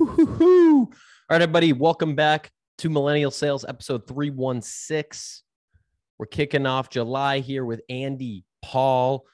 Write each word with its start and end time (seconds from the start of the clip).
All 0.00 0.88
right, 1.28 1.42
everybody, 1.42 1.74
welcome 1.74 2.14
back 2.14 2.50
to 2.78 2.88
Millennial 2.88 3.30
Sales 3.30 3.64
episode 3.68 4.06
316. 4.08 5.44
We're 6.18 6.26
kicking 6.26 6.64
off 6.64 6.88
July 6.88 7.40
here 7.40 7.64
with 7.66 7.82
Andy 7.90 8.44
Paul. 8.62 9.26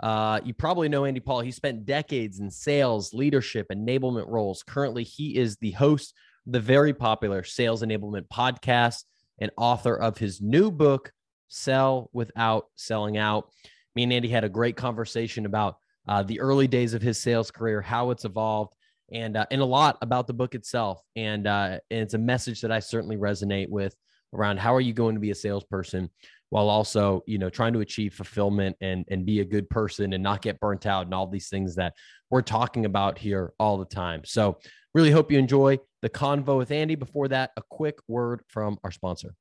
Uh, 0.00 0.40
you 0.44 0.52
probably 0.52 0.88
know 0.88 1.04
Andy 1.04 1.20
Paul. 1.20 1.40
He 1.40 1.52
spent 1.52 1.84
decades 1.86 2.40
in 2.40 2.50
sales, 2.50 3.14
leadership, 3.14 3.68
enablement 3.72 4.26
roles. 4.26 4.64
Currently, 4.64 5.04
he 5.04 5.36
is 5.36 5.56
the 5.58 5.72
host 5.72 6.12
of 6.44 6.54
the 6.54 6.60
very 6.60 6.92
popular 6.92 7.44
Sales 7.44 7.82
Enablement 7.82 8.26
podcast 8.32 9.04
and 9.38 9.52
author 9.56 9.94
of 9.94 10.18
his 10.18 10.40
new 10.40 10.72
book, 10.72 11.12
Sell 11.46 12.10
Without 12.12 12.66
Selling 12.74 13.16
Out. 13.16 13.50
Me 13.94 14.02
and 14.02 14.12
Andy 14.12 14.28
had 14.28 14.44
a 14.44 14.48
great 14.48 14.76
conversation 14.76 15.46
about 15.46 15.76
uh, 16.08 16.24
the 16.24 16.40
early 16.40 16.66
days 16.66 16.94
of 16.94 17.02
his 17.02 17.18
sales 17.18 17.52
career, 17.52 17.80
how 17.80 18.10
it's 18.10 18.24
evolved, 18.24 18.74
and 19.12 19.36
uh, 19.36 19.46
and 19.50 19.60
a 19.60 19.64
lot 19.64 19.98
about 20.02 20.26
the 20.26 20.32
book 20.32 20.54
itself. 20.54 21.02
And, 21.16 21.46
uh, 21.46 21.78
and 21.90 22.00
it's 22.00 22.14
a 22.14 22.18
message 22.18 22.60
that 22.60 22.72
I 22.72 22.80
certainly 22.80 23.16
resonate 23.16 23.68
with 23.68 23.94
around 24.32 24.58
how 24.58 24.74
are 24.74 24.80
you 24.80 24.92
going 24.92 25.14
to 25.14 25.20
be 25.20 25.30
a 25.30 25.34
salesperson 25.34 26.08
while 26.50 26.68
also 26.68 27.22
you 27.26 27.38
know 27.38 27.48
trying 27.48 27.72
to 27.72 27.80
achieve 27.80 28.14
fulfillment 28.14 28.76
and 28.80 29.04
and 29.08 29.24
be 29.24 29.40
a 29.40 29.44
good 29.44 29.68
person 29.70 30.12
and 30.12 30.22
not 30.22 30.42
get 30.42 30.60
burnt 30.60 30.84
out 30.84 31.04
and 31.04 31.14
all 31.14 31.26
these 31.26 31.48
things 31.48 31.76
that 31.76 31.94
we're 32.30 32.42
talking 32.42 32.84
about 32.84 33.18
here 33.18 33.52
all 33.58 33.76
the 33.76 33.84
time. 33.84 34.22
So 34.24 34.58
really 34.94 35.10
hope 35.10 35.32
you 35.32 35.38
enjoy 35.38 35.78
the 36.02 36.08
convo 36.08 36.56
with 36.56 36.70
Andy. 36.70 36.94
Before 36.94 37.28
that, 37.28 37.50
a 37.56 37.62
quick 37.68 37.98
word 38.08 38.42
from 38.48 38.78
our 38.84 38.90
sponsor. 38.90 39.34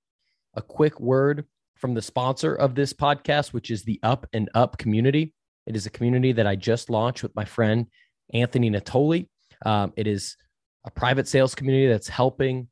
A 0.56 0.62
quick 0.62 1.00
word 1.00 1.46
from 1.76 1.94
the 1.94 2.02
sponsor 2.02 2.56
of 2.56 2.76
this 2.76 2.94
podcast, 2.94 3.54
which 3.54 3.72
is 3.72 3.84
the 3.84 4.00
Up 4.04 4.28
and 4.34 4.50
Up 4.54 4.78
community. 4.78 5.34
It 5.66 5.76
is 5.76 5.86
a 5.86 5.92
community 5.92 6.32
that 6.34 6.48
I 6.48 6.56
just 6.56 6.90
launched 6.90 7.24
with 7.24 7.36
my 7.36 7.46
friend 7.46 7.86
Anthony 8.34 8.70
Natoli. 8.70 9.28
Um, 9.66 9.94
it 9.96 10.08
is 10.08 10.38
a 10.86 10.92
private 10.92 11.28
sales 11.28 11.56
community 11.56 11.88
that's 11.88 12.08
helping 12.08 12.68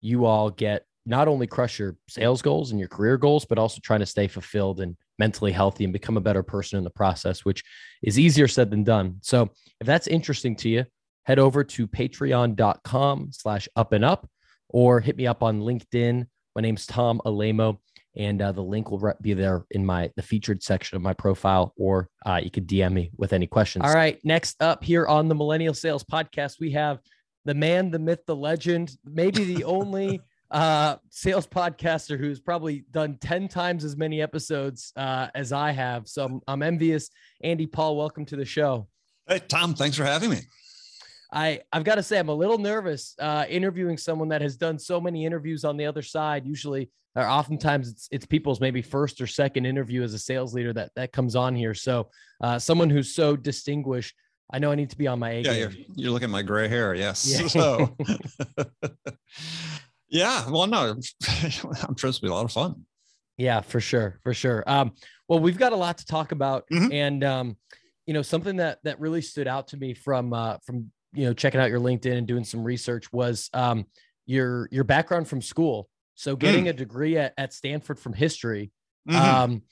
you 0.00 0.24
all 0.24 0.50
get 0.50 0.84
not 1.06 1.28
only 1.28 1.46
crush 1.46 1.78
your 1.78 1.96
sales 2.08 2.42
goals 2.42 2.70
and 2.70 2.78
your 2.78 2.88
career 2.88 3.16
goals, 3.16 3.44
but 3.44 3.58
also 3.58 3.80
trying 3.82 4.00
to 4.00 4.06
stay 4.06 4.28
fulfilled 4.28 4.80
and 4.80 4.96
mentally 5.18 5.52
healthy 5.52 5.84
and 5.84 5.92
become 5.92 6.16
a 6.16 6.20
better 6.20 6.42
person 6.42 6.78
in 6.78 6.84
the 6.84 6.90
process, 6.90 7.44
which 7.44 7.62
is 8.02 8.18
easier 8.18 8.48
said 8.48 8.70
than 8.70 8.84
done. 8.84 9.16
So 9.22 9.50
if 9.80 9.86
that's 9.86 10.06
interesting 10.06 10.56
to 10.56 10.68
you, 10.68 10.84
head 11.24 11.38
over 11.38 11.64
to 11.64 11.86
patreon.com 11.86 13.28
slash 13.32 13.68
up 13.76 13.92
and 13.92 14.04
up 14.04 14.28
or 14.68 15.00
hit 15.00 15.16
me 15.16 15.26
up 15.26 15.42
on 15.42 15.60
LinkedIn. 15.60 16.26
My 16.54 16.62
name's 16.62 16.86
Tom 16.86 17.20
Alaimo 17.24 17.78
and 18.16 18.42
uh, 18.42 18.52
the 18.52 18.62
link 18.62 18.90
will 18.90 19.14
be 19.20 19.34
there 19.34 19.64
in 19.70 19.84
my 19.84 20.10
the 20.16 20.22
featured 20.22 20.62
section 20.62 20.96
of 20.96 21.02
my 21.02 21.12
profile 21.12 21.72
or 21.76 22.08
uh, 22.26 22.40
you 22.42 22.50
could 22.50 22.66
dm 22.66 22.92
me 22.92 23.10
with 23.16 23.32
any 23.32 23.46
questions. 23.46 23.84
All 23.84 23.94
right 23.94 24.18
next 24.24 24.60
up 24.62 24.82
here 24.82 25.06
on 25.06 25.28
the 25.28 25.34
millennial 25.34 25.74
sales 25.74 26.04
podcast 26.04 26.60
we 26.60 26.72
have 26.72 27.00
the 27.44 27.54
man 27.54 27.90
the 27.90 27.98
myth 27.98 28.20
the 28.26 28.36
legend 28.36 28.96
maybe 29.04 29.44
the 29.44 29.64
only 29.64 30.20
uh, 30.50 30.96
sales 31.10 31.46
podcaster 31.46 32.18
who's 32.18 32.40
probably 32.40 32.84
done 32.90 33.16
10 33.20 33.46
times 33.46 33.84
as 33.84 33.96
many 33.96 34.20
episodes 34.20 34.92
uh, 34.96 35.28
as 35.36 35.52
i 35.52 35.70
have. 35.70 36.08
So 36.08 36.24
I'm, 36.24 36.40
I'm 36.48 36.62
envious. 36.62 37.10
Andy 37.42 37.66
paul 37.66 37.96
welcome 37.96 38.24
to 38.26 38.36
the 38.36 38.44
show. 38.44 38.88
Hey 39.28 39.40
tom 39.46 39.74
thanks 39.74 39.96
for 39.96 40.04
having 40.04 40.30
me 40.30 40.40
I 41.32 41.60
I've 41.72 41.84
got 41.84 41.96
to 41.96 42.02
say 42.02 42.18
I'm 42.18 42.28
a 42.28 42.34
little 42.34 42.58
nervous 42.58 43.14
uh, 43.18 43.44
interviewing 43.48 43.96
someone 43.96 44.28
that 44.28 44.42
has 44.42 44.56
done 44.56 44.78
so 44.78 45.00
many 45.00 45.24
interviews 45.24 45.64
on 45.64 45.76
the 45.76 45.86
other 45.86 46.02
side. 46.02 46.46
Usually, 46.46 46.90
or 47.14 47.26
oftentimes 47.26 47.88
it's 47.88 48.08
it's 48.10 48.26
people's 48.26 48.60
maybe 48.60 48.82
first 48.82 49.20
or 49.20 49.26
second 49.26 49.66
interview 49.66 50.02
as 50.02 50.14
a 50.14 50.18
sales 50.18 50.54
leader 50.54 50.72
that 50.72 50.90
that 50.96 51.12
comes 51.12 51.36
on 51.36 51.54
here. 51.54 51.74
So 51.74 52.10
uh, 52.40 52.58
someone 52.58 52.90
who's 52.90 53.14
so 53.14 53.36
distinguished, 53.36 54.14
I 54.52 54.58
know 54.58 54.72
I 54.72 54.74
need 54.74 54.90
to 54.90 54.98
be 54.98 55.06
on 55.06 55.18
my 55.18 55.30
A 55.30 55.40
yeah, 55.40 55.52
You're, 55.52 55.72
you're 55.94 56.10
looking 56.10 56.26
at 56.26 56.30
my 56.30 56.42
gray 56.42 56.68
hair. 56.68 56.94
Yes. 56.94 57.26
Yeah. 57.26 57.46
So. 57.46 57.96
yeah. 60.08 60.48
Well, 60.50 60.66
no, 60.66 60.96
I'm 61.28 61.96
sure 61.96 62.10
it's 62.10 62.18
be 62.18 62.28
a 62.28 62.34
lot 62.34 62.44
of 62.44 62.52
fun. 62.52 62.86
Yeah, 63.36 63.62
for 63.62 63.80
sure, 63.80 64.18
for 64.22 64.34
sure. 64.34 64.62
Um, 64.66 64.92
well, 65.26 65.40
we've 65.40 65.56
got 65.56 65.72
a 65.72 65.76
lot 65.76 65.96
to 65.98 66.04
talk 66.04 66.32
about, 66.32 66.64
mm-hmm. 66.70 66.92
and 66.92 67.24
um, 67.24 67.56
you 68.04 68.12
know, 68.12 68.20
something 68.20 68.56
that 68.56 68.80
that 68.84 69.00
really 69.00 69.22
stood 69.22 69.48
out 69.48 69.68
to 69.68 69.78
me 69.78 69.94
from 69.94 70.34
uh, 70.34 70.58
from 70.66 70.90
you 71.12 71.24
know 71.24 71.32
checking 71.32 71.60
out 71.60 71.70
your 71.70 71.80
linkedin 71.80 72.16
and 72.16 72.26
doing 72.26 72.44
some 72.44 72.62
research 72.64 73.12
was 73.12 73.50
um, 73.52 73.86
your 74.26 74.68
your 74.70 74.84
background 74.84 75.28
from 75.28 75.42
school 75.42 75.88
so 76.14 76.36
getting 76.36 76.64
mm. 76.64 76.70
a 76.70 76.72
degree 76.72 77.16
at, 77.16 77.32
at 77.36 77.52
stanford 77.52 77.98
from 77.98 78.12
history 78.12 78.70
mm-hmm. 79.08 79.18
um, 79.18 79.62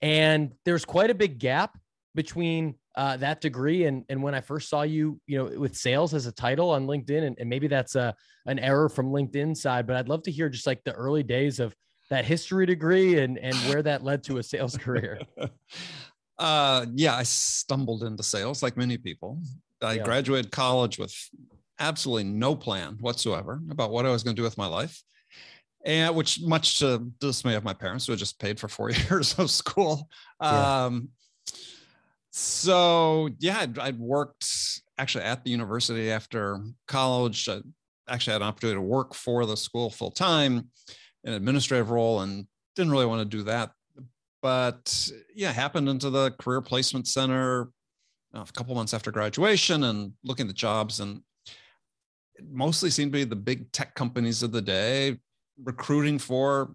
and 0.00 0.52
there's 0.64 0.84
quite 0.84 1.10
a 1.10 1.14
big 1.14 1.38
gap 1.38 1.78
between 2.14 2.74
uh, 2.96 3.16
that 3.18 3.40
degree 3.40 3.84
and 3.84 4.04
and 4.08 4.22
when 4.22 4.34
i 4.34 4.40
first 4.40 4.70
saw 4.70 4.82
you 4.82 5.20
you 5.26 5.36
know 5.36 5.58
with 5.58 5.76
sales 5.76 6.14
as 6.14 6.26
a 6.26 6.32
title 6.32 6.70
on 6.70 6.86
linkedin 6.86 7.24
and, 7.24 7.36
and 7.38 7.48
maybe 7.48 7.68
that's 7.68 7.94
a 7.94 8.14
an 8.46 8.58
error 8.58 8.88
from 8.88 9.10
linkedin 9.10 9.54
side 9.54 9.86
but 9.86 9.96
i'd 9.96 10.08
love 10.08 10.22
to 10.22 10.30
hear 10.30 10.48
just 10.48 10.66
like 10.66 10.82
the 10.84 10.92
early 10.92 11.22
days 11.22 11.60
of 11.60 11.74
that 12.08 12.24
history 12.24 12.64
degree 12.64 13.18
and 13.18 13.36
and 13.38 13.54
where 13.68 13.82
that 13.82 14.02
led 14.02 14.22
to 14.22 14.38
a 14.38 14.42
sales 14.42 14.76
career 14.78 15.20
uh 16.38 16.86
yeah 16.94 17.14
i 17.14 17.22
stumbled 17.22 18.02
into 18.02 18.22
sales 18.22 18.62
like 18.62 18.76
many 18.76 18.96
people 18.96 19.38
I 19.82 19.94
yeah. 19.94 20.04
graduated 20.04 20.50
college 20.50 20.98
with 20.98 21.14
absolutely 21.78 22.24
no 22.24 22.54
plan 22.54 22.96
whatsoever 23.00 23.60
about 23.70 23.90
what 23.90 24.06
I 24.06 24.10
was 24.10 24.22
going 24.22 24.34
to 24.34 24.40
do 24.40 24.44
with 24.44 24.58
my 24.58 24.66
life. 24.66 25.02
And 25.84 26.16
which, 26.16 26.40
much 26.42 26.80
to 26.80 27.12
dismay 27.20 27.54
of 27.54 27.62
my 27.62 27.74
parents, 27.74 28.06
who 28.06 28.12
had 28.12 28.18
just 28.18 28.40
paid 28.40 28.58
for 28.58 28.68
four 28.68 28.90
years 29.10 29.38
of 29.38 29.50
school. 29.50 30.08
Yeah. 30.42 30.84
Um, 30.84 31.10
so 32.30 33.30
yeah, 33.38 33.60
I'd, 33.60 33.78
I'd, 33.78 33.98
worked 33.98 34.46
actually 34.98 35.24
at 35.24 35.44
the 35.44 35.50
university 35.50 36.10
after 36.10 36.60
college. 36.88 37.48
I 37.48 37.60
actually 38.08 38.32
had 38.32 38.42
an 38.42 38.48
opportunity 38.48 38.76
to 38.76 38.82
work 38.82 39.14
for 39.14 39.46
the 39.46 39.56
school 39.56 39.90
full 39.90 40.10
time, 40.10 40.70
in 41.24 41.30
an 41.30 41.34
administrative 41.34 41.90
role, 41.90 42.20
and 42.20 42.46
didn't 42.74 42.92
really 42.92 43.06
want 43.06 43.20
to 43.20 43.36
do 43.36 43.44
that. 43.44 43.70
But 44.42 45.10
yeah, 45.34 45.50
happened 45.52 45.88
into 45.88 46.10
the 46.10 46.32
career 46.32 46.60
placement 46.60 47.08
center 47.08 47.70
uh, 48.36 48.44
a 48.48 48.52
couple 48.52 48.74
months 48.74 48.94
after 48.94 49.10
graduation 49.10 49.84
and 49.84 50.12
looking 50.24 50.48
at 50.48 50.54
jobs 50.54 51.00
and 51.00 51.20
it 52.36 52.44
mostly 52.50 52.90
seemed 52.90 53.12
to 53.12 53.18
be 53.18 53.24
the 53.24 53.36
big 53.36 53.72
tech 53.72 53.94
companies 53.94 54.42
of 54.42 54.52
the 54.52 54.62
day 54.62 55.16
recruiting 55.62 56.18
for 56.18 56.74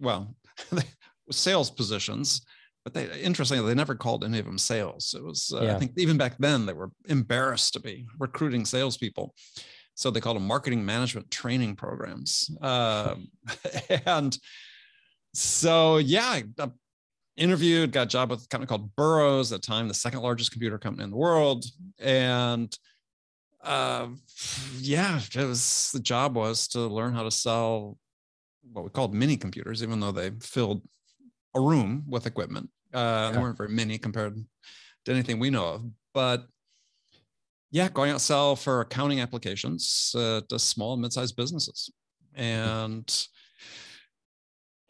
well 0.00 0.34
sales 1.30 1.70
positions 1.70 2.42
but 2.86 2.94
they 2.94 3.20
interestingly 3.20 3.66
they 3.66 3.74
never 3.74 3.96
called 3.96 4.22
any 4.22 4.38
of 4.38 4.46
them 4.46 4.58
sales. 4.58 5.12
It 5.18 5.24
was 5.24 5.52
uh, 5.52 5.64
yeah. 5.64 5.74
i 5.74 5.78
think 5.78 5.94
even 5.96 6.16
back 6.16 6.36
then 6.38 6.66
they 6.66 6.72
were 6.72 6.92
embarrassed 7.08 7.72
to 7.72 7.80
be 7.80 8.06
recruiting 8.20 8.64
salespeople. 8.64 9.34
So 9.96 10.12
they 10.12 10.20
called 10.20 10.36
them 10.36 10.46
marketing 10.46 10.86
management 10.86 11.28
training 11.32 11.74
programs. 11.74 12.48
Uh, 12.62 13.16
and 14.06 14.38
so 15.34 15.96
yeah 15.96 16.42
interviewed, 17.36 17.92
got 17.92 18.02
a 18.02 18.06
job 18.06 18.30
with 18.30 18.44
a 18.44 18.48
company 18.48 18.66
called 18.66 18.94
Burroughs 18.96 19.52
at 19.52 19.62
the 19.62 19.66
time, 19.66 19.88
the 19.88 19.94
second 19.94 20.20
largest 20.20 20.52
computer 20.52 20.78
company 20.78 21.04
in 21.04 21.10
the 21.10 21.16
world. 21.16 21.64
And 21.98 22.76
uh, 23.62 24.08
yeah, 24.78 25.20
it 25.34 25.44
was 25.44 25.90
the 25.92 26.00
job 26.00 26.36
was 26.36 26.68
to 26.68 26.80
learn 26.80 27.14
how 27.14 27.22
to 27.22 27.30
sell 27.30 27.98
what 28.72 28.84
we 28.84 28.90
called 28.90 29.14
mini 29.14 29.36
computers, 29.36 29.82
even 29.82 30.00
though 30.00 30.12
they 30.12 30.30
filled 30.40 30.82
a 31.54 31.60
room 31.60 32.04
with 32.08 32.26
equipment. 32.26 32.70
Uh, 32.94 32.98
yeah. 32.98 33.30
They 33.32 33.38
weren't 33.38 33.56
very 33.56 33.70
many 33.70 33.98
compared 33.98 34.36
to 35.04 35.12
anything 35.12 35.38
we 35.38 35.50
know 35.50 35.66
of. 35.66 35.84
But 36.14 36.46
yeah, 37.70 37.88
going 37.88 38.10
out 38.10 38.20
sell 38.20 38.56
for 38.56 38.80
accounting 38.80 39.20
applications 39.20 40.14
uh, 40.16 40.40
to 40.48 40.58
small 40.58 40.94
and 40.94 41.02
mid-sized 41.02 41.36
businesses. 41.36 41.90
And 42.34 43.26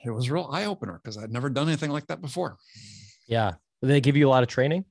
it 0.06 0.14
was 0.14 0.28
a 0.28 0.32
real 0.32 0.48
eye 0.50 0.64
opener 0.64 1.00
because 1.02 1.18
I'd 1.18 1.32
never 1.32 1.50
done 1.50 1.68
anything 1.68 1.90
like 1.90 2.06
that 2.08 2.20
before. 2.20 2.56
Yeah. 3.26 3.54
Did 3.80 3.88
they 3.88 4.00
give 4.00 4.16
you 4.16 4.28
a 4.28 4.30
lot 4.30 4.42
of 4.42 4.48
training? 4.48 4.84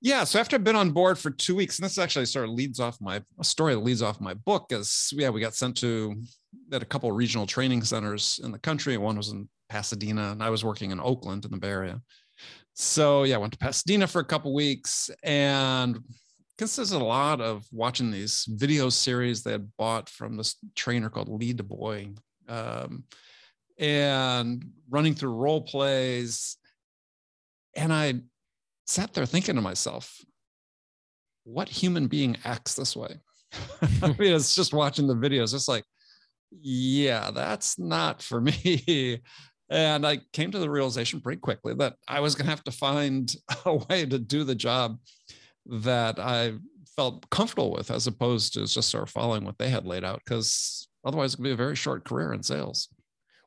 Yeah. 0.00 0.24
So 0.24 0.38
after 0.38 0.56
I've 0.56 0.64
been 0.64 0.76
on 0.76 0.90
board 0.90 1.18
for 1.18 1.30
two 1.30 1.54
weeks, 1.54 1.78
and 1.78 1.84
this 1.84 1.98
actually 1.98 2.26
sort 2.26 2.46
of 2.46 2.52
leads 2.52 2.80
off 2.80 3.00
my 3.00 3.22
story 3.42 3.74
that 3.74 3.80
leads 3.80 4.02
off 4.02 4.20
my 4.20 4.34
book 4.34 4.66
is 4.70 5.12
yeah, 5.14 5.28
we 5.28 5.40
got 5.40 5.54
sent 5.54 5.76
to 5.78 6.22
at 6.72 6.82
a 6.82 6.86
couple 6.86 7.10
regional 7.12 7.46
training 7.46 7.82
centers 7.82 8.40
in 8.42 8.50
the 8.50 8.58
country. 8.58 8.96
One 8.96 9.16
was 9.16 9.30
in 9.30 9.48
Pasadena, 9.68 10.32
and 10.32 10.42
I 10.42 10.50
was 10.50 10.64
working 10.64 10.90
in 10.90 11.00
Oakland 11.00 11.44
in 11.44 11.50
the 11.50 11.58
Bay 11.58 11.68
Area. 11.68 12.00
So 12.74 13.24
yeah, 13.24 13.34
I 13.34 13.38
went 13.38 13.52
to 13.52 13.58
Pasadena 13.58 14.06
for 14.06 14.20
a 14.20 14.24
couple 14.24 14.54
weeks 14.54 15.10
and 15.22 15.98
consisted 16.56 17.00
a 17.00 17.04
lot 17.04 17.40
of 17.40 17.66
watching 17.72 18.10
these 18.10 18.46
video 18.48 18.88
series 18.88 19.42
they 19.42 19.52
had 19.52 19.70
bought 19.76 20.08
from 20.08 20.36
this 20.36 20.56
trainer 20.74 21.10
called 21.10 21.28
Lee 21.28 21.52
DuBois. 21.52 22.06
Um, 22.48 23.04
and 23.80 24.70
running 24.90 25.14
through 25.14 25.32
role 25.32 25.62
plays. 25.62 26.56
And 27.74 27.92
I 27.92 28.20
sat 28.86 29.14
there 29.14 29.26
thinking 29.26 29.56
to 29.56 29.60
myself, 29.60 30.20
what 31.44 31.68
human 31.68 32.06
being 32.06 32.36
acts 32.44 32.74
this 32.74 32.94
way? 32.94 33.16
I 34.02 34.08
mean, 34.18 34.34
it's 34.34 34.54
just 34.54 34.74
watching 34.74 35.06
the 35.06 35.14
videos, 35.14 35.54
it's 35.54 35.66
like, 35.66 35.84
yeah, 36.52 37.30
that's 37.30 37.78
not 37.78 38.22
for 38.22 38.40
me. 38.40 39.22
And 39.72 40.04
I 40.04 40.18
came 40.32 40.50
to 40.50 40.58
the 40.58 40.68
realization 40.68 41.20
pretty 41.20 41.38
quickly 41.38 41.74
that 41.74 41.94
I 42.08 42.18
was 42.18 42.34
going 42.34 42.46
to 42.46 42.50
have 42.50 42.64
to 42.64 42.72
find 42.72 43.32
a 43.64 43.76
way 43.76 44.04
to 44.04 44.18
do 44.18 44.42
the 44.42 44.56
job 44.56 44.98
that 45.66 46.18
I 46.18 46.54
felt 46.96 47.30
comfortable 47.30 47.70
with 47.70 47.88
as 47.92 48.08
opposed 48.08 48.54
to 48.54 48.66
just 48.66 48.90
sort 48.90 49.04
of 49.04 49.10
following 49.10 49.44
what 49.44 49.58
they 49.58 49.68
had 49.68 49.86
laid 49.86 50.02
out 50.02 50.22
because 50.24 50.88
otherwise 51.04 51.34
it 51.34 51.36
could 51.36 51.44
be 51.44 51.52
a 51.52 51.56
very 51.56 51.76
short 51.76 52.04
career 52.04 52.32
in 52.32 52.42
sales 52.42 52.88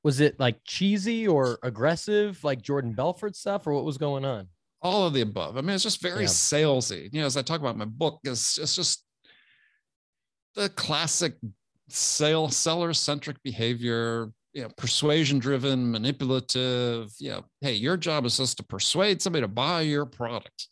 was 0.04 0.20
it 0.20 0.40
like 0.40 0.60
cheesy 0.66 1.28
or 1.28 1.58
aggressive 1.64 2.44
like 2.44 2.62
jordan 2.62 2.94
belfort 2.94 3.36
stuff 3.36 3.66
or 3.68 3.74
what 3.74 3.86
was 3.86 3.98
going 3.98 4.26
on? 4.26 4.48
All 4.82 5.08
of 5.08 5.14
the 5.14 5.22
above. 5.22 5.56
I 5.58 5.62
mean 5.62 5.72
it's 5.76 5.84
just 5.84 6.02
very 6.02 6.24
Yeah. 6.24 6.28
salesy. 6.28 7.10
You 7.14 7.22
know 7.22 7.26
as 7.26 7.38
i 7.38 7.42
talk 7.42 7.60
about 7.62 7.78
my 7.78 7.86
book 7.86 8.20
it's, 8.24 8.58
it's 8.58 8.76
just 8.76 9.06
the 10.56 10.70
classic 10.70 11.36
sale 11.90 12.50
seller 12.50 12.94
centric 12.94 13.42
behavior 13.44 14.32
you 14.54 14.62
know 14.62 14.70
persuasion 14.78 15.40
driven 15.40 15.90
manipulative 15.92 17.12
you 17.20 17.30
know 17.30 17.44
hey 17.62 17.74
your 17.74 17.98
job 17.98 18.26
is 18.26 18.38
just 18.38 18.58
to 18.58 18.64
persuade 18.64 19.22
somebody 19.22 19.42
to 19.42 19.48
buy 19.48 19.82
your 19.82 20.06
product. 20.06 20.68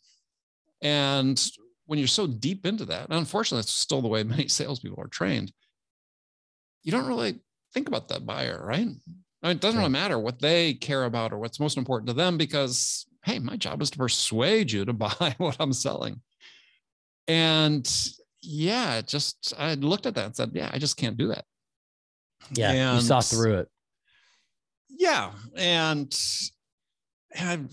And 0.82 1.40
when 1.86 1.98
you're 1.98 2.08
so 2.08 2.26
deep 2.26 2.64
into 2.66 2.84
that 2.86 3.04
and 3.08 3.18
unfortunately 3.18 3.60
it's 3.60 3.72
still 3.72 4.02
the 4.02 4.08
way 4.08 4.22
many 4.22 4.46
salespeople 4.58 5.02
are 5.02 5.08
trained 5.08 5.52
you 6.84 6.90
don't 6.92 7.06
really 7.06 7.40
think 7.74 7.88
about 7.88 8.08
that 8.08 8.24
buyer 8.26 8.60
right 8.64 8.88
I 9.42 9.48
mean, 9.48 9.56
it 9.56 9.60
doesn't 9.60 9.78
Yeah. 9.80 9.82
really 9.86 9.92
matter 9.92 10.18
what 10.18 10.40
they 10.40 10.74
care 10.74 11.04
about 11.04 11.32
or 11.32 11.38
what's 11.38 11.58
most 11.60 11.76
important 11.76 12.06
to 12.08 12.12
them 12.14 12.36
because 12.38 13.06
hey 13.24 13.38
my 13.38 13.56
job 13.56 13.80
is 13.82 13.90
to 13.90 13.98
persuade 13.98 14.70
you 14.72 14.84
to 14.84 14.92
buy 15.06 15.34
what 15.38 15.56
i'm 15.60 15.72
selling. 15.72 16.20
And 17.28 17.88
yeah 18.42 18.96
it 18.98 19.06
just 19.06 19.54
i 19.58 19.74
looked 19.74 20.06
at 20.06 20.14
that 20.16 20.26
and 20.26 20.36
said 20.36 20.50
yeah 20.54 20.70
i 20.72 20.78
just 20.78 20.96
can't 20.96 21.16
do 21.16 21.28
that. 21.28 21.44
Yeah 22.52 22.94
you 22.94 23.00
saw 23.00 23.20
through 23.20 23.58
it. 23.60 23.68
Yeah 24.88 25.32
and, 25.56 26.16
and 27.34 27.70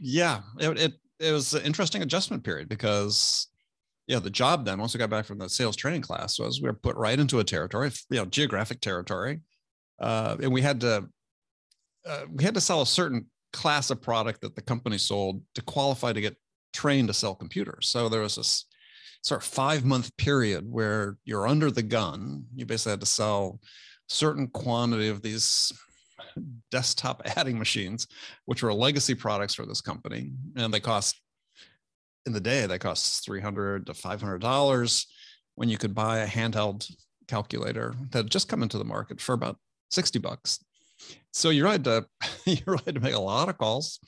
yeah 0.00 0.40
it, 0.58 0.78
it 0.78 0.92
it 1.18 1.32
was 1.32 1.54
an 1.54 1.62
interesting 1.62 2.02
adjustment 2.02 2.44
period 2.44 2.68
because 2.68 3.48
yeah 4.06 4.18
the 4.18 4.30
job 4.30 4.64
then 4.64 4.78
once 4.78 4.94
we 4.94 4.98
got 4.98 5.10
back 5.10 5.24
from 5.24 5.38
the 5.38 5.48
sales 5.48 5.76
training 5.76 6.02
class 6.02 6.38
was 6.38 6.60
we 6.60 6.68
were 6.68 6.74
put 6.74 6.96
right 6.96 7.18
into 7.18 7.38
a 7.40 7.44
territory 7.44 7.90
you 8.10 8.18
know 8.18 8.24
geographic 8.26 8.80
territory 8.80 9.40
uh, 9.98 10.36
and 10.42 10.52
we 10.52 10.62
had 10.62 10.80
to 10.80 11.08
uh, 12.06 12.24
we 12.30 12.44
had 12.44 12.54
to 12.54 12.60
sell 12.60 12.82
a 12.82 12.86
certain 12.86 13.26
class 13.52 13.90
of 13.90 14.00
product 14.00 14.40
that 14.42 14.54
the 14.54 14.62
company 14.62 14.98
sold 14.98 15.42
to 15.54 15.62
qualify 15.62 16.12
to 16.12 16.20
get 16.20 16.36
trained 16.72 17.08
to 17.08 17.14
sell 17.14 17.34
computers. 17.34 17.88
So 17.88 18.08
there 18.08 18.20
was 18.20 18.36
this 18.36 18.66
sort 19.22 19.42
of 19.42 19.48
five 19.48 19.84
month 19.84 20.16
period 20.16 20.70
where 20.70 21.16
you're 21.24 21.48
under 21.48 21.70
the 21.70 21.82
gun. 21.82 22.44
You 22.54 22.66
basically 22.66 22.92
had 22.92 23.00
to 23.00 23.06
sell 23.06 23.60
certain 24.08 24.46
quantity 24.48 25.08
of 25.08 25.22
these 25.22 25.72
desktop 26.70 27.22
adding 27.36 27.58
machines, 27.58 28.06
which 28.44 28.62
were 28.62 28.72
legacy 28.72 29.14
products 29.14 29.54
for 29.54 29.66
this 29.66 29.80
company, 29.80 30.30
and 30.56 30.72
they 30.72 30.80
cost 30.80 31.20
in 32.26 32.32
the 32.32 32.40
day 32.40 32.66
they 32.66 32.78
cost 32.78 33.24
three 33.24 33.40
hundred 33.40 33.86
to 33.86 33.94
five 33.94 34.20
hundred 34.20 34.40
dollars 34.40 35.06
when 35.54 35.68
you 35.68 35.78
could 35.78 35.94
buy 35.94 36.18
a 36.18 36.26
handheld 36.26 36.92
calculator 37.28 37.94
that 38.10 38.18
had 38.18 38.30
just 38.30 38.48
come 38.48 38.62
into 38.62 38.78
the 38.78 38.84
market 38.84 39.20
for 39.20 39.32
about 39.32 39.58
sixty 39.90 40.18
bucks. 40.18 40.58
So 41.32 41.50
you 41.50 41.66
had 41.66 41.84
to 41.84 42.06
you 42.46 42.62
had 42.84 42.94
to 42.94 43.00
make 43.00 43.14
a 43.14 43.18
lot 43.20 43.48
of 43.48 43.58
calls, 43.58 43.98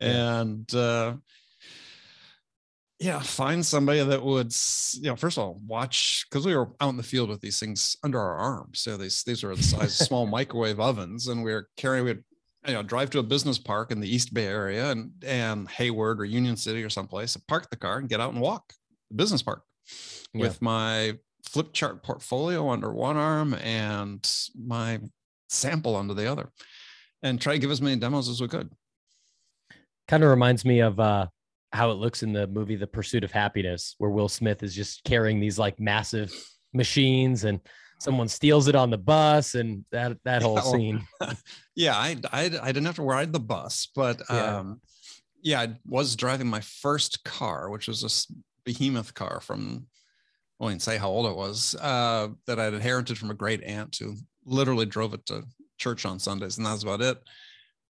Yeah. 0.00 0.40
and 0.40 0.74
uh, 0.74 1.16
yeah, 2.98 3.18
find 3.20 3.64
somebody 3.64 4.02
that 4.02 4.22
would 4.22 4.54
you 4.94 5.02
know 5.10 5.16
first 5.16 5.36
of 5.36 5.44
all 5.44 5.60
watch 5.66 6.24
because 6.30 6.46
we 6.46 6.56
were 6.56 6.70
out 6.80 6.88
in 6.90 6.96
the 6.96 7.02
field 7.02 7.28
with 7.28 7.40
these 7.42 7.58
things 7.60 7.96
under 8.02 8.18
our 8.20 8.36
arms. 8.36 8.80
So 8.80 8.96
these 8.96 9.22
these 9.24 9.44
are 9.44 9.54
the 9.54 9.62
size 9.62 10.00
of 10.00 10.06
small 10.06 10.26
microwave 10.38 10.80
ovens, 10.80 11.28
and 11.28 11.42
we 11.44 11.52
were 11.52 11.68
carrying 11.76 12.04
we 12.04 12.12
would 12.12 12.24
you 12.66 12.72
know 12.72 12.82
drive 12.82 13.10
to 13.10 13.18
a 13.18 13.22
business 13.22 13.58
park 13.58 13.92
in 13.92 14.00
the 14.00 14.08
East 14.08 14.32
Bay 14.32 14.46
area 14.46 14.90
and 14.90 15.10
and 15.26 15.68
Hayward 15.68 16.20
or 16.20 16.24
Union 16.24 16.56
City 16.56 16.82
or 16.82 16.88
someplace, 16.90 17.34
and 17.34 17.46
park 17.46 17.68
the 17.70 17.76
car 17.76 17.98
and 17.98 18.08
get 18.08 18.20
out 18.20 18.32
and 18.32 18.40
walk 18.40 18.72
the 19.10 19.16
business 19.16 19.42
park 19.42 19.62
Yeah. 20.32 20.40
with 20.42 20.62
my 20.62 21.18
flip 21.44 21.72
chart 21.74 22.02
portfolio 22.02 22.70
under 22.70 22.92
one 22.92 23.16
arm 23.18 23.52
and 23.54 24.26
my 24.58 25.00
sample 25.48 25.96
under 25.96 26.14
the 26.14 26.30
other, 26.30 26.50
and 27.22 27.40
try 27.40 27.52
to 27.54 27.58
give 27.58 27.70
as 27.70 27.82
many 27.82 27.96
demos 27.96 28.28
as 28.28 28.40
we 28.40 28.48
could. 28.48 28.70
kind 30.08 30.22
of 30.22 30.30
reminds 30.30 30.64
me 30.64 30.80
of 30.80 31.00
uh 31.00 31.26
how 31.72 31.90
it 31.90 31.94
looks 31.94 32.22
in 32.22 32.32
the 32.32 32.46
movie 32.46 32.76
The 32.76 32.86
Pursuit 32.86 33.24
of 33.24 33.32
Happiness, 33.32 33.96
where 33.98 34.10
Will 34.10 34.28
Smith 34.28 34.62
is 34.62 34.74
just 34.74 35.02
carrying 35.04 35.40
these 35.40 35.58
like 35.58 35.78
massive 35.80 36.32
machines 36.72 37.44
and 37.44 37.60
someone 38.00 38.28
steals 38.28 38.68
it 38.68 38.74
on 38.74 38.90
the 38.90 38.98
bus 38.98 39.54
and 39.54 39.84
that 39.90 40.16
that 40.24 40.42
whole 40.42 40.56
Yeah, 40.56 40.62
well, 40.62 40.72
scene. 40.72 41.06
yeah, 41.74 41.96
I, 41.96 42.16
I 42.32 42.44
I 42.44 42.66
didn't 42.72 42.86
have 42.86 42.96
to 42.96 43.02
ride 43.02 43.32
the 43.32 43.40
bus, 43.40 43.88
but 43.94 44.22
Yeah. 44.30 44.58
um, 44.58 44.80
yeah, 45.42 45.60
I 45.60 45.76
was 45.86 46.16
driving 46.16 46.46
my 46.46 46.60
first 46.60 47.24
car, 47.24 47.68
which 47.70 47.88
was 47.88 48.00
this 48.02 48.30
behemoth 48.64 49.14
car 49.14 49.40
from 49.40 49.86
I 50.60 50.64
won't 50.64 50.82
say 50.82 50.96
how 50.96 51.10
old 51.10 51.26
it 51.26 51.36
was, 51.36 51.74
uh, 51.80 52.28
that 52.46 52.58
I'd 52.58 52.72
inherited 52.74 53.18
from 53.18 53.30
a 53.30 53.34
great 53.34 53.62
aunt 53.62 53.96
who 54.00 54.16
literally 54.46 54.86
drove 54.86 55.12
it 55.12 55.26
to 55.26 55.44
church 55.78 56.06
on 56.06 56.18
Sundays, 56.18 56.56
and 56.56 56.66
that's 56.66 56.82
about 56.82 57.02
it. 57.02 57.18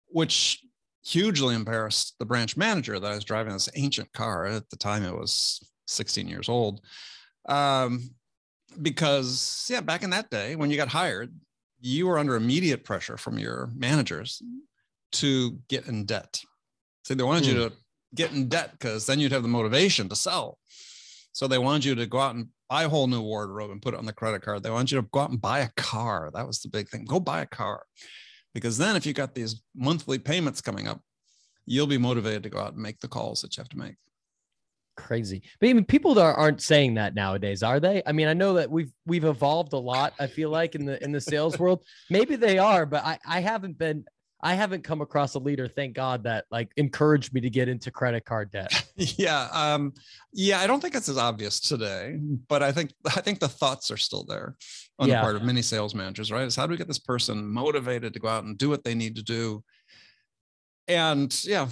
Which 0.08 0.60
hugely 1.04 1.54
embarrassed 1.54 2.14
the 2.18 2.26
branch 2.26 2.56
manager 2.56 3.00
that 3.00 3.10
I 3.10 3.14
was 3.14 3.24
driving 3.24 3.52
this 3.52 3.68
ancient 3.74 4.12
car. 4.12 4.46
At 4.46 4.70
the 4.70 4.76
time, 4.76 5.02
it 5.02 5.16
was 5.16 5.60
16 5.86 6.28
years 6.28 6.48
old. 6.48 6.80
Um, 7.48 8.10
because 8.80 9.66
yeah, 9.68 9.80
back 9.80 10.02
in 10.02 10.10
that 10.10 10.30
day 10.30 10.56
when 10.56 10.70
you 10.70 10.76
got 10.76 10.88
hired, 10.88 11.34
you 11.80 12.06
were 12.06 12.18
under 12.18 12.36
immediate 12.36 12.84
pressure 12.84 13.16
from 13.16 13.38
your 13.38 13.70
managers 13.74 14.40
to 15.12 15.58
get 15.68 15.88
in 15.88 16.04
debt. 16.04 16.40
So 17.02 17.14
they 17.14 17.24
wanted 17.24 17.46
you 17.46 17.54
to 17.54 17.72
get 18.14 18.32
in 18.32 18.48
debt 18.48 18.70
because 18.72 19.06
then 19.06 19.18
you'd 19.18 19.32
have 19.32 19.42
the 19.42 19.48
motivation 19.48 20.08
to 20.08 20.16
sell. 20.16 20.58
So 21.32 21.48
they 21.48 21.58
wanted 21.58 21.84
you 21.84 21.94
to 21.96 22.06
go 22.06 22.20
out 22.20 22.36
and 22.36 22.48
buy 22.72 22.84
a 22.84 22.88
whole 22.88 23.06
new 23.06 23.20
wardrobe 23.20 23.70
and 23.70 23.82
put 23.82 23.92
it 23.92 23.98
on 23.98 24.06
the 24.06 24.14
credit 24.14 24.40
card. 24.40 24.62
They 24.62 24.70
want 24.70 24.90
you 24.90 24.98
to 24.98 25.06
go 25.12 25.20
out 25.20 25.28
and 25.28 25.38
buy 25.38 25.58
a 25.58 25.68
car. 25.76 26.30
That 26.32 26.46
was 26.46 26.60
the 26.60 26.70
big 26.70 26.88
thing. 26.88 27.04
Go 27.04 27.20
buy 27.20 27.42
a 27.42 27.46
car. 27.46 27.82
Because 28.54 28.78
then 28.78 28.96
if 28.96 29.04
you 29.04 29.12
got 29.12 29.34
these 29.34 29.62
monthly 29.76 30.18
payments 30.18 30.62
coming 30.62 30.88
up, 30.88 31.02
you'll 31.66 31.86
be 31.86 31.98
motivated 31.98 32.42
to 32.44 32.48
go 32.48 32.60
out 32.60 32.72
and 32.72 32.82
make 32.82 32.98
the 33.00 33.08
calls 33.08 33.42
that 33.42 33.54
you 33.54 33.60
have 33.60 33.68
to 33.68 33.76
make. 33.76 33.96
Crazy. 34.96 35.42
But 35.60 35.68
even 35.68 35.84
people 35.84 36.18
aren't 36.18 36.62
saying 36.62 36.94
that 36.94 37.14
nowadays, 37.14 37.62
are 37.62 37.78
they? 37.78 38.02
I 38.06 38.12
mean, 38.12 38.28
I 38.28 38.32
know 38.32 38.54
that 38.54 38.70
we've 38.70 38.92
we've 39.04 39.24
evolved 39.24 39.74
a 39.74 39.78
lot, 39.78 40.14
I 40.18 40.26
feel 40.26 40.48
like 40.48 40.74
in 40.74 40.86
the 40.86 41.02
in 41.04 41.12
the 41.12 41.20
sales 41.20 41.58
world. 41.58 41.84
Maybe 42.08 42.36
they 42.36 42.56
are, 42.56 42.86
but 42.86 43.04
I, 43.04 43.18
I 43.26 43.40
haven't 43.40 43.76
been 43.76 44.04
I 44.44 44.54
haven't 44.54 44.82
come 44.82 45.00
across 45.00 45.34
a 45.34 45.38
leader, 45.38 45.68
thank 45.68 45.94
God, 45.94 46.24
that 46.24 46.46
like 46.50 46.72
encouraged 46.76 47.32
me 47.32 47.40
to 47.42 47.48
get 47.50 47.68
into 47.68 47.90
credit 47.92 48.24
card 48.24 48.50
debt. 48.50 48.84
yeah 48.96 49.48
um 49.52 49.92
yeah 50.34 50.60
i 50.60 50.66
don't 50.66 50.80
think 50.80 50.94
it's 50.94 51.08
as 51.08 51.16
obvious 51.16 51.58
today 51.60 52.18
but 52.48 52.62
i 52.62 52.70
think 52.70 52.92
i 53.06 53.20
think 53.22 53.40
the 53.40 53.48
thoughts 53.48 53.90
are 53.90 53.96
still 53.96 54.24
there 54.24 54.54
on 54.98 55.08
Yeah. 55.08 55.16
the 55.16 55.20
part 55.22 55.36
of 55.36 55.42
many 55.42 55.62
sales 55.62 55.94
managers 55.94 56.30
right 56.30 56.46
is 56.46 56.54
how 56.56 56.66
do 56.66 56.72
we 56.72 56.76
get 56.76 56.88
this 56.88 56.98
person 56.98 57.46
motivated 57.46 58.12
to 58.12 58.20
go 58.20 58.28
out 58.28 58.44
and 58.44 58.56
do 58.58 58.68
what 58.68 58.84
they 58.84 58.94
need 58.94 59.16
to 59.16 59.22
do 59.22 59.64
and 60.88 61.42
yeah 61.44 61.68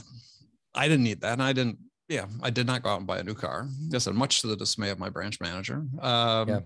i 0.75 0.89
didn't 0.89 1.05
need 1.05 1.21
that 1.21 1.35
and 1.35 1.43
i 1.43 1.53
didn't 1.53 1.79
yeah 2.09 2.27
i 2.43 2.49
did 2.51 2.67
not 2.67 2.83
go 2.83 2.91
out 2.91 2.99
and 2.99 3.07
buy 3.07 3.19
a 3.19 3.23
new 3.25 3.35
car 3.35 3.69
just 3.91 4.11
much 4.13 4.41
to 4.41 4.47
the 4.47 4.57
dismay 4.57 4.91
of 4.91 4.99
my 4.99 5.11
branch 5.11 5.39
manager 5.41 5.85
um 6.01 6.49
Yeah. 6.49 6.61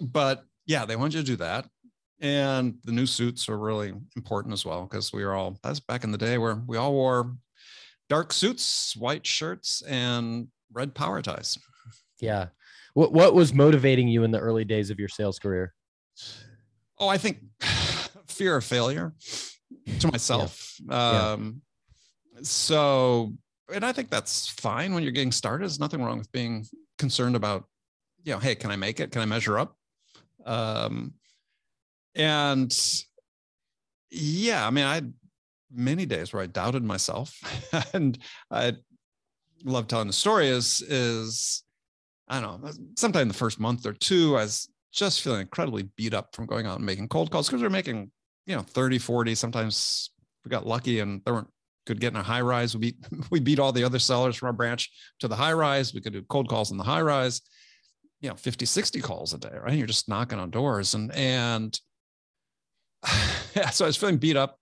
but 0.00 0.44
yeah 0.66 0.84
they 0.86 0.96
want 0.96 1.12
you 1.14 1.20
to 1.20 1.26
do 1.26 1.36
that 1.36 1.66
and 2.20 2.76
the 2.84 2.92
new 2.92 3.06
suits 3.06 3.48
are 3.48 3.58
really 3.58 3.92
important 4.16 4.54
as 4.54 4.64
well 4.64 4.84
because 4.84 5.12
we 5.12 5.24
were 5.24 5.34
all 5.34 5.58
that's 5.62 5.80
back 5.80 6.04
in 6.04 6.12
the 6.12 6.18
day 6.18 6.38
where 6.38 6.62
we 6.66 6.76
all 6.76 6.92
wore 6.92 7.36
dark 8.08 8.32
suits, 8.32 8.96
white 8.96 9.26
shirts, 9.26 9.82
and 9.82 10.48
red 10.72 10.94
power 10.94 11.20
ties. 11.22 11.58
Yeah. 12.20 12.46
What 12.94 13.12
what 13.12 13.34
was 13.34 13.52
motivating 13.52 14.08
you 14.08 14.24
in 14.24 14.30
the 14.30 14.38
early 14.38 14.64
days 14.64 14.90
of 14.90 14.98
your 14.98 15.08
sales 15.08 15.38
career? 15.38 15.74
Oh, 16.98 17.08
I 17.08 17.18
think 17.18 17.38
fear 18.26 18.56
of 18.56 18.64
failure 18.64 19.12
to 20.00 20.10
myself. 20.10 20.76
Yeah. 20.88 21.32
Um, 21.32 21.60
so, 22.42 23.32
and 23.72 23.84
I 23.84 23.92
think 23.92 24.10
that's 24.10 24.48
fine 24.48 24.94
when 24.94 25.02
you're 25.02 25.12
getting 25.12 25.32
started. 25.32 25.64
There's 25.64 25.80
nothing 25.80 26.02
wrong 26.02 26.18
with 26.18 26.30
being 26.32 26.66
concerned 26.98 27.36
about, 27.36 27.64
you 28.22 28.32
know, 28.32 28.38
hey, 28.38 28.54
can 28.54 28.70
I 28.70 28.76
make 28.76 29.00
it? 29.00 29.10
Can 29.10 29.22
I 29.22 29.26
measure 29.26 29.58
up? 29.58 29.76
Um, 30.44 31.14
and 32.16 32.76
yeah, 34.10 34.66
I 34.66 34.70
mean, 34.70 34.84
I 34.84 34.94
had 34.94 35.12
many 35.70 36.06
days 36.06 36.32
where 36.32 36.42
I 36.42 36.46
doubted 36.46 36.82
myself, 36.82 37.38
and 37.94 38.18
I 38.50 38.74
love 39.64 39.88
telling 39.88 40.06
the 40.06 40.12
story. 40.12 40.48
Is 40.48 40.82
is 40.82 41.62
I 42.28 42.40
don't 42.40 42.62
know, 42.62 42.72
sometime 42.96 43.28
the 43.28 43.34
first 43.34 43.60
month 43.60 43.86
or 43.86 43.92
two, 43.92 44.36
I 44.36 44.42
was 44.42 44.68
just 44.92 45.22
feeling 45.22 45.42
incredibly 45.42 45.84
beat 45.96 46.14
up 46.14 46.34
from 46.34 46.46
going 46.46 46.66
out 46.66 46.78
and 46.78 46.86
making 46.86 47.08
cold 47.08 47.30
calls 47.30 47.48
because 47.48 47.60
we 47.60 47.66
are 47.66 47.70
making, 47.70 48.10
you 48.46 48.56
know, 48.56 48.62
30, 48.62 48.98
40. 48.98 49.34
Sometimes 49.34 50.10
we 50.44 50.48
got 50.48 50.66
lucky 50.66 51.00
and 51.00 51.22
there 51.24 51.34
weren't 51.34 51.50
could 51.86 52.00
get 52.00 52.12
in 52.12 52.18
a 52.18 52.22
high 52.22 52.40
rise. 52.40 52.74
We 52.74 52.80
beat 52.80 52.96
we 53.30 53.40
beat 53.40 53.58
all 53.58 53.72
the 53.72 53.84
other 53.84 53.98
sellers 53.98 54.36
from 54.36 54.46
our 54.46 54.52
branch 54.52 54.90
to 55.20 55.28
the 55.28 55.36
high 55.36 55.52
rise. 55.52 55.94
We 55.94 56.00
could 56.00 56.12
do 56.12 56.22
cold 56.22 56.48
calls 56.48 56.70
in 56.70 56.76
the 56.76 56.84
high 56.84 57.02
rise, 57.02 57.40
you 58.20 58.28
know, 58.28 58.34
50, 58.34 58.66
60 58.66 59.00
calls 59.00 59.32
a 59.32 59.38
day, 59.38 59.56
right? 59.62 59.74
You're 59.74 59.86
just 59.86 60.08
knocking 60.08 60.38
on 60.38 60.50
doors. 60.50 60.94
And 60.94 61.12
and 61.14 61.78
so 63.72 63.84
I 63.84 63.88
was 63.88 63.96
feeling 63.96 64.18
beat 64.18 64.36
up. 64.36 64.58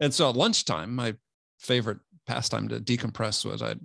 And 0.00 0.12
so 0.12 0.30
at 0.30 0.36
lunchtime, 0.36 0.94
my 0.94 1.14
favorite 1.58 1.98
pastime 2.26 2.68
to 2.68 2.80
decompress 2.80 3.44
was 3.44 3.62
I'd 3.62 3.80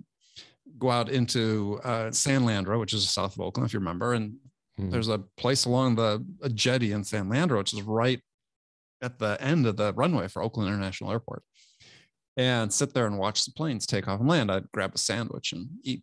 go 0.78 0.90
out 0.90 1.08
into 1.08 1.80
uh, 1.84 2.10
San 2.10 2.44
Leandro, 2.44 2.78
which 2.78 2.92
is 2.92 3.08
south 3.08 3.34
of 3.34 3.40
Oakland, 3.40 3.68
if 3.68 3.72
you 3.72 3.78
remember, 3.78 4.14
and 4.14 4.32
mm-hmm. 4.78 4.90
there's 4.90 5.08
a 5.08 5.18
place 5.36 5.64
along 5.64 5.96
the 5.96 6.24
a 6.42 6.48
jetty 6.48 6.92
in 6.92 7.04
San 7.04 7.28
Leandro, 7.28 7.58
which 7.58 7.72
is 7.72 7.82
right 7.82 8.20
at 9.02 9.18
the 9.18 9.36
end 9.40 9.66
of 9.66 9.76
the 9.76 9.92
runway 9.94 10.28
for 10.28 10.42
Oakland 10.42 10.68
International 10.68 11.12
Airport, 11.12 11.42
and 12.36 12.72
sit 12.72 12.94
there 12.94 13.06
and 13.06 13.18
watch 13.18 13.44
the 13.44 13.52
planes 13.52 13.86
take 13.86 14.08
off 14.08 14.20
and 14.20 14.28
land. 14.28 14.50
I'd 14.50 14.70
grab 14.72 14.94
a 14.94 14.98
sandwich 14.98 15.52
and 15.52 15.68
eat. 15.82 16.02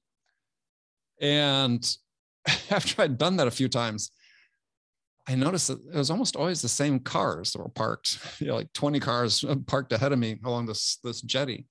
And 1.21 1.87
after 2.69 3.01
I'd 3.01 3.17
done 3.17 3.37
that 3.37 3.47
a 3.47 3.51
few 3.51 3.69
times, 3.69 4.11
I 5.27 5.35
noticed 5.35 5.69
that 5.69 5.79
it 5.93 5.97
was 5.97 6.09
almost 6.09 6.35
always 6.35 6.61
the 6.61 6.69
same 6.69 6.99
cars 6.99 7.53
that 7.53 7.59
were 7.59 7.69
parked, 7.69 8.19
you 8.39 8.47
know, 8.47 8.55
like 8.55 8.71
20 8.73 8.99
cars 8.99 9.43
parked 9.67 9.93
ahead 9.93 10.11
of 10.11 10.19
me 10.19 10.39
along 10.43 10.65
this 10.65 10.97
this 11.03 11.21
jetty. 11.21 11.65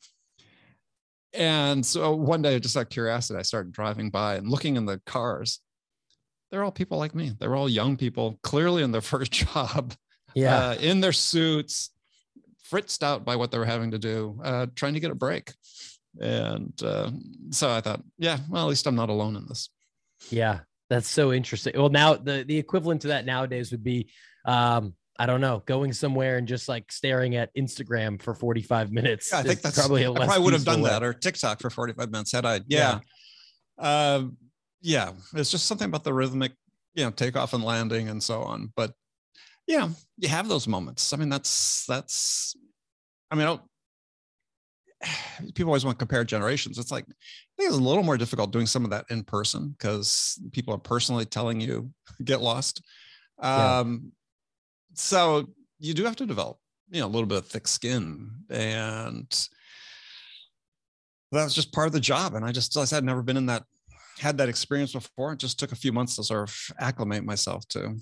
And 1.34 1.84
so 1.84 2.14
one 2.14 2.42
day, 2.42 2.58
just 2.60 2.76
out 2.76 2.82
of 2.82 2.88
curiosity, 2.90 3.38
I 3.38 3.42
started 3.42 3.72
driving 3.72 4.10
by 4.10 4.34
and 4.34 4.48
looking 4.48 4.76
in 4.76 4.84
the 4.84 5.00
cars. 5.06 5.60
They're 6.50 6.62
all 6.62 6.72
people 6.72 6.98
like 6.98 7.14
me. 7.14 7.32
They're 7.38 7.56
all 7.56 7.68
young 7.68 7.96
people, 7.96 8.38
clearly 8.42 8.82
in 8.82 8.92
their 8.92 9.00
first 9.12 9.32
job, 9.32 9.94
yeah, 10.34 10.68
uh, 10.68 10.74
in 10.74 11.00
their 11.00 11.12
suits, 11.12 11.90
fritzed 12.64 13.02
out 13.02 13.24
by 13.24 13.36
what 13.36 13.50
they 13.50 13.58
were 13.58 13.64
having 13.64 13.90
to 13.92 13.98
do, 13.98 14.38
uh, 14.44 14.66
trying 14.74 14.94
to 14.94 15.00
get 15.00 15.10
a 15.10 15.14
break. 15.14 15.52
And 16.20 16.72
uh, 16.82 17.10
so 17.50 17.70
I 17.70 17.80
thought, 17.80 18.02
yeah, 18.18 18.38
well, 18.50 18.64
at 18.64 18.68
least 18.68 18.86
I'm 18.86 18.94
not 18.94 19.08
alone 19.08 19.36
in 19.36 19.46
this. 19.46 19.70
Yeah, 20.30 20.60
that's 20.92 21.08
so 21.08 21.32
interesting. 21.32 21.72
Well, 21.74 21.88
now 21.88 22.14
the 22.14 22.44
the 22.46 22.58
equivalent 22.58 23.02
to 23.02 23.08
that 23.08 23.24
nowadays 23.24 23.70
would 23.70 23.82
be 23.82 24.10
um, 24.44 24.94
I 25.18 25.26
don't 25.26 25.40
know, 25.40 25.62
going 25.66 25.92
somewhere 25.92 26.36
and 26.36 26.46
just 26.46 26.68
like 26.68 26.90
staring 26.90 27.36
at 27.36 27.54
Instagram 27.54 28.20
for 28.20 28.34
45 28.34 28.92
minutes. 28.92 29.30
Yeah, 29.32 29.38
I 29.38 29.42
think 29.42 29.60
that's 29.60 29.78
probably 29.78 30.02
a 30.02 30.12
I 30.12 30.26
probably 30.26 30.44
would 30.44 30.52
have 30.52 30.64
done 30.64 30.82
way. 30.82 30.90
that 30.90 31.02
or 31.02 31.12
TikTok 31.12 31.60
for 31.60 31.70
45 31.70 32.10
minutes 32.10 32.32
had 32.32 32.44
I. 32.44 32.60
Yeah. 32.66 33.00
Yeah. 33.78 33.84
Uh, 33.84 34.24
yeah. 34.80 35.12
It's 35.34 35.50
just 35.50 35.66
something 35.66 35.86
about 35.86 36.04
the 36.04 36.12
rhythmic, 36.12 36.52
you 36.94 37.04
know, 37.04 37.10
takeoff 37.10 37.52
and 37.52 37.62
landing 37.62 38.08
and 38.08 38.22
so 38.22 38.42
on. 38.42 38.72
But 38.74 38.92
yeah, 39.66 39.88
you 40.18 40.28
have 40.28 40.48
those 40.48 40.66
moments. 40.66 41.12
I 41.12 41.16
mean, 41.18 41.28
that's, 41.28 41.84
that's, 41.86 42.56
I 43.30 43.36
mean, 43.36 43.60
people 45.54 45.70
always 45.70 45.84
want 45.84 45.98
to 45.98 46.02
compare 46.02 46.24
generations. 46.24 46.78
It's 46.78 46.90
like, 46.90 47.06
I 47.62 47.64
think 47.64 47.74
it's 47.74 47.78
a 47.78 47.88
little 47.88 48.02
more 48.02 48.16
difficult 48.16 48.50
doing 48.50 48.66
some 48.66 48.82
of 48.82 48.90
that 48.90 49.04
in 49.08 49.22
person 49.22 49.76
because 49.78 50.40
people 50.50 50.74
are 50.74 50.78
personally 50.78 51.24
telling 51.24 51.60
you 51.60 51.92
get 52.24 52.40
lost. 52.40 52.82
Um, 53.38 54.10
so 54.94 55.48
you 55.78 55.94
do 55.94 56.04
have 56.04 56.16
to 56.16 56.26
develop, 56.26 56.58
you 56.90 57.00
know, 57.00 57.06
a 57.06 57.08
little 57.08 57.26
bit 57.26 57.38
of 57.38 57.46
thick 57.46 57.68
skin. 57.68 58.30
And 58.50 59.28
that 61.30 61.44
was 61.44 61.54
just 61.54 61.72
part 61.72 61.86
of 61.86 61.92
the 61.92 62.00
job. 62.00 62.34
And 62.34 62.44
I 62.44 62.50
just, 62.50 62.76
I 62.76 62.84
said, 62.84 63.04
never 63.04 63.22
been 63.22 63.36
in 63.36 63.46
that, 63.46 63.62
had 64.18 64.38
that 64.38 64.48
experience 64.48 64.92
before. 64.92 65.32
It 65.32 65.38
just 65.38 65.60
took 65.60 65.70
a 65.70 65.76
few 65.76 65.92
months 65.92 66.16
to 66.16 66.24
sort 66.24 66.48
of 66.48 66.56
acclimate 66.80 67.24
myself 67.24 67.68
to 67.68 67.96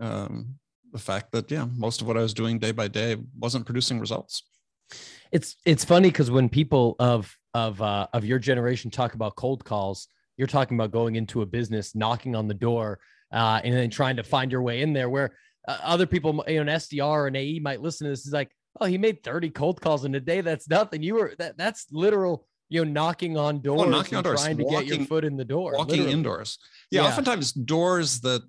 um, 0.00 0.54
the 0.92 0.98
fact 1.00 1.32
that, 1.32 1.50
yeah, 1.50 1.66
most 1.76 2.02
of 2.02 2.06
what 2.06 2.16
I 2.16 2.22
was 2.22 2.34
doing 2.34 2.60
day 2.60 2.70
by 2.70 2.86
day 2.86 3.16
wasn't 3.36 3.66
producing 3.66 3.98
results. 3.98 4.44
It's, 5.32 5.56
it's 5.64 5.84
funny 5.84 6.08
because 6.08 6.30
when 6.30 6.48
people 6.48 6.94
of, 7.00 7.36
of, 7.54 7.80
uh, 7.82 8.06
of 8.12 8.24
your 8.24 8.38
generation 8.38 8.90
talk 8.90 9.14
about 9.14 9.36
cold 9.36 9.64
calls, 9.64 10.08
you're 10.36 10.46
talking 10.46 10.76
about 10.76 10.90
going 10.90 11.16
into 11.16 11.42
a 11.42 11.46
business, 11.46 11.94
knocking 11.94 12.34
on 12.34 12.48
the 12.48 12.54
door, 12.54 12.98
uh, 13.32 13.60
and 13.62 13.74
then 13.74 13.90
trying 13.90 14.16
to 14.16 14.22
find 14.22 14.50
your 14.50 14.62
way 14.62 14.82
in 14.82 14.92
there. 14.92 15.08
Where 15.08 15.34
uh, 15.68 15.78
other 15.82 16.06
people, 16.06 16.44
you 16.48 16.56
know, 16.56 16.72
an 16.72 16.78
SDR 16.78 17.04
or 17.04 17.26
an 17.26 17.36
AE 17.36 17.60
might 17.60 17.80
listen 17.80 18.06
to 18.06 18.10
this. 18.10 18.26
Is 18.26 18.32
like, 18.32 18.50
oh, 18.80 18.86
he 18.86 18.98
made 18.98 19.22
30 19.22 19.50
cold 19.50 19.80
calls 19.80 20.04
in 20.04 20.14
a 20.14 20.20
day. 20.20 20.40
That's 20.40 20.68
nothing. 20.68 21.02
You 21.02 21.14
were 21.14 21.34
that 21.38 21.56
that's 21.56 21.86
literal, 21.92 22.46
you 22.68 22.84
know, 22.84 22.90
knocking 22.90 23.36
on 23.36 23.60
doors, 23.60 23.82
oh, 23.82 23.84
knocking 23.84 24.18
on 24.18 24.24
doors, 24.24 24.42
trying 24.42 24.58
to 24.58 24.64
walking, 24.64 24.88
get 24.88 24.98
your 24.98 25.06
foot 25.06 25.24
in 25.24 25.36
the 25.36 25.44
door, 25.44 25.74
walking 25.76 25.90
literally. 25.90 26.12
indoors. 26.12 26.58
Yeah, 26.90 27.02
yeah, 27.02 27.08
oftentimes 27.08 27.52
doors 27.52 28.20
that 28.20 28.42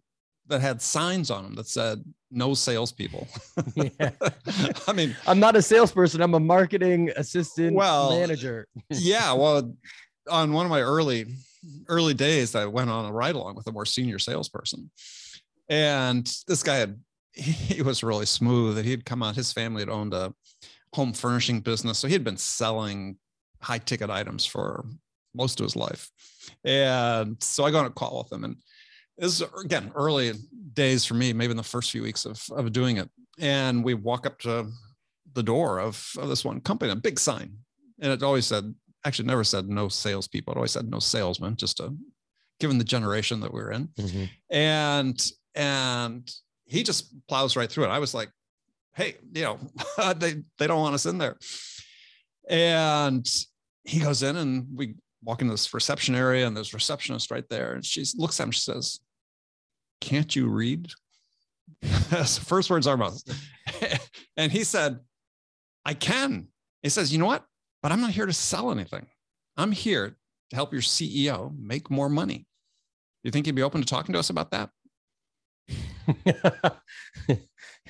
that 0.48 0.62
had 0.62 0.82
signs 0.82 1.32
on 1.32 1.44
them 1.44 1.56
that 1.56 1.68
said 1.68 2.04
no 2.32 2.54
salespeople. 2.54 3.28
yeah. 3.76 4.12
I 4.88 4.94
mean, 4.94 5.16
I'm 5.28 5.40
not 5.40 5.56
a 5.56 5.62
salesperson. 5.62 6.22
I'm 6.22 6.34
a 6.34 6.40
marketing 6.40 7.12
assistant 7.16 7.76
well, 7.76 8.18
manager. 8.18 8.68
yeah. 8.90 9.34
Well, 9.44 9.76
on 10.30 10.54
one 10.54 10.66
of 10.66 10.70
my 10.70 10.82
early 10.82 11.26
early 11.88 12.14
days, 12.14 12.56
I 12.56 12.66
went 12.66 12.90
on 12.90 13.06
a 13.06 13.12
ride 13.12 13.36
along 13.36 13.56
with 13.56 13.68
a 13.68 13.72
more 13.72 13.86
senior 13.86 14.20
salesperson. 14.20 14.90
And 15.70 16.30
this 16.48 16.64
guy 16.64 16.76
had, 16.76 17.00
he 17.34 17.82
was 17.82 18.04
really 18.04 18.26
smooth. 18.26 18.76
That 18.76 18.86
he'd 18.86 19.06
come 19.06 19.24
out, 19.24 19.36
his 19.36 19.54
family 19.54 19.82
had 19.82 19.90
owned 19.90 20.14
a 20.14 20.34
home 20.94 21.14
furnishing 21.14 21.62
business. 21.62 22.00
So 22.00 22.08
he'd 22.08 22.24
been 22.24 22.38
selling 22.38 23.18
high 23.62 23.80
ticket 23.80 24.10
items 24.10 24.46
for 24.46 24.86
most 25.34 25.60
of 25.60 25.66
his 25.66 25.76
life. 25.76 26.10
And 26.64 27.42
so 27.42 27.64
I 27.64 27.72
got 27.72 27.80
on 27.80 27.86
a 27.86 27.92
call 27.92 28.24
with 28.24 28.32
him. 28.32 28.44
And 28.44 28.58
this 29.17 29.41
is, 29.41 29.48
again, 29.63 29.91
early 29.96 30.34
days 30.74 31.05
for 31.05 31.13
me, 31.13 31.34
maybe 31.34 31.51
in 31.51 31.58
the 31.58 31.63
first 31.63 31.91
few 31.91 32.01
weeks 32.01 32.25
of, 32.25 32.43
of 32.51 32.72
doing 32.72 32.98
it. 32.98 33.10
And 33.39 33.84
we 33.84 33.93
walk 33.93 34.25
up 34.25 34.39
to 34.39 34.67
the 35.34 35.43
door 35.43 35.79
of, 35.79 36.12
of 36.17 36.29
this 36.29 36.46
one 36.46 36.62
company, 36.62 36.91
a 36.91 36.96
big 36.96 37.20
sign. 37.20 37.58
And 38.00 38.12
it 38.12 38.24
always 38.24 38.46
said, 38.46 38.74
actually 39.05 39.27
never 39.27 39.43
said 39.43 39.67
no 39.67 39.88
salespeople. 39.88 40.53
It 40.53 40.58
always 40.58 40.72
said 40.72 40.89
no 40.89 41.00
salesmen, 41.00 41.55
just 41.55 41.77
to, 41.77 41.96
given 42.60 42.77
the 42.77 42.84
generation 42.84 43.39
that 43.41 43.53
we 43.53 43.62
are 43.62 43.72
in. 43.72 43.88
Mm-hmm. 44.00 44.24
And 44.50 45.32
and 45.55 46.32
he 46.65 46.84
just 46.84 47.13
plows 47.27 47.55
right 47.55 47.70
through 47.70 47.86
it. 47.86 47.89
I 47.89 48.00
was 48.00 48.13
like, 48.13 48.29
hey, 48.96 49.15
you 49.34 49.43
know, 49.43 49.60
they 50.17 50.43
they 50.58 50.67
don't 50.67 50.79
want 50.79 50.96
us 50.96 51.05
in 51.05 51.17
there. 51.17 51.38
And 52.50 53.29
he 53.84 54.00
goes 54.00 54.24
in 54.24 54.36
and 54.36 54.67
we 54.74 54.96
walk 55.24 55.42
into 55.42 55.53
this 55.53 55.74
reception 55.74 56.15
area 56.15 56.46
and 56.46 56.56
there's 56.56 56.74
receptionist 56.74 57.32
right 57.32 57.48
there. 57.50 57.74
And 57.74 57.86
she 57.86 58.03
looks 58.15 58.39
at 58.39 58.46
him, 58.46 58.51
she 58.51 58.62
says, 58.62 59.00
Can't 60.01 60.36
you 60.36 60.48
read? 60.48 60.92
First 61.82 62.70
words 62.70 62.88
are 62.88 62.98
mouth. 62.98 63.22
and 64.38 64.51
he 64.51 64.63
said, 64.63 65.00
I 65.86 65.94
can. 65.94 66.48
He 66.82 66.89
says, 66.89 67.12
you 67.12 67.20
know 67.20 67.25
what? 67.25 67.46
But 67.82 67.92
I'm 67.92 68.01
not 68.01 68.12
here 68.12 68.25
to 68.25 68.34
sell 68.34 68.72
anything. 68.72 69.08
I'm 69.58 69.72
here 69.72 70.15
to 70.50 70.56
help 70.56 70.74
your 70.74 70.82
CEO 70.82 71.56
make 71.58 71.89
more 71.89 72.10
money. 72.10 72.46
You 73.24 73.32
think 73.32 73.46
he'd 73.46 73.56
be 73.56 73.63
open 73.63 73.82
to 73.82 73.88
talking 73.88 74.13
to 74.13 74.20
us 74.20 74.30
about 74.30 74.51
that? 74.51 74.70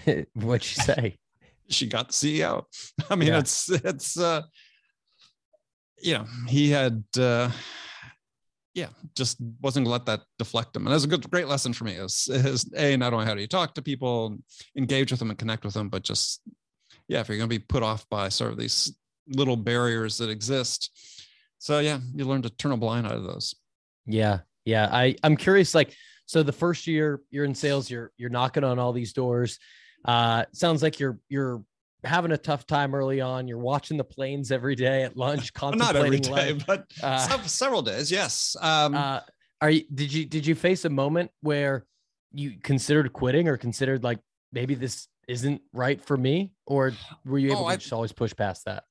What'd 0.34 0.64
she 0.64 0.76
say? 0.76 1.18
she 1.70 1.88
got 1.88 2.10
the 2.10 2.14
CEO. 2.14 2.66
I 3.10 3.16
mean, 3.16 3.30
yeah. 3.30 3.40
it's 3.40 3.70
it's 3.70 4.20
uh 4.20 4.44
know, 6.12 6.26
he 6.48 6.70
had 6.70 7.04
uh 7.18 7.50
yeah, 8.74 8.88
just 9.16 9.38
wasn't 9.62 9.88
let 9.88 10.06
that 10.08 10.22
deflect 10.40 10.76
him. 10.76 10.88
And 10.88 10.94
that's 10.94 11.06
a 11.06 11.08
good 11.08 11.30
great 11.30 11.48
lesson 11.48 11.74
for 11.74 11.86
me 11.86 11.94
is 11.94 12.28
is 12.30 12.72
a 12.76 12.98
not 12.98 13.14
only 13.14 13.26
how 13.26 13.36
do 13.36 13.42
you 13.42 13.48
talk 13.48 13.76
to 13.76 13.82
people, 13.82 14.38
engage 14.78 15.12
with 15.12 15.20
them 15.20 15.30
and 15.30 15.40
connect 15.40 15.64
with 15.64 15.74
them, 15.74 15.90
but 15.90 16.04
just 16.04 16.42
yeah, 17.08 17.22
if 17.22 17.30
you're 17.30 17.38
gonna 17.38 17.48
be 17.48 17.60
put 17.60 17.84
off 17.84 18.08
by 18.10 18.30
sort 18.30 18.52
of 18.52 18.58
these 18.58 18.96
little 19.28 19.56
barriers 19.56 20.18
that 20.18 20.30
exist. 20.30 20.92
So 21.60 21.80
yeah, 21.80 22.00
you 22.14 22.26
learn 22.26 22.42
to 22.42 22.50
turn 22.50 22.74
a 22.74 22.78
blind 22.78 23.08
eye 23.08 23.14
to 23.14 23.22
those. 23.22 23.56
Yeah. 24.06 24.40
Yeah. 24.66 24.90
I, 24.92 25.16
I'm 25.24 25.38
curious, 25.38 25.74
like 25.74 25.96
so 26.26 26.44
the 26.44 26.52
first 26.52 26.88
year 26.88 27.22
you're 27.30 27.46
in 27.46 27.56
sales, 27.56 27.90
you're 27.90 28.12
you're 28.18 28.30
knocking 28.30 28.64
on 28.64 28.80
all 28.80 28.94
these 28.94 29.14
doors. 29.14 29.60
Uh, 30.06 30.46
sounds 30.52 30.84
like 30.84 31.00
you're 31.00 31.20
you're 31.30 31.64
having 32.04 32.32
a 32.32 32.38
tough 32.38 32.66
time 32.68 32.94
early 32.94 33.22
on. 33.22 33.48
You're 33.48 33.58
watching 33.58 33.98
the 33.98 34.04
planes 34.04 34.52
every 34.52 34.76
day 34.76 35.04
at 35.04 35.18
lunch, 35.18 35.54
contemplating 35.54 35.96
not 35.96 36.06
every 36.06 36.20
day, 36.20 36.54
life. 36.54 36.64
but 36.66 36.86
uh, 37.02 37.44
several 37.44 37.82
days. 37.82 38.12
Yes. 38.12 38.56
Um, 38.62 38.96
uh, 38.96 39.22
are 39.62 39.70
you? 39.70 39.84
Did 39.94 40.14
you 40.14 40.26
did 40.26 40.46
you 40.46 40.56
face 40.56 40.86
a 40.86 40.90
moment 40.90 41.32
where 41.42 41.86
you 42.32 42.60
considered 42.64 43.12
quitting 43.14 43.48
or 43.48 43.58
considered 43.58 44.04
like 44.04 44.20
maybe 44.52 44.76
this 44.76 45.08
isn't 45.28 45.62
right 45.72 46.04
for 46.04 46.18
me, 46.18 46.52
or 46.66 46.94
were 47.26 47.40
you 47.40 47.52
able 47.52 47.62
oh, 47.62 47.68
to 47.68 47.74
I, 47.74 47.76
just 47.78 47.94
always 47.94 48.12
push 48.12 48.36
past 48.36 48.66
that? 48.66 48.84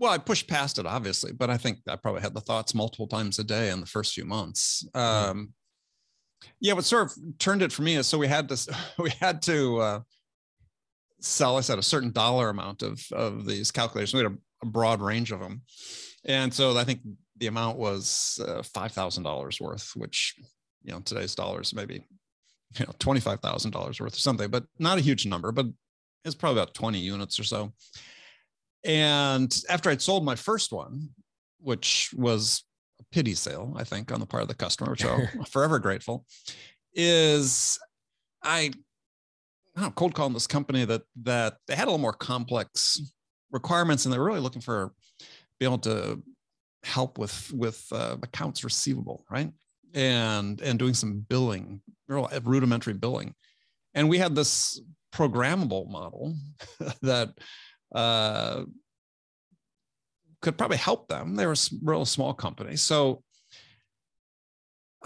Well, 0.00 0.12
I 0.12 0.18
pushed 0.18 0.46
past 0.46 0.78
it, 0.78 0.86
obviously, 0.86 1.32
but 1.32 1.50
I 1.50 1.56
think 1.56 1.78
I 1.88 1.96
probably 1.96 2.20
had 2.20 2.34
the 2.34 2.40
thoughts 2.40 2.74
multiple 2.74 3.08
times 3.08 3.38
a 3.38 3.44
day 3.44 3.70
in 3.70 3.80
the 3.80 3.86
first 3.86 4.14
few 4.14 4.24
months. 4.24 4.86
Hmm. 4.94 5.00
Um, 5.00 5.54
yeah 6.60 6.72
what 6.72 6.84
sort 6.84 7.06
of 7.06 7.38
turned 7.38 7.62
it 7.62 7.72
for 7.72 7.82
me 7.82 7.96
is 7.96 8.06
so 8.06 8.18
we 8.18 8.28
had 8.28 8.48
to 8.48 8.76
we 8.98 9.10
had 9.20 9.42
to 9.42 9.78
uh, 9.78 10.00
sell 11.20 11.56
us 11.56 11.70
at 11.70 11.78
a 11.78 11.82
certain 11.82 12.12
dollar 12.12 12.48
amount 12.48 12.82
of 12.82 13.00
of 13.12 13.46
these 13.46 13.70
calculators. 13.70 14.14
We 14.14 14.22
had 14.22 14.32
a, 14.32 14.36
a 14.62 14.66
broad 14.66 15.00
range 15.00 15.32
of 15.32 15.40
them 15.40 15.62
and 16.24 16.52
so 16.52 16.76
i 16.76 16.84
think 16.84 17.00
the 17.38 17.46
amount 17.46 17.78
was 17.78 18.40
uh, 18.44 18.62
$5000 18.62 19.60
worth 19.60 19.92
which 19.94 20.34
you 20.82 20.92
know 20.92 21.00
today's 21.00 21.34
dollars 21.34 21.72
maybe 21.74 22.04
you 22.78 22.86
know 22.86 22.92
$25000 22.98 24.00
worth 24.00 24.00
or 24.00 24.10
something 24.10 24.50
but 24.50 24.64
not 24.78 24.98
a 24.98 25.02
huge 25.02 25.26
number 25.26 25.52
but 25.52 25.66
it's 26.24 26.34
probably 26.34 26.60
about 26.60 26.74
20 26.74 26.98
units 26.98 27.38
or 27.38 27.44
so. 27.44 27.72
And 28.84 29.54
after 29.68 29.90
i'd 29.90 30.02
sold 30.02 30.24
my 30.24 30.34
first 30.34 30.72
one 30.72 31.10
which 31.60 32.10
was 32.16 32.64
a 33.00 33.04
pity 33.12 33.34
sale, 33.34 33.74
I 33.76 33.84
think, 33.84 34.12
on 34.12 34.20
the 34.20 34.26
part 34.26 34.42
of 34.42 34.48
the 34.48 34.54
customer, 34.54 34.90
which 34.90 35.04
I'm 35.04 35.44
forever 35.50 35.78
grateful, 35.78 36.24
is 36.94 37.78
I, 38.42 38.70
Don't 39.80 39.94
cold 39.94 40.14
calling 40.14 40.34
this 40.34 40.46
company 40.46 40.84
that 40.84 41.02
that 41.22 41.56
they 41.66 41.74
had 41.74 41.84
a 41.84 41.90
little 41.90 41.98
more 41.98 42.12
complex 42.12 43.00
requirements 43.50 44.04
and 44.04 44.12
they're 44.12 44.22
really 44.22 44.40
looking 44.40 44.62
for 44.62 44.92
be 45.58 45.66
able 45.66 45.78
to 45.78 46.22
help 46.84 47.18
with 47.18 47.52
with 47.52 47.84
uh, 47.92 48.16
accounts 48.22 48.64
receivable, 48.64 49.24
right? 49.30 49.50
And 49.94 50.60
and 50.60 50.78
doing 50.78 50.94
some 50.94 51.24
billing, 51.28 51.80
real 52.08 52.28
rudimentary 52.44 52.94
billing. 52.94 53.34
And 53.94 54.08
we 54.08 54.18
had 54.18 54.34
this 54.34 54.80
programmable 55.14 55.88
model 55.90 56.34
that 57.02 57.30
uh, 57.94 58.64
could 60.40 60.58
probably 60.58 60.76
help 60.76 61.08
them. 61.08 61.34
They 61.34 61.46
were 61.46 61.52
a 61.52 61.76
real 61.82 62.04
small 62.04 62.34
company. 62.34 62.76
So 62.76 63.22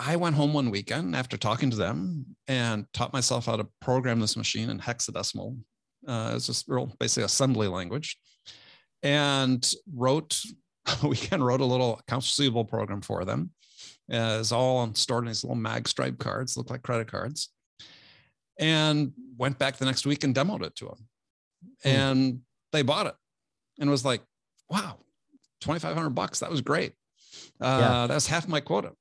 I 0.05 0.17
went 0.17 0.35
home 0.35 0.53
one 0.53 0.71
weekend 0.71 1.15
after 1.15 1.37
talking 1.37 1.71
to 1.71 1.77
them 1.77 2.27
and 2.49 2.87
taught 2.93 3.13
myself 3.13 3.47
how 3.47 3.57
to 3.57 3.69
program 3.81 4.19
this 4.19 4.37
machine 4.37 4.69
in 4.69 4.81
hexadecimal. 4.81 5.57
Uh, 6.07 6.33
it's 6.35 6.47
just 6.47 6.67
real 6.67 6.93
basically 6.99 7.23
assembly 7.23 7.69
language 7.69 8.19
and 9.05 9.71
wrote 9.95 10.41
a 11.03 11.07
weekend 11.07 11.47
wrote 11.47 11.61
a 11.61 11.65
little 11.65 12.01
accounts 12.01 12.27
receivable 12.27 12.65
program 12.65 13.01
for 13.01 13.25
them. 13.25 13.51
Uh, 14.13 14.39
it's 14.41 14.51
all 14.51 14.93
stored 14.95 15.23
in 15.23 15.29
these 15.29 15.45
little 15.45 15.57
mag 15.57 15.87
stripe 15.87 16.19
cards, 16.19 16.57
look 16.57 16.71
like 16.71 16.83
credit 16.83 17.07
cards 17.07 17.51
and 18.59 19.13
went 19.39 19.59
back 19.59 19.77
the 19.77 19.85
next 19.85 20.05
week 20.05 20.25
and 20.25 20.35
demoed 20.35 20.65
it 20.65 20.75
to 20.77 20.87
them. 20.87 21.09
Mm. 21.85 21.91
And 21.91 22.41
they 22.73 22.83
bought 22.83 23.07
it 23.07 23.15
and 23.79 23.89
was 23.89 24.05
like, 24.05 24.23
wow, 24.69 24.97
2,500 25.61 26.11
bucks. 26.11 26.41
That 26.41 26.51
was 26.51 26.61
great. 26.61 26.95
Uh, 27.61 27.79
yeah. 27.81 28.07
That's 28.09 28.27
half 28.27 28.49
my 28.49 28.61
quota. 28.61 28.93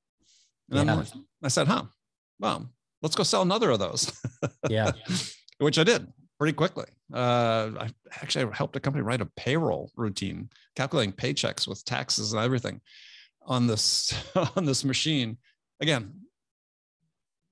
And 0.71 0.87
yeah. 0.87 1.03
I 1.43 1.47
said, 1.49 1.67
huh, 1.67 1.83
well, 2.39 2.69
let's 3.01 3.15
go 3.15 3.23
sell 3.23 3.41
another 3.41 3.69
of 3.71 3.79
those. 3.79 4.11
yeah. 4.69 4.91
Which 5.59 5.77
I 5.77 5.83
did 5.83 6.07
pretty 6.39 6.53
quickly. 6.53 6.85
Uh, 7.13 7.71
I 7.79 7.89
actually 8.21 8.51
helped 8.53 8.75
a 8.75 8.79
company 8.79 9.03
write 9.03 9.21
a 9.21 9.29
payroll 9.35 9.91
routine, 9.95 10.49
calculating 10.75 11.13
paychecks 11.13 11.67
with 11.67 11.85
taxes 11.85 12.33
and 12.33 12.41
everything 12.41 12.81
on 13.45 13.67
this 13.67 14.13
on 14.55 14.65
this 14.65 14.83
machine. 14.83 15.37
Again, 15.81 16.13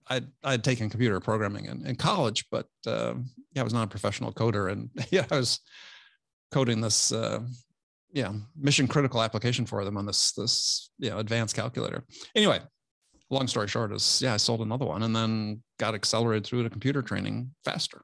I'd, 0.10 0.28
I'd 0.44 0.64
taken 0.64 0.90
computer 0.90 1.20
programming 1.20 1.66
in, 1.66 1.86
in 1.86 1.96
college, 1.96 2.46
but 2.50 2.68
uh, 2.88 3.14
yeah, 3.54 3.62
I 3.62 3.64
was 3.64 3.74
not 3.74 3.84
a 3.84 3.88
professional 3.88 4.34
coder. 4.34 4.72
And 4.72 4.90
yeah, 5.12 5.26
I 5.30 5.38
was 5.38 5.60
coding 6.52 6.82
this, 6.82 7.12
uh, 7.12 7.42
yeah, 8.12 8.34
mission 8.58 8.88
critical 8.88 9.22
application 9.22 9.66
for 9.66 9.86
them 9.86 9.98
on 9.98 10.06
this, 10.06 10.32
this, 10.32 10.90
you 10.98 11.12
know, 11.12 11.20
advanced 11.20 11.56
calculator. 11.56 12.04
Anyway, 12.36 12.60
long 13.30 13.48
story 13.48 13.68
short 13.68 13.92
is, 13.92 14.22
yeah, 14.22 14.34
I 14.34 14.38
sold 14.38 14.62
another 14.62 14.86
one 14.86 15.04
and 15.04 15.16
then 15.16 15.62
got 15.78 15.96
accelerated 15.96 16.46
through 16.46 16.64
to 16.64 16.70
computer 16.70 17.02
training 17.02 17.52
faster. 17.64 18.02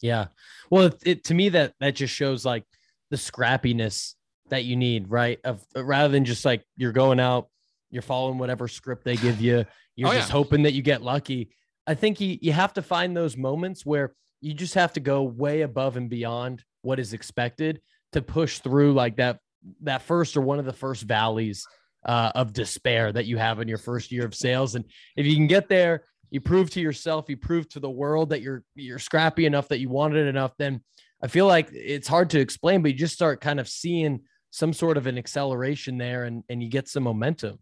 Yeah. 0.00 0.26
Well, 0.70 0.86
it, 0.86 1.02
it, 1.04 1.24
to 1.24 1.34
me, 1.34 1.48
that, 1.50 1.74
that 1.80 1.96
just 1.96 2.14
shows 2.14 2.44
like 2.44 2.64
the 3.10 3.16
scrappiness 3.16 4.14
that 4.50 4.64
you 4.64 4.76
need, 4.76 5.10
right? 5.10 5.38
Of 5.44 5.64
rather 5.74 6.08
than 6.08 6.24
just 6.24 6.44
like 6.44 6.64
you're 6.76 6.92
going 6.92 7.20
out, 7.20 7.48
you're 7.90 8.02
following 8.02 8.38
whatever 8.38 8.68
script 8.68 9.04
they 9.04 9.16
give 9.16 9.40
you 9.40 9.64
you're 9.96 10.08
oh, 10.08 10.12
just 10.12 10.28
yeah. 10.28 10.32
hoping 10.32 10.62
that 10.62 10.74
you 10.74 10.82
get 10.82 11.02
lucky. 11.02 11.50
I 11.86 11.94
think 11.94 12.20
you, 12.20 12.38
you 12.40 12.52
have 12.52 12.72
to 12.74 12.82
find 12.82 13.16
those 13.16 13.36
moments 13.36 13.84
where 13.84 14.14
you 14.40 14.54
just 14.54 14.74
have 14.74 14.92
to 14.92 15.00
go 15.00 15.24
way 15.24 15.62
above 15.62 15.96
and 15.96 16.08
beyond 16.08 16.62
what 16.82 17.00
is 17.00 17.12
expected 17.12 17.80
to 18.12 18.22
push 18.22 18.60
through 18.60 18.92
like 18.92 19.16
that 19.16 19.40
that 19.82 20.02
first 20.02 20.36
or 20.36 20.40
one 20.40 20.60
of 20.60 20.64
the 20.64 20.72
first 20.72 21.02
valleys 21.02 21.66
uh, 22.08 22.32
of 22.34 22.52
despair 22.52 23.12
that 23.12 23.26
you 23.26 23.36
have 23.36 23.60
in 23.60 23.68
your 23.68 23.78
first 23.78 24.10
year 24.10 24.24
of 24.24 24.34
sales. 24.34 24.74
And 24.74 24.84
if 25.16 25.26
you 25.26 25.36
can 25.36 25.46
get 25.46 25.68
there, 25.68 26.04
you 26.30 26.40
prove 26.40 26.70
to 26.70 26.80
yourself, 26.80 27.26
you 27.28 27.36
prove 27.36 27.68
to 27.70 27.80
the 27.80 27.90
world 27.90 28.30
that 28.30 28.40
you're 28.40 28.64
you're 28.74 28.98
scrappy 28.98 29.46
enough 29.46 29.68
that 29.68 29.78
you 29.78 29.88
wanted 29.88 30.26
it 30.26 30.28
enough. 30.28 30.52
Then 30.58 30.82
I 31.22 31.28
feel 31.28 31.46
like 31.46 31.68
it's 31.72 32.08
hard 32.08 32.30
to 32.30 32.40
explain, 32.40 32.82
but 32.82 32.92
you 32.92 32.98
just 32.98 33.14
start 33.14 33.40
kind 33.40 33.60
of 33.60 33.68
seeing 33.68 34.20
some 34.50 34.72
sort 34.72 34.96
of 34.96 35.06
an 35.06 35.18
acceleration 35.18 35.98
there, 35.98 36.24
and 36.24 36.42
and 36.48 36.62
you 36.62 36.68
get 36.68 36.88
some 36.88 37.04
momentum. 37.04 37.58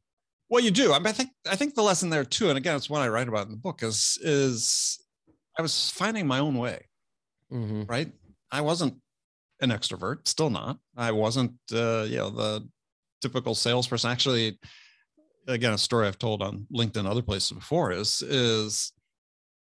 Well, 0.49 0.63
you 0.63 0.71
do. 0.71 0.93
I, 0.93 0.99
mean, 0.99 1.09
I 1.09 1.13
think 1.13 1.31
I 1.49 1.57
think 1.57 1.75
the 1.75 1.83
lesson 1.83 2.09
there 2.09 2.25
too, 2.25 2.49
and 2.49 2.57
again, 2.57 2.77
it's 2.77 2.89
one 2.89 3.03
I 3.03 3.09
write 3.09 3.29
about 3.29 3.47
in 3.47 3.51
the 3.51 3.57
book, 3.57 3.83
is 3.83 4.19
is 4.23 4.99
I 5.59 5.63
was 5.63 5.91
finding 5.91 6.27
my 6.27 6.39
own 6.39 6.57
way. 6.57 6.87
Mm-hmm. 7.53 7.85
Right. 7.85 8.13
I 8.51 8.61
wasn't 8.61 8.95
an 9.61 9.71
extrovert, 9.71 10.29
still 10.29 10.51
not. 10.51 10.79
I 10.97 11.13
wasn't, 11.13 11.55
uh, 11.73 12.05
you 12.09 12.19
know, 12.19 12.31
the 12.31 12.69
typical 13.27 13.55
salesperson. 13.55 14.11
Actually, 14.11 14.59
again, 15.49 15.73
a 15.73 15.79
story 15.79 16.07
I've 16.07 16.19
told 16.19 16.43
on 16.43 16.67
LinkedIn 16.73 16.99
and 16.99 17.09
other 17.09 17.23
places 17.23 17.53
before 17.53 17.91
is 17.93 18.23
is 18.23 18.93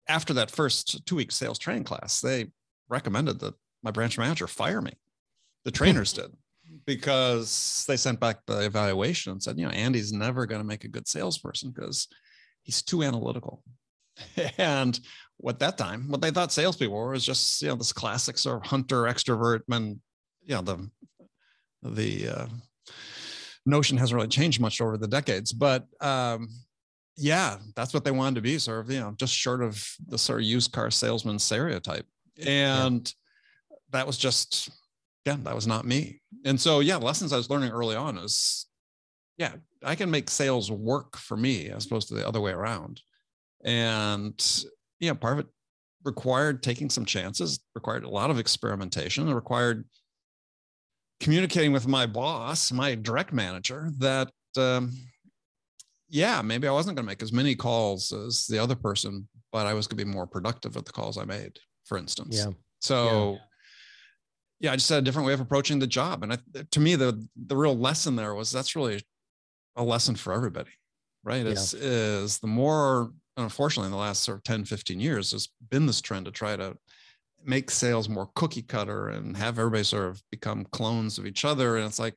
after 0.08 0.34
that 0.34 0.52
first 0.52 1.06
two 1.06 1.16
week 1.16 1.32
sales 1.32 1.58
training 1.58 1.86
class, 1.86 2.22
they 2.22 2.48
recommended 2.90 3.40
that 3.40 3.56
my 3.82 3.92
branch 3.92 4.18
manager 4.18 4.48
fire 4.48 4.82
me. 4.82 4.94
The 5.64 5.72
trainers 5.80 6.14
did 6.14 6.32
because 6.86 7.86
they 7.88 7.98
sent 7.98 8.20
back 8.20 8.46
the 8.46 8.66
evaluation 8.66 9.32
and 9.32 9.42
said, 9.42 9.58
you 9.58 9.66
know, 9.66 9.72
Andy's 9.72 10.12
never 10.12 10.46
going 10.46 10.62
to 10.62 10.68
make 10.68 10.84
a 10.84 10.90
good 10.90 11.08
salesperson 11.08 11.72
because 11.72 12.08
he's 12.64 12.82
too 12.82 13.04
analytical. 13.04 13.64
and 14.58 15.00
what 15.38 15.60
that 15.60 15.78
time, 15.78 16.10
what 16.10 16.22
they 16.22 16.32
thought 16.32 16.52
salespeople 16.52 16.96
were 16.96 17.12
was 17.12 17.26
just, 17.26 17.62
you 17.62 17.70
know, 17.70 17.76
this 17.76 17.94
classic 17.94 18.38
sort 18.38 18.58
of 18.58 18.70
hunter 18.70 19.04
extrovert 19.04 19.62
man 19.68 20.00
you 20.46 20.54
know, 20.56 20.62
the, 20.62 20.90
the, 21.82 22.30
uh, 22.30 22.48
notion 23.66 23.98
hasn't 23.98 24.16
really 24.16 24.28
changed 24.28 24.60
much 24.62 24.82
over 24.82 24.98
the 24.98 25.08
decades, 25.08 25.52
but, 25.54 25.88
um, 26.02 26.50
yeah, 27.18 27.58
that's 27.76 27.94
what 27.94 28.04
they 28.04 28.12
wanted 28.12 28.36
to 28.36 28.42
be 28.42 28.58
sort 28.58 28.82
of, 28.82 28.92
you 28.92 29.00
know, 29.00 29.14
just 29.18 29.34
short 29.34 29.64
of 29.64 29.82
the 30.08 30.18
sort 30.18 30.42
of 30.42 30.46
used 30.46 30.72
car 30.72 30.92
salesman 30.92 31.40
stereotype. 31.40 32.06
And 32.46 33.14
yeah. 33.72 33.78
that 33.92 34.08
was 34.08 34.18
just, 34.18 34.70
yeah, 35.26 35.38
that 35.44 35.56
was 35.56 35.66
not 35.66 35.86
me. 35.86 36.22
And 36.44 36.60
so, 36.60 36.82
yeah, 36.82 36.98
lessons 36.98 37.32
I 37.32 37.38
was 37.38 37.50
learning 37.50 37.72
early 37.72 37.96
on 37.96 38.18
is, 38.18 38.66
yeah, 39.38 39.54
I 39.84 39.96
can 39.96 40.12
make 40.12 40.30
sales 40.30 40.70
work 40.70 41.16
for 41.16 41.38
me 41.38 41.70
as 41.70 41.86
opposed 41.86 42.10
to 42.10 42.14
the 42.16 42.28
other 42.28 42.42
way 42.42 42.52
around. 42.52 43.02
And, 43.64 44.38
yeah, 45.00 45.14
part 45.14 45.34
of 45.34 45.46
it 45.46 45.52
required 46.04 46.62
taking 46.62 46.90
some 46.90 47.06
chances, 47.06 47.60
required 47.74 48.04
a 48.04 48.10
lot 48.10 48.30
of 48.30 48.40
experimentation, 48.40 49.34
required 49.34 49.86
communicating 51.20 51.72
with 51.72 51.88
my 51.88 52.06
boss, 52.06 52.72
my 52.72 52.96
direct 52.96 53.34
manager, 53.34 53.92
that, 54.00 54.32
um, 54.58 54.92
yeah, 56.10 56.42
maybe 56.42 56.68
I 56.68 56.72
wasn't 56.72 56.96
going 56.96 57.06
to 57.06 57.12
make 57.12 57.24
as 57.24 57.34
many 57.34 57.56
calls 57.56 58.12
as 58.12 58.46
the 58.48 58.60
other 58.60 58.76
person, 58.76 59.28
but 59.52 59.66
I 59.66 59.74
was 59.74 59.88
going 59.88 59.98
to 59.98 60.06
be 60.06 60.12
more 60.12 60.28
productive 60.28 60.76
with 60.76 60.86
the 60.86 60.92
calls 60.92 61.18
I 61.18 61.26
made, 61.26 61.58
for 61.86 61.98
instance. 61.98 62.38
Yeah. 62.38 62.52
So, 62.80 63.34
yeah 63.34 63.38
yeah, 64.60 64.72
I 64.72 64.76
just 64.76 64.90
had 64.90 65.00
a 65.00 65.02
different 65.02 65.28
way 65.28 65.34
of 65.34 65.42
approaching 65.42 65.80
the 65.80 65.88
job. 65.88 66.24
And 66.24 66.34
I, 66.34 66.38
to 66.72 66.80
me, 66.80 66.96
the 66.96 67.28
the 67.36 67.58
real 67.58 67.78
lesson 67.78 68.16
there 68.16 68.34
was 68.34 68.52
that's 68.52 68.76
really 68.76 69.04
a 69.76 69.84
lesson 69.84 70.16
for 70.16 70.34
everybody, 70.34 70.72
right? 71.24 71.46
Is 71.46 71.74
yeah. 71.74 71.82
is 71.84 72.40
the 72.40 72.48
more 72.48 73.12
unfortunately 73.38 73.88
in 73.88 73.92
the 73.92 73.98
last 73.98 74.24
sort 74.24 74.38
of 74.38 74.44
10, 74.44 74.64
15 74.64 75.00
years, 75.00 75.32
there's 75.32 75.50
been 75.70 75.86
this 75.86 76.00
trend 76.00 76.26
to 76.26 76.32
try 76.32 76.56
to 76.56 76.78
make 77.46 77.70
sales 77.70 78.10
more 78.10 78.30
cookie 78.36 78.62
cutter 78.62 79.10
and 79.10 79.38
have 79.38 79.60
everybody 79.60 79.84
sort 79.84 80.08
of 80.08 80.22
become 80.32 80.66
clones 80.72 81.18
of 81.18 81.26
each 81.26 81.46
other. 81.46 81.78
And 81.78 81.86
it's 81.86 82.00
like 82.00 82.16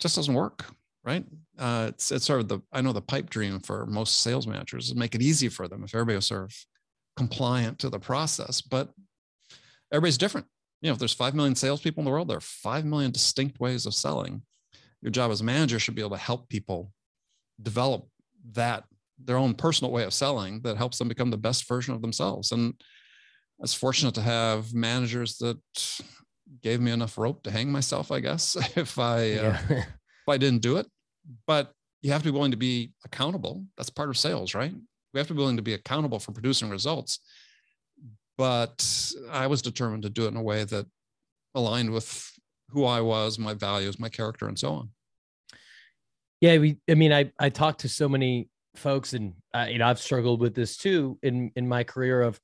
just 0.00 0.16
doesn't 0.16 0.34
work, 0.34 0.66
right? 1.04 1.24
Uh, 1.58 1.86
it's 1.88 2.10
it's 2.12 2.26
sort 2.26 2.40
of 2.40 2.48
the 2.48 2.60
I 2.72 2.80
know 2.80 2.92
the 2.92 3.00
pipe 3.00 3.30
dream 3.30 3.60
for 3.60 3.86
most 3.86 4.20
sales 4.20 4.46
managers 4.46 4.88
is 4.88 4.94
make 4.94 5.14
it 5.14 5.22
easy 5.22 5.48
for 5.48 5.68
them 5.68 5.84
if 5.84 5.94
everybody 5.94 6.16
was 6.16 6.26
sort 6.26 6.44
of 6.44 6.54
compliant 7.16 7.78
to 7.78 7.88
the 7.88 7.98
process, 7.98 8.60
but 8.60 8.90
everybody's 9.90 10.18
different 10.18 10.46
you 10.80 10.90
know, 10.90 10.92
if 10.92 10.98
there's 10.98 11.12
5 11.12 11.34
million 11.34 11.54
salespeople 11.54 12.00
in 12.00 12.04
the 12.04 12.10
world, 12.10 12.28
there 12.28 12.36
are 12.36 12.40
5 12.40 12.84
million 12.84 13.10
distinct 13.10 13.60
ways 13.60 13.86
of 13.86 13.94
selling. 13.94 14.42
Your 15.00 15.10
job 15.10 15.30
as 15.30 15.40
a 15.40 15.44
manager 15.44 15.78
should 15.78 15.94
be 15.94 16.02
able 16.02 16.16
to 16.16 16.22
help 16.22 16.48
people 16.48 16.92
develop 17.62 18.06
that, 18.52 18.84
their 19.18 19.36
own 19.36 19.54
personal 19.54 19.90
way 19.90 20.04
of 20.04 20.12
selling 20.12 20.60
that 20.62 20.76
helps 20.76 20.98
them 20.98 21.08
become 21.08 21.30
the 21.30 21.36
best 21.36 21.66
version 21.66 21.94
of 21.94 22.02
themselves. 22.02 22.52
And 22.52 22.74
I 23.58 23.62
was 23.62 23.74
fortunate 23.74 24.14
to 24.14 24.22
have 24.22 24.74
managers 24.74 25.38
that 25.38 25.58
gave 26.62 26.80
me 26.80 26.90
enough 26.90 27.18
rope 27.18 27.42
to 27.44 27.50
hang 27.50 27.70
myself, 27.70 28.12
I 28.12 28.20
guess, 28.20 28.56
if 28.76 28.98
I, 28.98 29.16
uh, 29.16 29.22
yeah. 29.24 29.60
uh, 29.70 29.74
if 29.74 30.28
I 30.28 30.36
didn't 30.38 30.62
do 30.62 30.76
it. 30.76 30.86
But 31.46 31.72
you 32.02 32.12
have 32.12 32.22
to 32.22 32.30
be 32.30 32.32
willing 32.32 32.52
to 32.52 32.56
be 32.56 32.92
accountable. 33.04 33.64
That's 33.76 33.90
part 33.90 34.10
of 34.10 34.18
sales, 34.18 34.54
right? 34.54 34.72
We 35.12 35.18
have 35.18 35.28
to 35.28 35.34
be 35.34 35.38
willing 35.38 35.56
to 35.56 35.62
be 35.62 35.74
accountable 35.74 36.18
for 36.18 36.32
producing 36.32 36.70
results 36.70 37.20
but 38.38 38.86
I 39.30 39.46
was 39.46 39.62
determined 39.62 40.02
to 40.02 40.10
do 40.10 40.24
it 40.24 40.28
in 40.28 40.36
a 40.36 40.42
way 40.42 40.64
that 40.64 40.86
aligned 41.54 41.90
with 41.90 42.32
who 42.70 42.84
I 42.84 43.00
was, 43.00 43.38
my 43.38 43.54
values, 43.54 43.98
my 43.98 44.08
character, 44.08 44.46
and 44.46 44.58
so 44.58 44.72
on. 44.72 44.90
Yeah, 46.40 46.58
we. 46.58 46.78
I 46.88 46.94
mean, 46.94 47.12
I 47.12 47.32
I 47.38 47.48
talked 47.48 47.80
to 47.80 47.88
so 47.88 48.08
many 48.08 48.50
folks, 48.74 49.14
and 49.14 49.34
uh, 49.54 49.66
you 49.70 49.78
know, 49.78 49.86
I've 49.86 50.00
struggled 50.00 50.40
with 50.40 50.54
this 50.54 50.76
too 50.76 51.18
in 51.22 51.50
in 51.56 51.66
my 51.66 51.82
career 51.82 52.22
of, 52.22 52.38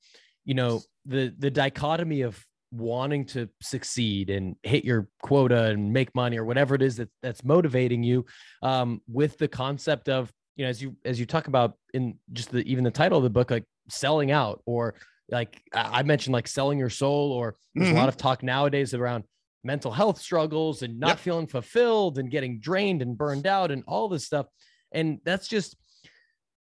you 0.45 0.55
know, 0.55 0.81
the 1.05 1.33
the 1.37 1.51
dichotomy 1.51 2.21
of 2.21 2.43
wanting 2.71 3.25
to 3.25 3.47
succeed 3.61 4.29
and 4.29 4.55
hit 4.63 4.83
your 4.83 5.07
quota 5.21 5.65
and 5.65 5.93
make 5.93 6.13
money 6.15 6.37
or 6.37 6.45
whatever 6.45 6.73
it 6.73 6.81
is 6.81 6.97
that 6.97 7.09
that's 7.21 7.43
motivating 7.43 8.01
you, 8.03 8.25
um, 8.63 9.01
with 9.07 9.37
the 9.37 9.47
concept 9.47 10.09
of 10.09 10.31
you 10.55 10.65
know, 10.65 10.69
as 10.69 10.81
you 10.81 10.95
as 11.05 11.19
you 11.19 11.25
talk 11.25 11.47
about 11.47 11.73
in 11.93 12.17
just 12.31 12.51
the 12.51 12.59
even 12.69 12.83
the 12.83 12.91
title 12.91 13.17
of 13.17 13.23
the 13.23 13.29
book, 13.29 13.51
like 13.51 13.65
selling 13.89 14.31
out 14.31 14.61
or 14.65 14.95
like 15.29 15.61
I 15.73 16.03
mentioned, 16.03 16.33
like 16.33 16.47
selling 16.47 16.77
your 16.77 16.89
soul, 16.89 17.31
or 17.31 17.55
there's 17.73 17.87
mm-hmm. 17.87 17.97
a 17.97 17.99
lot 17.99 18.09
of 18.09 18.17
talk 18.17 18.43
nowadays 18.43 18.93
around 18.93 19.23
mental 19.63 19.91
health 19.91 20.19
struggles 20.19 20.81
and 20.81 20.99
not 20.99 21.09
Yep. 21.11 21.19
feeling 21.19 21.47
fulfilled 21.47 22.17
and 22.17 22.29
getting 22.29 22.59
drained 22.59 23.01
and 23.01 23.17
burned 23.17 23.47
out 23.47 23.71
and 23.71 23.83
all 23.87 24.09
this 24.09 24.25
stuff. 24.25 24.45
And 24.91 25.19
that's 25.23 25.47
just 25.47 25.75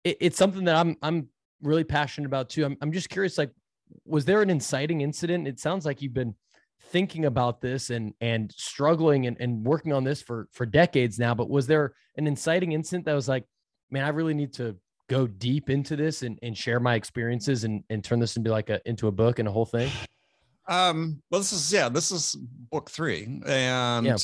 it, 0.03 0.17
it's 0.21 0.37
something 0.37 0.65
that 0.65 0.75
I'm 0.75 0.95
I'm 1.01 1.29
really 1.61 1.83
passionate 1.83 2.27
about 2.27 2.49
too. 2.49 2.65
I'm 2.65 2.77
I'm 2.81 2.91
just 2.91 3.09
curious, 3.09 3.37
like, 3.37 3.51
was 4.05 4.25
there 4.25 4.41
an 4.41 4.49
inciting 4.49 5.01
incident? 5.01 5.47
It 5.47 5.59
sounds 5.59 5.85
like 5.85 6.01
you've 6.01 6.13
been 6.13 6.35
thinking 6.89 7.25
about 7.25 7.61
this 7.61 7.89
and 7.89 8.13
and 8.21 8.51
struggling 8.57 9.27
and, 9.27 9.37
and 9.39 9.63
working 9.65 9.93
on 9.93 10.03
this 10.03 10.21
for 10.21 10.47
for 10.51 10.65
decades 10.65 11.19
now, 11.19 11.33
but 11.33 11.49
was 11.49 11.67
there 11.67 11.93
an 12.17 12.27
inciting 12.27 12.71
incident 12.73 13.05
that 13.05 13.13
was 13.13 13.27
like, 13.27 13.45
man, 13.89 14.03
I 14.03 14.09
really 14.09 14.33
need 14.33 14.53
to 14.53 14.75
go 15.09 15.27
deep 15.27 15.69
into 15.69 15.95
this 15.95 16.21
and, 16.21 16.39
and 16.41 16.57
share 16.57 16.79
my 16.79 16.95
experiences 16.95 17.65
and, 17.65 17.83
and 17.89 18.01
turn 18.03 18.19
this 18.19 18.37
into 18.37 18.49
like 18.49 18.69
a 18.69 18.81
into 18.87 19.07
a 19.07 19.11
book 19.11 19.39
and 19.39 19.47
a 19.47 19.51
whole 19.51 19.65
thing? 19.65 19.89
Um, 20.67 21.21
well, 21.29 21.41
this 21.41 21.51
is 21.51 21.71
yeah, 21.71 21.89
this 21.89 22.11
is 22.11 22.35
book 22.71 22.89
three, 22.89 23.41
and 23.45 24.05
Yeah. 24.05 24.17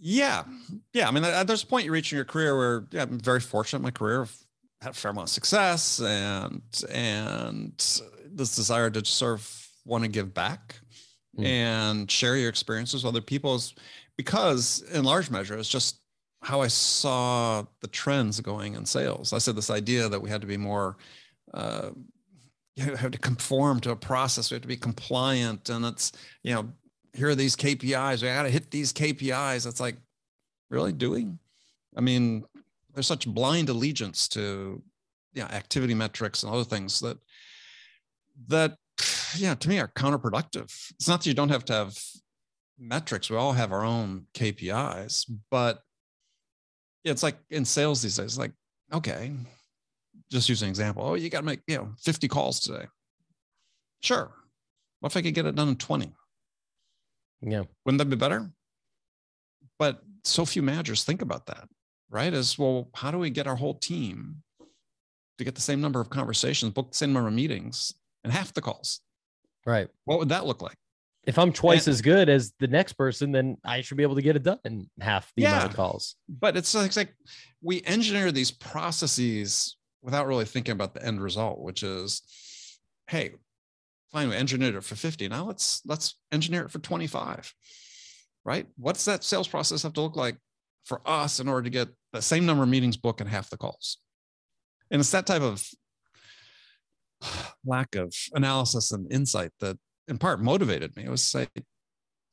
yeah, 0.00 0.44
yeah. 0.92 1.08
I 1.08 1.10
mean, 1.12 1.22
there's 1.46 1.62
a 1.62 1.66
point 1.66 1.84
you 1.84 1.92
reach 1.92 2.12
in 2.12 2.16
your 2.16 2.24
career 2.24 2.56
where 2.56 2.86
yeah, 2.90 3.02
I'm 3.02 3.20
very 3.20 3.40
fortunate. 3.40 3.78
in 3.78 3.82
My 3.84 3.90
career 3.90 4.22
I've 4.22 4.36
had 4.80 4.90
a 4.90 4.94
fair 4.94 5.12
amount 5.12 5.28
of 5.28 5.32
success, 5.32 6.00
and 6.00 6.62
and 6.90 8.00
this 8.34 8.56
desire 8.56 8.90
to 8.90 9.04
serve, 9.04 9.68
want 9.84 10.04
to 10.04 10.08
give 10.08 10.32
back 10.34 10.76
Mm. 11.38 11.46
and 11.46 12.10
share 12.10 12.36
your 12.36 12.50
experiences 12.50 13.02
with 13.04 13.14
other 13.14 13.22
people's, 13.22 13.74
because 14.18 14.82
in 14.92 15.02
large 15.02 15.30
measure, 15.30 15.56
it's 15.56 15.66
just 15.66 15.98
how 16.42 16.60
I 16.60 16.68
saw 16.68 17.64
the 17.80 17.88
trends 17.88 18.38
going 18.40 18.74
in 18.74 18.84
sales. 18.84 19.32
I 19.32 19.38
said 19.38 19.56
this 19.56 19.70
idea 19.70 20.10
that 20.10 20.20
we 20.20 20.28
had 20.28 20.42
to 20.42 20.46
be 20.46 20.58
more. 20.58 20.98
Uh, 21.54 21.92
you 22.76 22.94
have 22.96 23.12
to 23.12 23.18
conform 23.18 23.80
to 23.80 23.92
a 23.92 23.96
process. 23.96 24.50
We 24.50 24.56
have 24.56 24.62
to 24.62 24.68
be 24.68 24.76
compliant, 24.76 25.70
and 25.70 25.86
it's 25.86 26.12
you 26.42 26.52
know 26.54 26.70
here 27.14 27.30
are 27.30 27.34
these 27.34 27.56
KPIs. 27.56 28.20
We 28.20 28.28
got 28.28 28.42
to 28.42 28.50
hit 28.50 28.70
these 28.70 28.92
KPIs. 28.92 29.66
It's 29.66 29.80
like, 29.80 29.96
really, 30.70 30.92
doing. 30.92 31.38
I 31.96 32.02
mean, 32.02 32.44
there's 32.92 33.06
such 33.06 33.26
blind 33.26 33.70
allegiance 33.70 34.28
to 34.28 34.82
yeah 35.32 35.46
activity 35.46 35.94
metrics 35.94 36.42
and 36.42 36.52
other 36.52 36.64
things 36.64 37.00
that 37.00 37.16
that 38.48 38.76
yeah 39.36 39.54
to 39.54 39.68
me 39.68 39.78
are 39.78 39.88
counterproductive. 39.88 40.72
It's 40.90 41.08
not 41.08 41.20
that 41.20 41.26
you 41.26 41.34
don't 41.34 41.50
have 41.50 41.64
to 41.66 41.72
have 41.72 41.98
metrics. 42.78 43.30
We 43.30 43.36
all 43.36 43.52
have 43.52 43.72
our 43.72 43.84
own 43.84 44.26
KPIs, 44.34 45.30
but 45.50 45.80
it's 47.04 47.22
like 47.22 47.36
in 47.50 47.64
sales 47.64 48.02
these 48.02 48.16
days. 48.16 48.38
Like, 48.38 48.52
okay, 48.92 49.32
just 50.30 50.48
use 50.48 50.62
an 50.62 50.68
example. 50.68 51.04
Oh, 51.04 51.14
you 51.14 51.30
got 51.30 51.40
to 51.40 51.46
make 51.46 51.60
you 51.66 51.76
know 51.76 51.92
50 52.02 52.28
calls 52.28 52.60
today. 52.60 52.86
Sure. 54.02 54.32
What 55.00 55.12
if 55.12 55.16
I 55.16 55.22
could 55.22 55.34
get 55.34 55.46
it 55.46 55.54
done 55.54 55.68
in 55.68 55.76
20? 55.76 56.12
Yeah. 57.42 57.64
Wouldn't 57.84 57.98
that 57.98 58.10
be 58.10 58.16
better? 58.16 58.50
But 59.78 60.02
so 60.24 60.44
few 60.44 60.62
managers 60.62 61.04
think 61.04 61.22
about 61.22 61.46
that, 61.46 61.68
right? 62.08 62.32
Is 62.32 62.58
well, 62.58 62.88
how 62.94 63.10
do 63.10 63.18
we 63.18 63.30
get 63.30 63.46
our 63.46 63.56
whole 63.56 63.74
team 63.74 64.42
to 65.38 65.44
get 65.44 65.54
the 65.54 65.60
same 65.60 65.80
number 65.80 66.00
of 66.00 66.10
conversations, 66.10 66.72
book 66.72 66.92
the 66.92 66.96
same 66.96 67.12
number 67.12 67.28
of 67.28 67.34
meetings, 67.34 67.92
and 68.24 68.32
half 68.32 68.52
the 68.52 68.60
calls? 68.60 69.00
Right. 69.66 69.88
What 70.04 70.18
would 70.18 70.30
that 70.30 70.46
look 70.46 70.62
like? 70.62 70.76
If 71.24 71.38
I'm 71.38 71.52
twice 71.52 71.86
And- 71.86 71.92
as 71.94 72.02
good 72.02 72.28
as 72.28 72.52
the 72.58 72.66
next 72.66 72.94
person, 72.94 73.30
then 73.30 73.56
I 73.64 73.82
should 73.82 73.96
be 73.96 74.02
able 74.02 74.16
to 74.16 74.22
get 74.22 74.34
it 74.36 74.42
done 74.42 74.58
in 74.64 74.90
half 75.00 75.32
the 75.36 75.44
amount 75.44 75.70
of 75.70 75.76
calls. 75.76 76.16
But 76.28 76.56
it's 76.56 76.74
like, 76.74 76.86
it's 76.86 76.96
like 76.96 77.14
we 77.60 77.80
engineer 77.82 78.32
these 78.32 78.50
processes 78.50 79.76
without 80.02 80.26
really 80.26 80.44
thinking 80.44 80.72
about 80.72 80.94
the 80.94 81.04
end 81.04 81.22
result, 81.22 81.60
which 81.60 81.84
is, 81.84 82.22
hey, 83.06 83.30
fine, 84.10 84.28
we 84.30 84.34
engineered 84.36 84.74
it 84.74 84.82
for 84.82 84.96
50. 84.96 85.28
Now 85.28 85.44
let's 85.44 85.80
let's 85.86 86.18
engineer 86.32 86.64
it 86.64 86.70
for 86.72 86.80
25. 86.80 87.54
Right? 88.44 88.66
What's 88.76 89.04
that 89.04 89.22
sales 89.22 89.46
process 89.46 89.84
have 89.84 89.92
to 89.92 90.00
look 90.00 90.16
like 90.16 90.36
for 90.84 91.00
us 91.08 91.38
in 91.38 91.46
order 91.48 91.62
to 91.62 91.70
get 91.70 91.88
the 92.12 92.20
same 92.20 92.44
number 92.44 92.64
of 92.64 92.68
meetings 92.68 92.96
booked 92.96 93.20
and 93.20 93.30
half 93.30 93.48
the 93.48 93.56
calls? 93.56 93.98
And 94.90 94.98
it's 94.98 95.12
that 95.12 95.26
type 95.26 95.42
of 95.42 95.64
lack 97.64 97.94
of 97.94 98.14
analysis 98.34 98.92
and 98.92 99.10
insight 99.12 99.50
that 99.60 99.78
in 100.08 100.18
part 100.18 100.40
motivated 100.40 100.96
me. 100.96 101.04
It 101.04 101.10
was 101.10 101.22
say, 101.22 101.48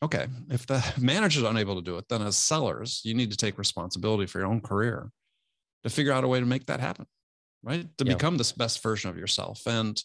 okay, 0.03 0.27
if 0.49 0.65
the 0.65 0.83
manager's 0.99 1.43
unable 1.43 1.75
to 1.75 1.81
do 1.81 1.97
it, 1.97 2.05
then 2.09 2.21
as 2.21 2.37
sellers, 2.37 3.01
you 3.03 3.13
need 3.13 3.31
to 3.31 3.37
take 3.37 3.57
responsibility 3.57 4.25
for 4.25 4.39
your 4.39 4.47
own 4.47 4.61
career 4.61 5.11
to 5.83 5.89
figure 5.89 6.11
out 6.11 6.23
a 6.23 6.27
way 6.27 6.39
to 6.39 6.45
make 6.45 6.65
that 6.65 6.79
happen, 6.79 7.05
right? 7.63 7.87
To 7.97 8.05
Yeah. 8.05 8.13
become 8.13 8.37
this 8.37 8.51
best 8.51 8.81
version 8.83 9.09
of 9.09 9.17
yourself 9.17 9.65
and 9.65 10.01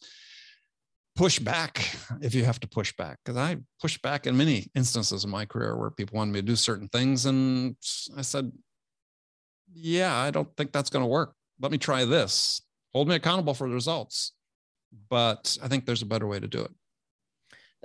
push 1.16 1.38
back 1.38 1.96
if 2.20 2.34
you 2.34 2.44
have 2.44 2.60
to 2.60 2.68
push 2.68 2.92
back. 2.96 3.18
Because 3.24 3.36
I 3.36 3.56
pushed 3.80 4.02
back 4.02 4.26
in 4.26 4.36
many 4.36 4.70
instances 4.74 5.24
in 5.24 5.30
my 5.30 5.44
career 5.44 5.76
where 5.76 5.90
people 5.90 6.16
wanted 6.16 6.32
me 6.32 6.40
to 6.40 6.46
do 6.46 6.56
certain 6.56 6.88
things. 6.88 7.26
And 7.26 7.76
I 8.16 8.22
said, 8.22 8.52
yeah, 9.72 10.14
I 10.14 10.30
don't 10.30 10.54
think 10.56 10.72
that's 10.72 10.90
going 10.90 11.04
to 11.04 11.08
work. 11.08 11.34
Let 11.60 11.72
me 11.72 11.78
try 11.78 12.04
this. 12.04 12.60
Hold 12.92 13.08
me 13.08 13.14
accountable 13.14 13.54
for 13.54 13.68
the 13.68 13.74
results. 13.74 14.32
But 15.08 15.56
I 15.62 15.68
think 15.68 15.86
there's 15.86 16.02
a 16.02 16.06
better 16.06 16.26
way 16.26 16.40
to 16.40 16.46
do 16.46 16.60
it. 16.62 16.70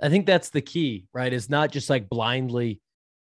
I 0.02 0.08
think 0.08 0.26
that's 0.26 0.50
the 0.50 0.60
key, 0.62 1.06
right? 1.12 1.32
Is 1.32 1.50
not 1.50 1.70
just 1.70 1.90
like 1.90 2.08
blindly 2.08 2.80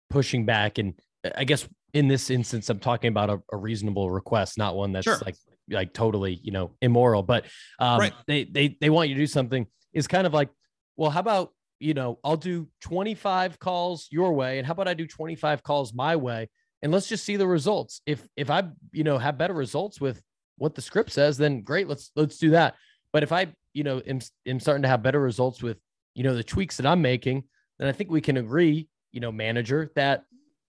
pushing 0.09 0.45
back. 0.45 0.77
And 0.79 0.93
I 1.35 1.43
guess 1.43 1.67
in 1.93 2.07
this 2.07 2.29
instance, 2.29 2.69
I'm 2.69 2.79
talking 2.79 3.09
about 3.09 3.29
a, 3.29 3.41
a 3.51 3.57
reasonable 3.57 4.09
request, 4.09 4.57
not 4.57 4.75
one 4.75 4.91
that's 4.91 5.05
Sure. 5.05 5.19
like 5.25 5.35
like 5.69 5.93
totally, 5.93 6.39
you 6.43 6.51
know, 6.51 6.75
immoral. 6.81 7.23
But 7.23 7.45
um, 7.79 7.99
Right. 7.99 8.13
they 8.27 8.43
they 8.45 8.77
they 8.81 8.89
want 8.89 9.09
you 9.09 9.15
to 9.15 9.21
do 9.21 9.27
something. 9.27 9.67
Is 9.93 10.07
kind 10.07 10.25
of 10.25 10.33
like, 10.33 10.49
well, 10.97 11.11
how 11.11 11.19
about 11.19 11.53
you 11.79 11.93
know, 11.93 12.17
I'll 12.23 12.37
do 12.37 12.67
25 12.81 13.59
calls 13.59 14.07
your 14.09 14.33
way, 14.33 14.57
and 14.57 14.65
how 14.65 14.71
about 14.71 14.87
I 14.87 14.93
do 14.93 15.05
25 15.05 15.61
calls 15.63 15.93
my 15.93 16.15
way, 16.15 16.49
and 16.81 16.91
let's 16.91 17.07
just 17.09 17.23
see 17.25 17.35
the 17.35 17.47
results. 17.47 18.01
If 18.05 18.27
if 18.35 18.49
I 18.49 18.63
you 18.91 19.03
know 19.03 19.17
have 19.19 19.37
better 19.37 19.53
results 19.53 20.01
with 20.01 20.21
what 20.57 20.73
the 20.75 20.81
script 20.81 21.11
says, 21.11 21.37
then 21.37 21.61
great, 21.61 21.87
let's 21.87 22.11
let's 22.15 22.37
do 22.37 22.51
that. 22.51 22.75
But 23.11 23.21
if 23.23 23.31
I 23.31 23.53
you 23.73 23.83
know 23.83 24.01
am, 24.05 24.19
am 24.45 24.59
starting 24.59 24.83
to 24.83 24.87
have 24.87 25.03
better 25.03 25.19
results 25.19 25.61
with 25.61 25.77
you 26.15 26.23
know 26.23 26.35
the 26.35 26.43
tweaks 26.43 26.77
that 26.77 26.85
I'm 26.85 27.01
making, 27.01 27.43
then 27.79 27.87
I 27.87 27.91
think 27.91 28.09
we 28.09 28.21
can 28.21 28.37
agree, 28.37 28.87
you 29.11 29.19
know, 29.19 29.31
manager, 29.31 29.91
that 29.95 30.23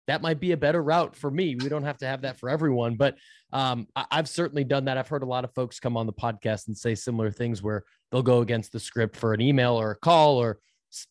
that 0.07 0.23
might 0.23 0.39
be 0.39 0.53
a 0.53 0.57
better 0.57 0.83
route 0.83 1.17
for 1.17 1.31
me. 1.31 1.57
We 1.57 1.69
don't 1.69 1.85
have 1.85 1.99
to 1.99 2.07
have 2.07 2.23
that 2.23 2.39
for 2.39 2.51
everyone, 2.51 2.97
but 2.97 3.17
um, 3.53 3.87
I, 3.97 4.05
I've 4.11 4.29
certainly 4.29 4.65
done 4.65 4.85
that. 4.85 4.99
I've 4.99 5.09
heard 5.09 5.23
a 5.23 5.27
lot 5.27 5.45
of 5.45 5.55
folks 5.55 5.81
come 5.81 5.97
on 5.97 6.07
the 6.07 6.13
podcast 6.13 6.67
and 6.67 6.77
say 6.77 6.95
similar 6.95 7.31
things 7.31 7.63
where 7.63 7.85
they'll 8.11 8.23
go 8.23 8.41
against 8.41 8.73
the 8.73 8.81
script 8.81 9.17
for 9.17 9.33
an 9.33 9.41
email 9.41 9.81
or 9.81 9.93
a 9.93 9.97
call 9.97 10.37
or 10.37 10.59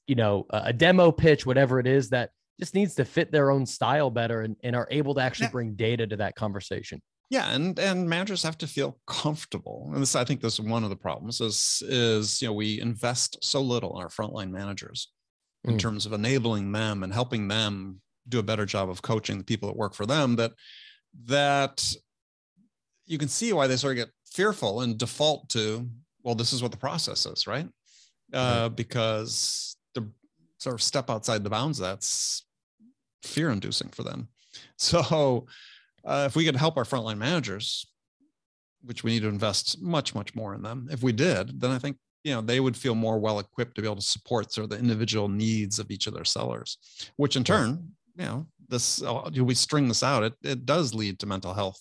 you 0.08 0.16
know 0.16 0.46
a, 0.52 0.64
a 0.66 0.74
demo 0.74 1.12
pitch, 1.12 1.46
whatever 1.46 1.80
it 1.80 1.88
is 1.88 2.10
that 2.10 2.30
just 2.60 2.76
needs 2.76 2.96
to 2.96 3.06
fit 3.06 3.32
their 3.32 3.50
own 3.50 3.66
style 3.66 4.10
better 4.10 4.42
and, 4.42 4.56
and 4.64 4.76
are 4.76 4.88
able 4.92 5.16
to 5.16 5.22
actually 5.22 5.50
bring 5.50 5.74
data 5.74 6.06
to 6.06 6.18
that 6.18 6.36
conversation. 6.36 7.02
Yeah, 7.34 7.50
and 7.50 7.80
and 7.80 8.08
managers 8.08 8.44
have 8.44 8.60
to 8.60 8.68
feel 8.68 9.00
comfortable. 9.08 9.90
And 9.92 10.04
this, 10.04 10.16
I 10.16 10.24
think, 10.24 10.40
this 10.40 10.54
is 10.54 10.62
one 10.62 10.84
of 10.84 10.92
the 10.92 10.96
problems. 10.96 11.42
Is 11.42 11.82
is 11.88 12.40
you 12.44 12.48
know 12.48 12.54
we 12.54 12.80
invest 12.80 13.40
so 13.42 13.60
little 13.60 13.98
in 13.98 14.04
our 14.04 14.10
frontline 14.10 14.52
managers 14.52 15.12
in 15.64 15.76
Mm. 15.76 15.80
terms 15.80 16.06
of 16.06 16.14
enabling 16.14 16.72
them 16.74 17.02
and 17.02 17.12
helping 17.12 17.48
them 17.48 18.02
do 18.30 18.38
a 18.38 18.44
better 18.44 18.68
job 18.68 18.88
of 18.88 19.02
coaching 19.02 19.40
the 19.40 19.44
people 19.44 19.68
that 19.68 19.76
work 19.76 19.96
for 19.96 20.06
them. 20.06 20.36
That 20.36 20.52
that 21.26 21.96
you 23.08 23.18
can 23.18 23.30
see 23.30 23.52
why 23.52 23.66
they 23.66 23.78
sort 23.78 23.98
of 23.98 24.06
get 24.06 24.14
fearful 24.32 24.82
and 24.82 24.96
default 25.00 25.50
to 25.50 25.90
well, 26.22 26.36
this 26.36 26.54
is 26.54 26.62
what 26.62 26.72
the 26.72 26.78
process 26.78 27.26
is, 27.26 27.48
right? 27.48 27.68
Uh, 28.32 28.70
because 28.70 29.76
the 29.96 30.08
sort 30.60 30.76
of 30.76 30.84
step 30.84 31.10
outside 31.10 31.44
the 31.44 31.50
bounds 31.50 31.80
that's 31.80 32.46
fear-inducing 33.24 33.90
for 33.90 34.04
them. 34.04 34.28
So 34.78 35.48
uh, 36.06 36.26
if 36.28 36.36
we 36.36 36.46
could 36.46 36.56
help 36.56 36.78
our 36.78 36.84
frontline 36.84 37.18
managers, 37.18 37.86
which 38.84 39.04
we 39.04 39.12
need 39.12 39.22
to 39.22 39.30
invest 39.30 39.82
much, 39.82 40.14
much 40.14 40.36
more 40.36 40.54
in 40.54 40.62
them, 40.62 40.88
if 40.92 41.02
we 41.04 41.12
did, 41.12 41.60
then 41.60 41.72
I 41.72 41.80
think 41.80 41.98
you 42.24 42.34
know 42.34 42.42
they 42.42 42.60
would 42.60 42.78
feel 42.78 42.96
more 42.96 43.20
well 43.20 43.40
equipped 43.40 43.76
to 43.76 43.82
be 43.82 43.88
able 43.88 43.98
to 43.98 44.02
support 44.02 44.54
sort 44.54 44.64
of 44.64 44.70
the 44.70 44.80
individual 44.80 45.28
needs 45.28 45.80
of 45.80 45.92
each 45.92 46.08
of 46.08 46.14
their 46.14 46.26
sellers, 46.26 46.78
which 47.18 47.36
in 47.36 47.44
turn, 47.44 47.92
you 48.18 48.26
know, 48.26 48.48
this 48.70 49.02
uh, 49.04 49.30
we 49.36 49.56
string 49.56 49.88
this 49.88 50.04
out, 50.04 50.24
it 50.24 50.34
it 50.44 50.66
does 50.66 50.94
lead 50.94 51.20
to 51.20 51.26
mental 51.26 51.54
health 51.54 51.80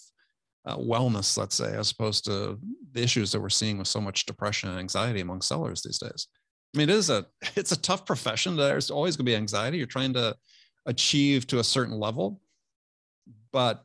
uh, 0.65 0.77
wellness, 0.77 1.37
let's 1.37 1.57
say, 1.57 1.75
as 1.77 1.91
opposed 1.91 2.25
to 2.25 2.59
the 2.93 3.03
issues 3.03 3.33
that 3.33 3.41
we're 3.41 3.49
seeing 3.49 3.79
with 3.79 3.89
so 3.89 4.01
much 4.01 4.27
depression 4.27 4.69
and 4.69 4.79
anxiety 4.79 5.21
among 5.21 5.43
sellers 5.43 5.83
these 5.83 5.99
days. 5.99 6.29
I 6.75 6.79
mean, 6.79 6.89
it 6.89 6.95
is 6.95 7.11
a 7.11 7.27
it's 7.57 7.73
a 7.73 7.81
tough 7.81 8.07
profession. 8.07 8.57
There's 8.57 8.91
always 8.91 9.17
going 9.17 9.27
to 9.27 9.31
be 9.31 9.37
anxiety. 9.37 9.79
You're 9.79 9.87
trying 9.87 10.13
to 10.15 10.37
achieve 10.87 11.47
to 11.49 11.59
a 11.59 11.65
certain 11.65 11.99
level, 11.99 12.41
but 13.53 13.85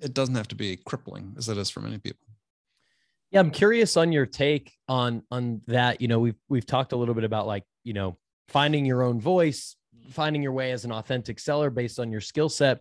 it 0.00 0.14
doesn't 0.14 0.34
have 0.34 0.48
to 0.48 0.54
be 0.54 0.76
crippling 0.76 1.34
as 1.38 1.48
it 1.48 1.56
is 1.58 1.70
for 1.70 1.80
many 1.80 1.98
people. 1.98 2.26
Yeah, 3.30 3.40
I'm 3.40 3.50
curious 3.50 3.96
on 3.96 4.12
your 4.12 4.26
take 4.26 4.72
on 4.88 5.22
on 5.30 5.60
that. 5.66 6.00
You 6.00 6.08
know, 6.08 6.20
we've 6.20 6.38
we've 6.48 6.66
talked 6.66 6.92
a 6.92 6.96
little 6.96 7.14
bit 7.14 7.24
about 7.24 7.46
like, 7.46 7.64
you 7.82 7.92
know, 7.92 8.18
finding 8.48 8.84
your 8.86 9.02
own 9.02 9.20
voice, 9.20 9.76
finding 10.10 10.42
your 10.42 10.52
way 10.52 10.72
as 10.72 10.84
an 10.84 10.92
authentic 10.92 11.40
seller 11.40 11.70
based 11.70 11.98
on 11.98 12.12
your 12.12 12.20
skill 12.20 12.48
set. 12.48 12.80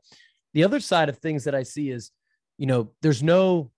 The 0.53 0.63
other 0.63 0.79
side 0.79 1.09
of 1.09 1.17
things 1.17 1.45
that 1.45 1.55
I 1.55 1.63
see 1.63 1.89
is, 1.89 2.11
you 2.57 2.67
know, 2.67 2.91
there's 3.01 3.23
no 3.23 3.71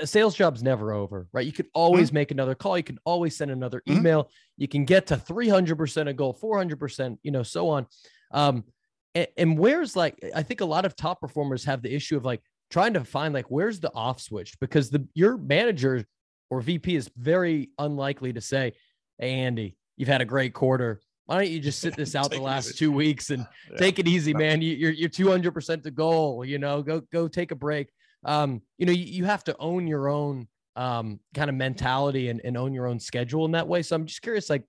a 0.00 0.06
sales 0.06 0.34
job's 0.34 0.62
never 0.64 0.92
over, 0.92 1.28
right? 1.32 1.46
You 1.46 1.52
could 1.52 1.68
always 1.72 2.12
make 2.12 2.32
another 2.32 2.56
call, 2.56 2.76
you 2.76 2.82
can 2.84 2.98
always 3.04 3.36
send 3.36 3.52
another 3.52 3.82
Mhm. 3.88 3.98
email, 3.98 4.30
you 4.56 4.66
can 4.66 4.84
get 4.84 5.06
to 5.08 5.16
300% 5.16 6.08
a 6.08 6.12
goal, 6.12 6.32
400%, 6.34 7.18
you 7.22 7.30
know, 7.30 7.44
so 7.44 7.68
on. 7.68 7.86
Um, 8.32 8.64
and, 9.14 9.28
and 9.36 9.58
where's 9.58 9.94
like 9.96 10.18
I 10.34 10.42
think 10.42 10.60
a 10.60 10.64
lot 10.64 10.84
of 10.84 10.96
top 10.96 11.20
performers 11.20 11.64
have 11.64 11.82
the 11.82 11.94
issue 11.94 12.16
of 12.16 12.24
like 12.24 12.42
trying 12.70 12.94
to 12.94 13.04
find 13.04 13.32
like 13.34 13.50
where's 13.50 13.80
the 13.80 13.92
off 13.94 14.20
switch 14.20 14.58
because 14.60 14.90
the 14.90 15.06
your 15.14 15.36
manager 15.36 16.04
or 16.50 16.60
VP 16.60 16.94
is 16.96 17.10
very 17.16 17.70
unlikely 17.78 18.32
to 18.32 18.40
say, 18.40 18.72
"Hey 19.18 19.32
Andy, 19.32 19.76
you've 19.96 20.08
had 20.08 20.20
a 20.20 20.24
great 20.24 20.54
quarter. 20.54 21.00
Why 21.26 21.38
don't 21.38 21.50
you 21.50 21.60
just 21.60 21.80
sit 21.80 21.96
this 21.96 22.14
out 22.16 22.30
the 22.30 22.40
last 22.40 22.78
two 22.78 22.92
weeks 22.92 23.30
and 23.30 23.46
yeah. 23.70 23.78
take 23.78 23.98
it 23.98 24.08
easy, 24.08 24.32
man? 24.32 24.62
You, 24.62 24.74
you're 24.74 24.92
you're 24.92 25.08
200 25.08 25.52
percent 25.52 25.82
to 25.84 25.90
goal. 25.90 26.44
You 26.44 26.58
know, 26.58 26.82
go 26.82 27.02
go 27.12 27.28
take 27.28 27.50
a 27.50 27.56
break. 27.56 27.88
Um, 28.24 28.62
you 28.78 28.86
know, 28.86 28.92
you, 28.92 29.04
you 29.04 29.24
have 29.24 29.44
to 29.44 29.56
own 29.58 29.86
your 29.86 30.08
own 30.08 30.48
um 30.76 31.20
kind 31.34 31.48
of 31.48 31.56
mentality 31.56 32.28
and, 32.28 32.40
and 32.44 32.56
own 32.56 32.74
your 32.74 32.86
own 32.86 33.00
schedule 33.00 33.44
in 33.44 33.52
that 33.52 33.68
way. 33.68 33.82
So 33.82 33.96
I'm 33.96 34.06
just 34.06 34.22
curious, 34.22 34.50
like, 34.50 34.64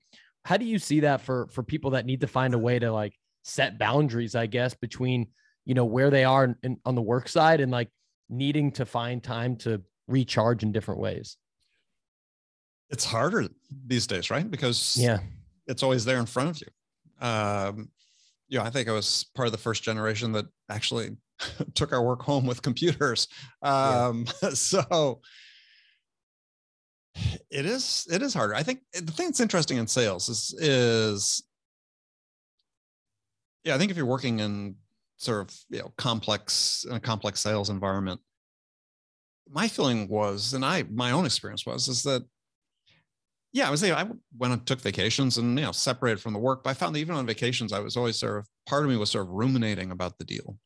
how 0.46 0.58
do 0.58 0.66
you 0.66 0.80
see 0.80 1.02
that 1.02 1.22
for 1.22 1.48
for 1.52 1.64
people 1.64 1.92
that 1.92 2.06
need 2.06 2.22
to 2.22 2.28
find 2.28 2.54
a 2.54 2.60
way 2.60 2.80
to 2.80 2.92
like 2.92 3.14
set 3.44 3.78
boundaries, 3.80 4.36
I 4.36 4.46
guess, 4.46 4.74
between 4.76 5.28
you 5.68 5.76
know 5.76 5.86
where 5.86 6.10
they 6.10 6.24
are 6.24 6.46
in, 6.46 6.56
in, 6.64 6.78
on 6.86 6.96
the 6.96 7.02
work 7.02 7.30
side 7.30 7.60
and 7.60 7.72
like 7.72 7.90
needing 8.30 8.72
to 8.72 8.86
find 8.86 9.22
time 9.22 9.56
to 9.56 9.82
recharge 10.08 10.64
in 10.64 10.72
different 10.72 11.00
ways 11.00 11.38
it's 12.90 13.06
harder 13.06 13.48
these 13.86 14.08
days, 14.08 14.30
right? 14.30 14.50
Because 14.50 14.98
yeah, 14.98 15.20
it's 15.68 15.84
always 15.84 16.06
there 16.06 16.20
in 16.20 16.26
front 16.26 16.50
of 16.50 16.62
you. 16.62 17.28
Um, 17.28 17.90
you 18.48 18.58
know, 18.58 18.64
I 18.64 18.70
think 18.70 18.88
I 18.88 18.94
was 18.94 19.26
part 19.36 19.48
of 19.48 19.52
the 19.52 19.58
first 19.58 19.84
generation 19.84 20.32
that 20.34 20.46
actually 20.70 21.18
took 21.76 21.92
our 21.92 22.02
work 22.02 22.22
home 22.22 22.46
with 22.46 22.62
computers. 22.62 23.28
Um, 23.62 24.26
yeah. 24.42 24.50
so 24.54 25.22
it 27.50 27.66
is 27.66 28.08
it 28.12 28.22
is 28.22 28.34
harder. 28.34 28.56
I 28.56 28.64
think 28.64 28.80
the 28.94 29.12
thing 29.12 29.28
that's 29.28 29.40
interesting 29.40 29.78
in 29.78 29.88
sales 29.88 30.30
is 30.30 30.56
is 30.60 31.44
yeah, 33.64 33.76
I 33.76 33.78
think 33.78 33.92
if 33.92 33.98
you're 33.98 34.06
working 34.06 34.40
in 34.40 34.76
sort 35.18 35.42
of 35.42 35.56
you 35.70 35.80
know 35.80 35.92
complex 35.98 36.86
in 36.90 36.96
a 36.96 37.00
complex 37.00 37.40
sales 37.40 37.70
environment, 37.70 38.20
my 39.50 39.68
feeling 39.68 40.08
was, 40.08 40.54
and 40.54 40.64
I 40.64 40.84
my 40.84 41.12
own 41.12 41.26
experience 41.26 41.66
was, 41.66 41.88
is 41.88 42.04
that 42.04 42.24
yeah, 43.54 43.68
I 43.68 43.72
was 43.72 43.82
there, 43.82 43.96
I 43.96 44.06
went 44.38 44.54
and 44.54 44.66
took 44.66 44.82
vacations 44.82 45.38
and 45.38 45.58
you 45.58 45.66
know 45.66 45.72
separated 45.72 46.22
from 46.22 46.34
the 46.34 46.40
work. 46.40 46.64
But 46.64 46.72
I 46.72 46.74
found 46.74 46.96
that 46.96 47.00
even 47.00 47.16
on 47.16 47.26
vacations, 47.26 47.74
I 47.74 47.80
was 47.80 47.98
always 47.98 48.20
sort 48.20 48.40
of 48.40 48.48
part 48.68 48.84
of 48.84 48.90
me 48.90 48.98
was 48.98 49.10
sort 49.10 49.26
of 49.26 49.32
ruminating 49.32 49.92
about 49.92 50.18
the 50.18 50.26
deal, 50.26 50.58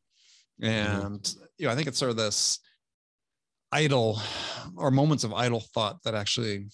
mm-hmm. 0.62 0.70
and 0.70 1.22
mm-hmm. 1.22 1.44
you 1.58 1.66
know 1.66 1.72
I 1.72 1.76
think 1.76 1.88
it's 1.88 1.98
sort 1.98 2.12
of 2.12 2.18
this 2.18 2.60
idle 3.72 4.20
or 4.76 4.92
moments 4.92 5.24
of 5.24 5.34
idle 5.34 5.64
thought 5.74 6.04
that 6.04 6.16
actually 6.16 6.68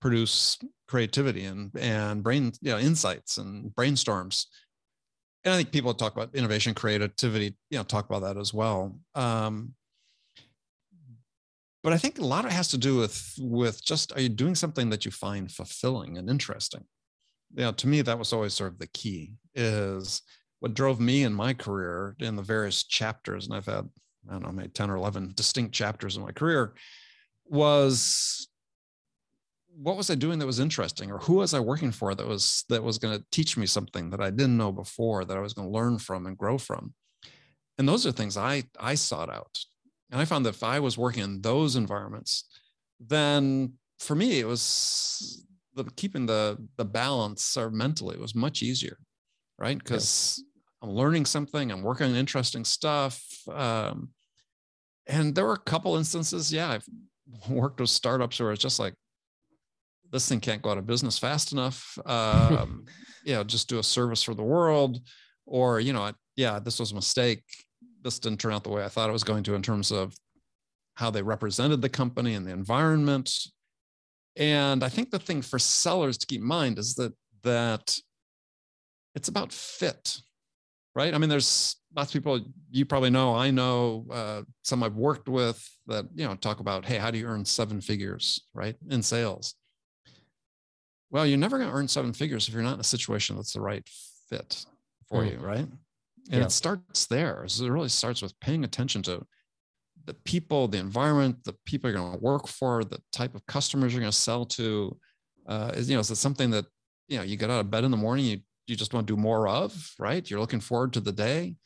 produce 0.00 0.58
creativity 0.88 1.44
and 1.44 1.70
and 1.78 2.22
brain 2.22 2.52
you 2.62 2.72
know 2.72 2.78
insights 2.78 3.38
and 3.38 3.70
brainstorms. 3.74 4.46
And 5.44 5.54
I 5.54 5.56
think 5.56 5.72
people 5.72 5.94
talk 5.94 6.14
about 6.14 6.34
innovation, 6.34 6.74
creativity, 6.74 7.54
you 7.70 7.78
know, 7.78 7.84
talk 7.84 8.06
about 8.06 8.22
that 8.22 8.36
as 8.36 8.52
well. 8.52 8.98
Um, 9.14 9.74
but 11.82 11.92
i 11.92 11.98
think 11.98 12.18
a 12.18 12.24
lot 12.24 12.44
of 12.44 12.50
it 12.50 12.54
has 12.54 12.68
to 12.68 12.78
do 12.78 12.96
with 12.96 13.34
with 13.38 13.84
just 13.84 14.12
are 14.14 14.20
you 14.20 14.28
doing 14.28 14.54
something 14.54 14.90
that 14.90 15.04
you 15.04 15.10
find 15.10 15.50
fulfilling 15.50 16.18
and 16.18 16.28
interesting 16.28 16.84
you 17.54 17.62
know 17.62 17.72
to 17.72 17.88
me 17.88 18.02
that 18.02 18.18
was 18.18 18.32
always 18.32 18.54
sort 18.54 18.72
of 18.72 18.78
the 18.78 18.86
key 18.88 19.34
is 19.54 20.22
what 20.60 20.74
drove 20.74 21.00
me 21.00 21.22
in 21.22 21.32
my 21.32 21.54
career 21.54 22.16
in 22.20 22.36
the 22.36 22.42
various 22.42 22.84
chapters 22.84 23.46
and 23.46 23.54
i've 23.54 23.66
had 23.66 23.88
i 24.28 24.32
don't 24.32 24.42
know 24.42 24.52
maybe 24.52 24.68
10 24.68 24.90
or 24.90 24.96
11 24.96 25.32
distinct 25.34 25.72
chapters 25.72 26.16
in 26.16 26.22
my 26.22 26.32
career 26.32 26.74
was 27.46 28.48
what 29.82 29.96
was 29.96 30.10
i 30.10 30.14
doing 30.14 30.38
that 30.38 30.46
was 30.46 30.60
interesting 30.60 31.10
or 31.10 31.18
who 31.18 31.34
was 31.34 31.54
i 31.54 31.60
working 31.60 31.92
for 31.92 32.14
that 32.14 32.26
was 32.26 32.64
that 32.68 32.82
was 32.82 32.98
going 32.98 33.16
to 33.16 33.24
teach 33.30 33.56
me 33.56 33.66
something 33.66 34.10
that 34.10 34.20
i 34.20 34.30
didn't 34.30 34.56
know 34.56 34.72
before 34.72 35.24
that 35.24 35.36
i 35.36 35.40
was 35.40 35.54
going 35.54 35.66
to 35.66 35.72
learn 35.72 35.98
from 35.98 36.26
and 36.26 36.36
grow 36.36 36.58
from 36.58 36.92
and 37.78 37.88
those 37.88 38.06
are 38.06 38.12
things 38.12 38.36
i 38.36 38.62
i 38.78 38.94
sought 38.94 39.30
out 39.30 39.58
and 40.10 40.20
I 40.20 40.24
found 40.24 40.44
that 40.44 40.54
if 40.54 40.62
I 40.62 40.80
was 40.80 40.98
working 40.98 41.22
in 41.22 41.40
those 41.40 41.76
environments, 41.76 42.44
then 42.98 43.74
for 43.98 44.14
me 44.14 44.40
it 44.40 44.46
was 44.46 45.46
the 45.74 45.84
keeping 45.96 46.26
the 46.26 46.58
the 46.76 46.84
balance 46.84 47.56
or 47.56 47.70
mentally 47.70 48.16
it 48.16 48.20
was 48.20 48.34
much 48.34 48.62
easier, 48.62 48.98
right? 49.58 49.78
Because 49.78 50.42
I'm 50.82 50.90
learning 50.90 51.26
something, 51.26 51.70
I'm 51.70 51.82
working 51.82 52.08
on 52.08 52.16
interesting 52.16 52.64
stuff. 52.64 53.22
Um, 53.52 54.10
and 55.06 55.34
there 55.34 55.44
were 55.44 55.52
a 55.52 55.58
couple 55.58 55.96
instances, 55.96 56.52
yeah, 56.52 56.70
I've 56.70 56.86
worked 57.48 57.80
with 57.80 57.90
startups 57.90 58.40
where 58.40 58.52
it's 58.52 58.62
just 58.62 58.80
like 58.80 58.94
this 60.12 60.28
thing 60.28 60.40
can't 60.40 60.62
go 60.62 60.70
out 60.70 60.78
of 60.78 60.86
business 60.86 61.18
fast 61.18 61.52
enough. 61.52 61.98
Um, 62.06 62.86
you 63.24 63.34
know, 63.34 63.44
just 63.44 63.68
do 63.68 63.78
a 63.78 63.82
service 63.82 64.22
for 64.22 64.34
the 64.34 64.42
world, 64.42 65.00
or 65.46 65.80
you 65.80 65.92
know, 65.92 66.12
yeah, 66.36 66.58
this 66.58 66.78
was 66.80 66.92
a 66.92 66.94
mistake 66.94 67.44
this 68.02 68.18
didn't 68.18 68.40
turn 68.40 68.52
out 68.52 68.64
the 68.64 68.70
way 68.70 68.84
I 68.84 68.88
thought 68.88 69.08
it 69.08 69.14
was 69.14 69.24
going 69.24 69.42
to 69.44 69.54
in 69.54 69.62
terms 69.62 69.90
of 69.90 70.14
how 70.94 71.10
they 71.10 71.22
represented 71.22 71.82
the 71.82 71.88
company 71.88 72.34
and 72.34 72.46
the 72.46 72.52
environment. 72.52 73.32
And 74.36 74.82
I 74.84 74.88
think 74.88 75.10
the 75.10 75.18
thing 75.18 75.42
for 75.42 75.58
sellers 75.58 76.18
to 76.18 76.26
keep 76.26 76.40
in 76.40 76.46
mind 76.46 76.78
is 76.78 76.94
that 76.94 77.12
that 77.42 77.98
it's 79.14 79.28
about 79.28 79.52
fit, 79.52 80.18
right? 80.94 81.14
I 81.14 81.18
mean, 81.18 81.30
there's 81.30 81.76
lots 81.96 82.10
of 82.10 82.12
people 82.12 82.40
you 82.70 82.84
probably 82.84 83.10
know, 83.10 83.34
I 83.34 83.50
know, 83.50 84.06
uh, 84.10 84.42
some 84.62 84.82
I've 84.82 84.94
worked 84.94 85.28
with 85.28 85.66
that 85.86 86.06
you 86.14 86.26
know 86.26 86.34
talk 86.36 86.60
about, 86.60 86.84
hey, 86.84 86.98
how 86.98 87.10
do 87.10 87.18
you 87.18 87.26
earn 87.26 87.44
seven 87.44 87.80
figures, 87.80 88.46
right, 88.54 88.76
in 88.90 89.02
sales? 89.02 89.54
Well, 91.10 91.26
you're 91.26 91.38
never 91.38 91.58
going 91.58 91.68
to 91.68 91.76
earn 91.76 91.88
seven 91.88 92.12
figures 92.12 92.46
if 92.46 92.54
you're 92.54 92.62
not 92.62 92.74
in 92.74 92.80
a 92.80 92.84
situation 92.84 93.36
that's 93.36 93.52
the 93.52 93.60
right 93.60 93.88
fit 94.28 94.64
for 95.08 95.22
mm. 95.22 95.32
you, 95.32 95.38
right? 95.38 95.66
and 96.30 96.40
yeah. 96.40 96.46
it 96.46 96.52
starts 96.52 97.06
there 97.06 97.44
so 97.46 97.64
it 97.64 97.70
really 97.70 97.88
starts 97.88 98.22
with 98.22 98.38
paying 98.40 98.64
attention 98.64 99.02
to 99.02 99.24
the 100.06 100.14
people 100.14 100.68
the 100.68 100.78
environment 100.78 101.36
the 101.44 101.54
people 101.66 101.90
you're 101.90 101.98
going 101.98 102.12
to 102.12 102.24
work 102.24 102.46
for 102.46 102.84
the 102.84 103.00
type 103.12 103.34
of 103.34 103.44
customers 103.46 103.92
you're 103.92 104.00
going 104.00 104.10
to 104.10 104.16
sell 104.16 104.44
to 104.44 104.96
uh, 105.46 105.72
is 105.74 105.88
you 105.88 105.96
know 105.96 106.00
is 106.00 106.10
it 106.10 106.16
something 106.16 106.50
that 106.50 106.66
you 107.08 107.16
know 107.16 107.24
you 107.24 107.36
get 107.36 107.50
out 107.50 107.60
of 107.60 107.70
bed 107.70 107.84
in 107.84 107.90
the 107.90 107.96
morning 107.96 108.24
you 108.24 108.38
you 108.66 108.76
just 108.76 108.94
want 108.94 109.06
to 109.06 109.16
do 109.16 109.20
more 109.20 109.48
of 109.48 109.92
right 109.98 110.30
you're 110.30 110.40
looking 110.40 110.60
forward 110.60 110.92
to 110.92 111.00
the 111.00 111.12
day 111.12 111.56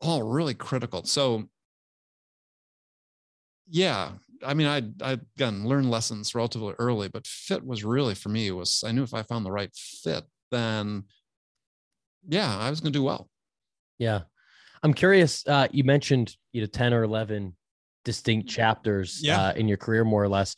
all 0.00 0.22
really 0.22 0.54
critical 0.54 1.04
so 1.04 1.44
yeah 3.68 4.10
i 4.44 4.54
mean 4.54 4.66
i 4.66 4.82
i 5.02 5.12
again 5.36 5.66
learned 5.66 5.90
lessons 5.90 6.34
relatively 6.34 6.74
early 6.78 7.08
but 7.08 7.26
fit 7.26 7.64
was 7.64 7.84
really 7.84 8.14
for 8.14 8.28
me 8.28 8.50
was 8.50 8.84
i 8.86 8.92
knew 8.92 9.02
if 9.02 9.14
i 9.14 9.22
found 9.22 9.44
the 9.44 9.52
right 9.52 9.74
fit 9.74 10.24
then 10.50 11.04
yeah, 12.28 12.56
I 12.56 12.70
was 12.70 12.80
going 12.80 12.92
to 12.92 12.98
do 12.98 13.02
well. 13.02 13.28
Yeah. 13.98 14.22
I'm 14.82 14.94
curious. 14.94 15.46
Uh, 15.46 15.68
you 15.70 15.84
mentioned, 15.84 16.36
you 16.52 16.60
know, 16.60 16.66
10 16.66 16.94
or 16.94 17.02
11 17.02 17.56
distinct 18.04 18.48
chapters 18.48 19.20
yeah. 19.22 19.48
uh, 19.48 19.52
in 19.54 19.66
your 19.66 19.76
career, 19.76 20.04
more 20.04 20.22
or 20.22 20.28
less. 20.28 20.54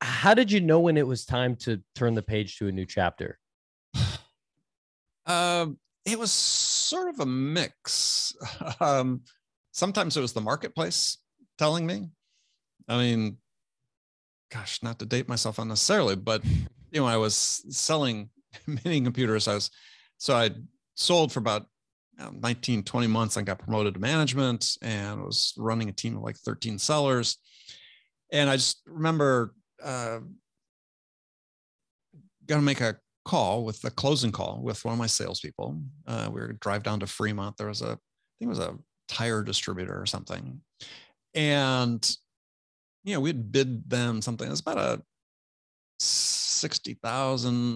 How 0.00 0.34
did 0.34 0.52
you 0.52 0.60
know 0.60 0.80
when 0.80 0.96
it 0.96 1.06
was 1.06 1.24
time 1.24 1.56
to 1.56 1.80
turn 1.94 2.14
the 2.14 2.22
page 2.22 2.58
to 2.58 2.68
a 2.68 2.72
new 2.72 2.84
chapter? 2.84 3.38
Um, 5.26 5.78
it 6.04 6.18
was 6.18 6.30
sort 6.30 7.08
of 7.08 7.20
a 7.20 7.26
mix. 7.26 8.34
Um, 8.80 9.22
sometimes 9.72 10.16
it 10.16 10.20
was 10.20 10.34
the 10.34 10.40
marketplace 10.42 11.16
telling 11.56 11.86
me. 11.86 12.10
I 12.88 12.98
mean, 12.98 13.38
gosh, 14.50 14.82
not 14.82 14.98
to 14.98 15.06
date 15.06 15.28
myself 15.28 15.58
unnecessarily, 15.58 16.16
but 16.16 16.44
you 16.90 17.00
know, 17.00 17.06
I 17.06 17.16
was 17.16 17.34
selling 17.70 18.30
mini 18.66 19.00
computers. 19.00 19.48
I 19.48 19.54
was 19.54 19.70
so 20.18 20.34
I 20.34 20.50
sold 20.94 21.32
for 21.32 21.40
about 21.40 21.66
you 22.18 22.30
19, 22.40 22.84
20 22.84 23.06
months. 23.06 23.36
I 23.36 23.42
got 23.42 23.58
promoted 23.58 23.94
to 23.94 24.00
management 24.00 24.76
and 24.82 25.22
was 25.22 25.52
running 25.56 25.88
a 25.88 25.92
team 25.92 26.16
of 26.16 26.22
like 26.22 26.36
13 26.36 26.78
sellers. 26.78 27.38
And 28.32 28.48
I 28.48 28.56
just 28.56 28.82
remember 28.86 29.54
uh, 29.82 30.20
going 32.46 32.60
to 32.60 32.64
make 32.64 32.80
a 32.80 32.96
call 33.24 33.64
with 33.64 33.82
a 33.84 33.90
closing 33.90 34.32
call 34.32 34.60
with 34.62 34.84
one 34.84 34.92
of 34.92 34.98
my 34.98 35.06
salespeople. 35.06 35.80
Uh, 36.06 36.28
we 36.32 36.40
were 36.40 36.52
drive 36.52 36.82
down 36.82 37.00
to 37.00 37.06
Fremont. 37.06 37.56
There 37.56 37.68
was 37.68 37.82
a, 37.82 37.86
I 37.86 37.88
think 38.38 38.42
it 38.42 38.48
was 38.48 38.58
a 38.58 38.76
tire 39.08 39.42
distributor 39.42 40.00
or 40.00 40.06
something. 40.06 40.60
And, 41.34 42.16
you 43.04 43.14
know, 43.14 43.20
we'd 43.20 43.52
bid 43.52 43.88
them 43.88 44.20
something. 44.22 44.50
It's 44.50 44.60
about 44.60 44.78
a 44.78 45.02
$60,000, 46.00 46.98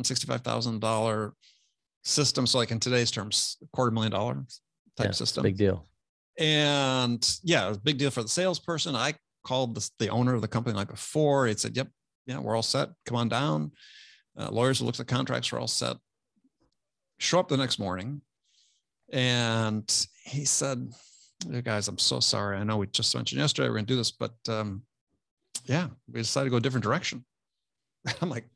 $65,000 0.02 1.32
system. 2.02 2.46
So 2.46 2.58
like 2.58 2.70
in 2.70 2.80
today's 2.80 3.10
terms, 3.10 3.58
quarter 3.72 3.90
million 3.90 4.12
dollar 4.12 4.44
type 4.96 5.06
yeah, 5.06 5.12
system. 5.12 5.42
Big 5.42 5.58
deal. 5.58 5.86
And 6.38 7.28
yeah, 7.42 7.66
it 7.66 7.68
was 7.68 7.76
a 7.76 7.82
big 7.82 7.98
deal 7.98 8.10
for 8.10 8.22
the 8.22 8.28
salesperson. 8.28 8.96
I 8.96 9.14
called 9.44 9.74
the, 9.74 9.90
the 9.98 10.08
owner 10.08 10.34
of 10.34 10.40
the 10.40 10.48
company 10.48 10.74
like 10.74 10.88
before. 10.88 11.46
He 11.46 11.54
said, 11.54 11.76
yep, 11.76 11.88
yeah, 12.26 12.38
we're 12.38 12.56
all 12.56 12.62
set. 12.62 12.90
Come 13.06 13.16
on 13.16 13.28
down. 13.28 13.72
Uh, 14.36 14.50
lawyers 14.50 14.78
who 14.78 14.86
looked 14.86 15.00
at 15.00 15.08
contracts 15.08 15.52
were 15.52 15.58
all 15.58 15.66
set. 15.66 15.96
Show 17.18 17.40
up 17.40 17.48
the 17.48 17.56
next 17.56 17.78
morning. 17.78 18.22
And 19.12 20.06
he 20.24 20.44
said, 20.44 20.92
hey 21.50 21.62
guys, 21.62 21.88
I'm 21.88 21.98
so 21.98 22.20
sorry. 22.20 22.56
I 22.56 22.64
know 22.64 22.76
we 22.76 22.86
just 22.86 23.14
mentioned 23.14 23.40
yesterday 23.40 23.68
we're 23.68 23.74
going 23.74 23.86
to 23.86 23.92
do 23.92 23.96
this, 23.96 24.12
but 24.12 24.34
um, 24.48 24.82
yeah, 25.66 25.88
we 26.12 26.20
decided 26.20 26.46
to 26.46 26.50
go 26.50 26.56
a 26.56 26.60
different 26.60 26.84
direction. 26.84 27.24
I'm 28.22 28.30
like, 28.30 28.48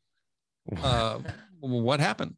uh, 0.83 1.19
what 1.61 2.01
happened? 2.01 2.37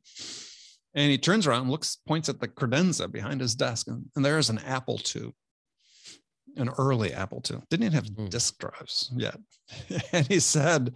And 0.94 1.10
he 1.10 1.18
turns 1.18 1.46
around 1.46 1.62
and 1.62 1.70
looks, 1.70 1.98
points 2.06 2.28
at 2.28 2.40
the 2.40 2.48
credenza 2.48 3.10
behind 3.10 3.40
his 3.40 3.54
desk, 3.54 3.88
and, 3.88 4.04
and 4.16 4.24
there's 4.24 4.48
an 4.50 4.58
Apple 4.58 5.00
II, 5.14 5.32
an 6.56 6.70
early 6.78 7.12
Apple 7.12 7.42
II. 7.50 7.58
Didn't 7.68 7.84
even 7.86 7.94
have 7.94 8.08
Hmm. 8.08 8.26
disk 8.26 8.58
drives 8.58 9.10
yet. 9.16 9.38
and 10.12 10.26
he 10.26 10.38
said, 10.40 10.94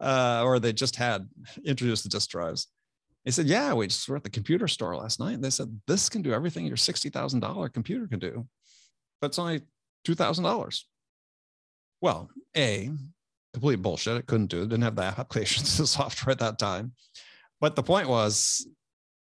uh, 0.00 0.42
or 0.44 0.58
they 0.58 0.72
just 0.72 0.96
had 0.96 1.28
introduced 1.64 2.04
the 2.04 2.08
disk 2.08 2.30
drives. 2.30 2.68
He 3.24 3.30
said, 3.32 3.46
Yeah, 3.46 3.74
we 3.74 3.86
just 3.88 4.08
were 4.08 4.16
at 4.16 4.24
the 4.24 4.30
computer 4.30 4.66
store 4.68 4.96
last 4.96 5.20
night. 5.20 5.34
And 5.34 5.44
they 5.44 5.50
said, 5.50 5.78
This 5.86 6.08
can 6.08 6.22
do 6.22 6.32
everything 6.32 6.64
your 6.64 6.76
$60,000 6.76 7.72
computer 7.72 8.06
can 8.06 8.18
do, 8.18 8.46
but 9.20 9.26
it's 9.28 9.38
only 9.38 9.60
$2,000. 10.06 10.80
Well, 12.00 12.30
A, 12.56 12.90
complete 13.52 13.82
bullshit. 13.82 14.16
It 14.16 14.26
couldn't 14.26 14.50
do 14.50 14.62
it. 14.62 14.68
Didn't 14.68 14.82
have 14.82 14.96
the 14.96 15.02
applications, 15.18 15.76
the 15.78 15.86
software 15.86 16.32
at 16.32 16.38
that 16.38 16.58
time. 16.58 16.92
But 17.60 17.76
the 17.76 17.82
point 17.82 18.08
was, 18.08 18.66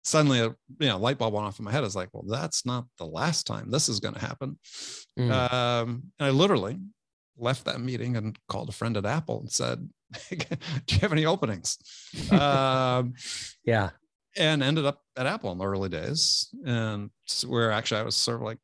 suddenly 0.07 0.39
a 0.39 0.55
you 0.79 0.87
know 0.87 0.99
light 0.99 1.19
bulb 1.19 1.35
went 1.35 1.47
off 1.47 1.59
in 1.59 1.65
my 1.65 1.73
head. 1.73 1.79
I 1.79 1.83
was 1.83 1.97
like, 1.97 2.11
well, 2.13 2.25
that's 2.27 2.65
not 2.65 2.87
the 2.99 3.07
last 3.07 3.47
time 3.47 3.71
this 3.71 3.89
is 3.89 4.01
going 4.01 4.15
to 4.15 4.21
happen. 4.21 4.59
Mm. 5.19 5.31
Um, 5.31 6.05
and 6.19 6.27
I 6.27 6.31
literally 6.31 6.79
left 7.37 7.65
that 7.65 7.81
meeting 7.81 8.17
and 8.17 8.39
called 8.49 8.69
a 8.69 8.73
friend 8.73 8.97
at 8.97 9.05
Apple 9.05 9.41
and 9.41 9.51
said, 9.51 9.89
"Do 10.31 10.37
you 10.95 11.01
have 11.01 11.13
any 11.13 11.27
openings?" 11.27 11.79
um, 12.31 13.15
yeah. 13.65 13.91
and 14.37 14.63
ended 14.63 14.87
up 14.87 15.03
at 15.17 15.27
Apple 15.27 15.53
in 15.53 15.59
the 15.59 15.67
early 15.67 15.89
days, 15.89 16.49
and 16.65 17.11
where 17.47 17.73
actually 17.73 18.01
I 18.01 18.05
was 18.05 18.17
sort 18.17 18.37
of 18.37 18.43
like. 18.43 18.59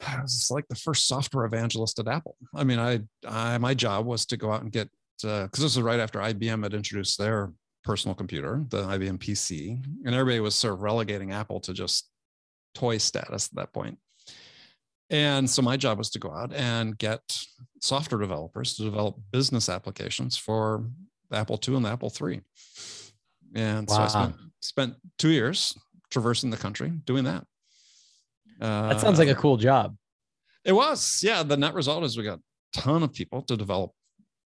I 0.06 0.20
was 0.22 0.48
like 0.50 0.66
the 0.68 0.76
first 0.76 1.08
software 1.08 1.44
evangelist 1.44 1.98
at 1.98 2.08
Apple. 2.08 2.36
I 2.54 2.64
mean, 2.64 2.78
I, 2.78 3.00
I 3.26 3.58
my 3.58 3.74
job 3.74 4.06
was 4.06 4.26
to 4.26 4.36
go 4.36 4.52
out 4.52 4.62
and 4.62 4.72
get 4.72 4.88
uh, 5.24 5.44
because 5.44 5.62
this 5.64 5.76
was 5.76 5.82
right 5.82 6.00
after 6.00 6.20
IBM 6.20 6.62
had 6.62 6.74
introduced 6.74 7.18
their 7.18 7.52
personal 7.84 8.14
computer, 8.14 8.64
the 8.68 8.82
IBM 8.84 9.18
PC, 9.18 9.82
and 10.04 10.14
everybody 10.14 10.40
was 10.40 10.54
sort 10.54 10.74
of 10.74 10.82
relegating 10.82 11.32
Apple 11.32 11.60
to 11.60 11.72
just 11.72 12.08
toy 12.74 12.98
status 12.98 13.48
at 13.48 13.56
that 13.56 13.72
point. 13.72 13.98
And 15.10 15.48
so 15.48 15.62
my 15.62 15.76
job 15.76 15.98
was 15.98 16.10
to 16.10 16.18
go 16.18 16.30
out 16.30 16.52
and 16.52 16.96
get 16.98 17.20
software 17.80 18.20
developers 18.20 18.74
to 18.74 18.82
develop 18.82 19.16
business 19.32 19.68
applications 19.68 20.36
for 20.36 20.84
the 21.30 21.38
Apple 21.38 21.58
II 21.66 21.76
and 21.76 21.84
the 21.84 21.90
Apple 21.90 22.12
III. 22.20 22.42
And 23.54 23.88
so 23.88 23.96
I 23.96 24.06
spent, 24.08 24.34
spent 24.60 24.94
two 25.18 25.30
years 25.30 25.76
traversing 26.10 26.50
the 26.50 26.56
country 26.56 26.90
doing 27.06 27.24
that. 27.24 27.44
Uh, 28.60 28.88
That 28.88 29.00
sounds 29.00 29.18
like 29.18 29.28
a 29.28 29.34
cool 29.34 29.56
job. 29.56 29.96
it 30.64 30.72
was, 30.72 31.20
yeah. 31.22 31.42
The 31.42 31.56
net 31.56 31.74
result 31.74 32.04
is 32.04 32.16
we 32.16 32.24
got 32.24 32.38
a 32.38 32.80
ton 32.80 33.02
of 33.02 33.12
people 33.12 33.42
to 33.42 33.56
develop 33.56 33.92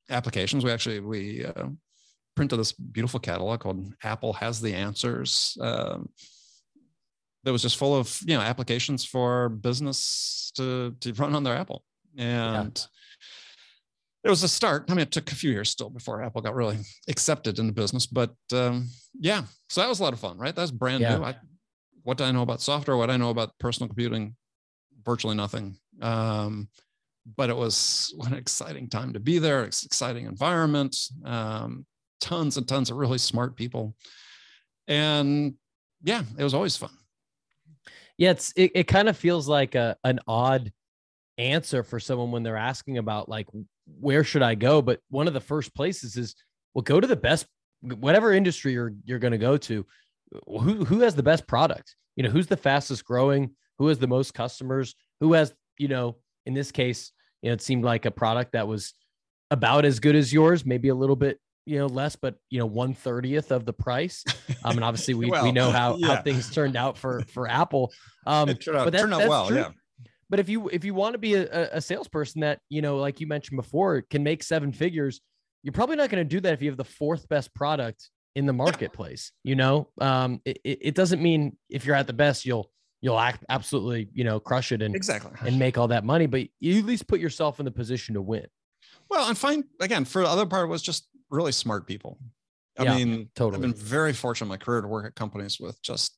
applications. 0.09 0.63
We 0.63 0.71
actually 0.71 0.99
we 0.99 1.45
uh, 1.45 1.67
printed 2.35 2.59
this 2.59 2.71
beautiful 2.71 3.19
catalog 3.19 3.59
called 3.59 3.93
Apple 4.03 4.33
Has 4.33 4.61
the 4.61 4.73
Answers. 4.73 5.57
Um, 5.61 6.09
that 7.43 7.51
was 7.51 7.61
just 7.61 7.77
full 7.77 7.95
of 7.95 8.19
you 8.25 8.35
know 8.35 8.41
applications 8.41 9.05
for 9.05 9.49
business 9.49 10.51
to 10.55 10.95
to 11.01 11.13
run 11.13 11.35
on 11.35 11.43
their 11.43 11.55
Apple, 11.55 11.83
and 12.17 12.77
it 14.23 14.29
was 14.29 14.43
a 14.43 14.47
start. 14.49 14.85
I 14.89 14.93
mean, 14.93 15.01
it 15.03 15.11
took 15.11 15.31
a 15.31 15.35
few 15.35 15.51
years 15.51 15.69
still 15.69 15.89
before 15.89 16.21
Apple 16.23 16.41
got 16.41 16.55
really 16.55 16.77
accepted 17.07 17.59
in 17.59 17.67
the 17.67 17.73
business, 17.73 18.05
but 18.05 18.33
um, 18.53 18.89
yeah. 19.19 19.43
So 19.69 19.81
that 19.81 19.87
was 19.89 19.99
a 19.99 20.03
lot 20.03 20.13
of 20.13 20.19
fun, 20.19 20.37
right? 20.37 20.55
That's 20.55 20.71
brand 20.71 21.01
Yeah. 21.01 21.17
new. 21.17 21.23
I, 21.23 21.35
what 22.07 22.17
do 22.17 22.23
I 22.23 22.31
know 22.31 22.41
about 22.41 22.61
software? 22.61 22.95
What 22.95 23.07
do 23.07 23.11
I 23.11 23.17
know 23.17 23.31
about 23.31 23.59
personal 23.59 23.89
computing? 23.89 24.37
Virtually 25.03 25.35
nothing. 25.35 25.75
Um, 26.01 26.69
but 27.35 27.49
it 27.49 27.57
was 27.57 28.13
what 28.15 28.31
an 28.31 28.37
exciting 28.37 28.87
time 28.87 29.11
to 29.11 29.19
be 29.19 29.39
there. 29.39 29.65
It's 29.65 29.83
exciting 29.83 30.25
environment. 30.25 30.95
Um, 31.25 31.85
tons 32.21 32.55
and 32.55 32.65
tons 32.65 32.89
of 32.89 32.95
really 32.95 33.17
smart 33.17 33.57
people, 33.57 33.93
and 34.87 35.55
yeah, 36.01 36.23
it 36.39 36.45
was 36.45 36.53
always 36.53 36.77
fun. 36.77 36.91
Yeah, 38.17 38.31
it's 38.31 38.53
it, 38.55 38.71
it 38.73 38.87
kind 38.87 39.09
of 39.09 39.17
feels 39.17 39.49
like 39.49 39.75
a 39.75 39.97
an 40.05 40.21
odd 40.29 40.71
answer 41.37 41.83
for 41.83 41.99
someone 41.99 42.31
when 42.31 42.41
they're 42.41 42.55
asking 42.55 42.99
about 42.99 43.27
like 43.27 43.47
where 43.99 44.23
should 44.23 44.43
I 44.43 44.55
go? 44.55 44.81
But 44.81 45.01
one 45.09 45.27
of 45.27 45.33
the 45.33 45.41
first 45.41 45.75
places 45.75 46.15
is 46.15 46.35
well, 46.73 46.83
go 46.83 47.01
to 47.01 47.07
the 47.07 47.17
best 47.17 47.47
whatever 47.81 48.31
industry 48.31 48.71
you're 48.71 48.93
you're 49.03 49.19
going 49.19 49.31
to 49.33 49.37
go 49.37 49.57
to. 49.57 49.85
Who 50.47 50.85
who 50.85 50.99
has 51.01 51.15
the 51.15 51.23
best 51.23 51.47
product? 51.47 51.95
You 52.15 52.23
know, 52.23 52.29
who's 52.29 52.47
the 52.47 52.57
fastest 52.57 53.05
growing? 53.05 53.51
Who 53.79 53.87
has 53.87 53.99
the 53.99 54.07
most 54.07 54.33
customers? 54.33 54.95
Who 55.19 55.33
has 55.33 55.53
you 55.77 55.87
know 55.87 56.17
in 56.45 56.53
this 56.53 56.71
case, 56.71 57.11
you 57.41 57.49
know, 57.49 57.53
it 57.53 57.61
seemed 57.61 57.83
like 57.83 58.05
a 58.05 58.11
product 58.11 58.53
that 58.53 58.67
was 58.67 58.93
about 59.51 59.85
as 59.85 59.99
good 59.99 60.15
as 60.15 60.33
yours, 60.33 60.65
maybe 60.65 60.89
a 60.89 60.95
little 60.95 61.15
bit 61.15 61.39
you 61.65 61.77
know 61.77 61.87
less, 61.87 62.15
but 62.15 62.35
you 62.49 62.59
know 62.59 62.65
one 62.65 62.93
thirtieth 62.93 63.51
of 63.51 63.65
the 63.65 63.73
price. 63.73 64.23
Um, 64.63 64.77
and 64.77 64.83
obviously 64.83 65.13
we 65.13 65.29
we 65.43 65.51
know 65.51 65.71
how 65.71 65.97
yeah. 65.97 66.15
how 66.15 66.21
things 66.21 66.49
turned 66.49 66.75
out 66.75 66.97
for 66.97 67.21
for 67.27 67.47
Apple. 67.47 67.93
Um, 68.25 68.49
it 68.49 68.61
turned 68.61 68.77
out, 68.77 68.85
but 68.85 68.93
that- 68.93 68.99
turned 68.99 69.13
out 69.13 69.27
well. 69.27 69.47
true. 69.47 69.57
Yeah. 69.57 69.69
but 70.29 70.39
if 70.39 70.49
you 70.49 70.69
if 70.69 70.83
you 70.83 70.93
want 70.93 71.13
to 71.13 71.19
be 71.19 71.35
a, 71.35 71.43
a- 71.43 71.77
a 71.77 71.81
salesperson 71.81 72.41
that 72.41 72.59
you 72.69 72.81
know 72.81 72.97
like 72.97 73.19
you 73.19 73.27
mentioned 73.27 73.57
before 73.57 74.01
can 74.01 74.23
make 74.23 74.43
seven 74.43 74.71
figures 74.71 75.21
you're 75.63 75.73
probably 75.73 75.97
not 75.97 76.09
going 76.09 76.23
to 76.23 76.35
do 76.35 76.39
that 76.39 76.53
if 76.53 76.61
you 76.61 76.69
have 76.69 76.77
the 76.77 76.83
fourth 76.85 77.27
best 77.27 77.53
product 77.53 78.09
in 78.37 78.45
the 78.45 78.53
marketplace 78.53 79.31
you 79.43 79.55
know 79.55 79.89
um 79.99 80.39
it, 80.45 80.59
it 80.63 80.95
doesn't 80.95 81.21
mean 81.21 81.57
if 81.69 81.85
you're 81.85 81.95
at 81.95 82.07
the 82.07 82.13
best 82.13 82.45
you'll 82.45 82.71
you'll 83.01 83.19
act 83.19 83.43
absolutely 83.49 84.09
you 84.13 84.23
know 84.23 84.39
crush 84.39 84.71
it 84.71 84.81
and 84.81 84.95
Exactly. 84.95 85.31
and 85.47 85.57
make 85.57 85.77
all 85.77 85.87
that 85.87 86.03
money 86.03 86.27
but 86.27 86.41
you 86.59 86.79
at 86.79 86.85
least 86.85 87.07
put 87.07 87.19
yourself 87.19 87.59
in 87.59 87.65
the 87.65 87.71
position 87.71 88.13
to 88.13 88.21
win 88.21 88.45
Well, 89.09 89.27
and 89.27 89.37
find 89.37 89.63
again 89.79 90.05
for 90.05 90.21
the 90.21 90.27
other 90.29 90.45
part 90.45 90.69
was 90.69 90.81
just 90.81 91.07
really 91.29 91.51
smart 91.51 91.87
people. 91.87 92.19
I 92.79 92.83
Yeah, 92.83 92.95
mean, 92.95 93.29
totally. 93.35 93.55
I've 93.55 93.61
been 93.61 93.73
very 93.73 94.13
fortunate 94.13 94.45
in 94.45 94.49
my 94.49 94.57
career 94.57 94.81
to 94.81 94.87
work 94.87 95.05
at 95.07 95.15
companies 95.15 95.59
with 95.59 95.81
just 95.81 96.17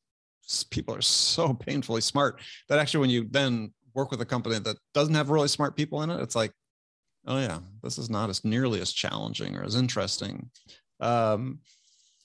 people 0.72 0.94
are 0.96 1.02
so 1.02 1.54
painfully 1.68 2.02
smart 2.02 2.42
that 2.68 2.80
actually 2.80 3.02
when 3.02 3.10
you 3.10 3.28
then 3.30 3.74
work 3.94 4.12
with 4.12 4.22
a 4.22 4.26
company 4.26 4.60
that 4.60 4.78
doesn't 4.94 5.16
have 5.16 5.30
really 5.30 5.48
smart 5.48 5.76
people 5.76 6.02
in 6.04 6.10
it, 6.10 6.22
it's 6.22 6.36
like, 6.36 6.52
oh 7.28 7.40
yeah, 7.40 7.60
this 7.84 7.98
is 7.98 8.10
not 8.10 8.30
as 8.30 8.44
nearly 8.44 8.82
as 8.82 8.92
challenging 8.94 9.56
or 9.56 9.64
as 9.64 9.76
interesting. 9.76 10.50
Um, 11.00 11.60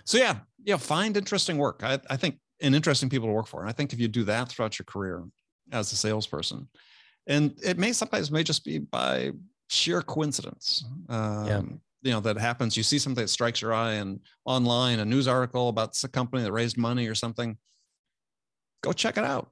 so 0.04 0.18
yeah, 0.18 0.36
yeah, 0.62 0.76
find 0.76 1.16
interesting 1.16 1.58
work. 1.58 1.80
I, 1.82 1.98
I 2.10 2.16
think 2.16 2.38
and 2.60 2.74
interesting 2.74 3.08
people 3.08 3.28
to 3.28 3.32
work 3.32 3.46
for. 3.46 3.60
And 3.60 3.68
I 3.68 3.72
think 3.72 3.92
if 3.92 3.98
you 3.98 4.08
do 4.08 4.24
that 4.24 4.48
throughout 4.48 4.78
your 4.78 4.84
career 4.84 5.24
as 5.72 5.92
a 5.92 5.96
salesperson, 5.96 6.68
and 7.26 7.58
it 7.62 7.78
may 7.78 7.92
sometimes 7.92 8.30
may 8.30 8.42
just 8.42 8.64
be 8.64 8.78
by 8.78 9.32
sheer 9.68 10.02
coincidence. 10.02 10.84
Um, 11.08 11.46
You 12.02 12.10
know, 12.10 12.20
that 12.20 12.36
happens. 12.36 12.76
You 12.76 12.82
see 12.82 12.98
something 12.98 13.22
that 13.22 13.28
strikes 13.28 13.62
your 13.62 13.72
eye 13.72 13.94
and 13.94 14.20
online, 14.44 14.98
a 14.98 15.06
news 15.06 15.26
article 15.26 15.70
about 15.70 15.96
a 16.04 16.08
company 16.08 16.42
that 16.42 16.52
raised 16.52 16.76
money 16.76 17.08
or 17.08 17.14
something. 17.14 17.56
Go 18.82 18.92
check 18.92 19.16
it 19.16 19.24
out. 19.24 19.50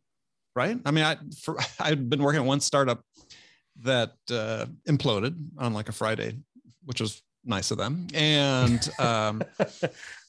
Right. 0.54 0.78
I 0.84 0.90
mean, 0.90 1.04
I 1.04 1.16
for 1.42 1.56
I'd 1.80 2.10
been 2.10 2.22
working 2.22 2.42
at 2.42 2.46
one 2.46 2.60
startup 2.60 3.02
that 3.80 4.12
uh, 4.30 4.66
imploded 4.86 5.34
on 5.56 5.72
like 5.72 5.88
a 5.88 5.92
Friday, 5.92 6.38
which 6.84 7.00
was 7.00 7.22
nice 7.42 7.70
of 7.70 7.78
them. 7.78 8.06
And 8.12 8.86
um, 8.98 9.42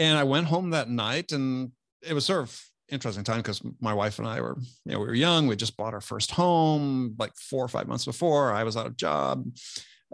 and 0.00 0.16
I 0.16 0.24
went 0.24 0.46
home 0.46 0.70
that 0.70 0.88
night, 0.88 1.30
and 1.30 1.72
it 2.02 2.14
was 2.14 2.24
sort 2.24 2.42
of 2.42 2.60
interesting 2.88 3.22
time 3.22 3.36
because 3.36 3.62
my 3.80 3.92
wife 3.92 4.18
and 4.18 4.26
I 4.26 4.40
were, 4.40 4.56
you 4.86 4.92
know, 4.92 4.98
we 4.98 5.06
were 5.06 5.14
young. 5.14 5.46
We 5.46 5.56
just 5.56 5.76
bought 5.76 5.92
our 5.92 6.00
first 6.00 6.30
home 6.30 7.14
like 7.18 7.36
four 7.36 7.62
or 7.62 7.68
five 7.68 7.86
months 7.86 8.06
before. 8.06 8.50
I 8.52 8.64
was 8.64 8.78
out 8.78 8.86
of 8.86 8.96
job 8.96 9.46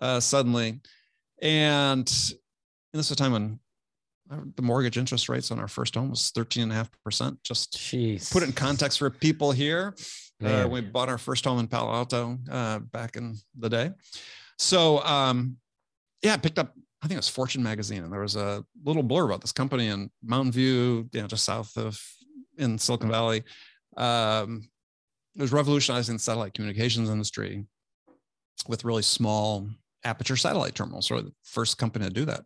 uh, 0.02 0.18
suddenly, 0.18 0.80
and, 1.40 1.98
and 1.98 2.04
this 2.92 3.08
was 3.08 3.12
a 3.12 3.16
time 3.16 3.32
when 3.32 3.60
the 4.56 4.62
mortgage 4.62 4.98
interest 4.98 5.28
rates 5.28 5.52
on 5.52 5.60
our 5.60 5.68
first 5.68 5.94
home 5.94 6.10
was 6.10 6.30
13 6.34 6.64
and 6.64 6.72
a 6.72 6.74
half 6.74 6.90
percent. 7.04 7.38
Just 7.44 7.78
jeez 7.78 8.32
put 8.32 8.42
it 8.42 8.46
in 8.46 8.52
context 8.52 8.98
for 8.98 9.08
people 9.08 9.52
here. 9.52 9.94
Uh, 10.44 10.68
we 10.68 10.80
bought 10.80 11.08
our 11.08 11.16
first 11.16 11.44
home 11.44 11.60
in 11.60 11.68
Palo 11.68 11.92
Alto 11.92 12.36
uh, 12.50 12.80
back 12.80 13.14
in 13.14 13.36
the 13.56 13.70
day. 13.70 13.90
So, 14.58 15.02
um, 15.04 15.58
yeah, 16.22 16.34
I 16.34 16.38
picked 16.38 16.58
up, 16.58 16.74
I 17.02 17.06
think 17.06 17.16
it 17.16 17.18
was 17.18 17.28
Fortune 17.28 17.62
magazine, 17.62 18.02
and 18.04 18.12
there 18.12 18.22
was 18.22 18.36
a 18.36 18.64
little 18.84 19.04
blurb 19.04 19.26
about 19.26 19.40
this 19.40 19.52
company 19.52 19.88
in 19.88 20.10
Mountain 20.22 20.52
View, 20.52 21.08
you 21.12 21.20
know, 21.20 21.26
just 21.26 21.44
south 21.44 21.76
of 21.76 22.00
in 22.58 22.78
Silicon 22.78 23.10
Valley. 23.10 23.44
Um, 23.96 24.68
it 25.36 25.42
was 25.42 25.52
revolutionizing 25.52 26.16
the 26.16 26.18
satellite 26.20 26.54
communications 26.54 27.10
industry 27.10 27.66
with 28.66 28.84
really 28.84 29.02
small 29.02 29.68
aperture 30.04 30.36
satellite 30.36 30.74
terminals, 30.74 31.10
or 31.10 31.20
the 31.20 31.32
first 31.42 31.76
company 31.76 32.06
to 32.06 32.12
do 32.12 32.24
that. 32.24 32.44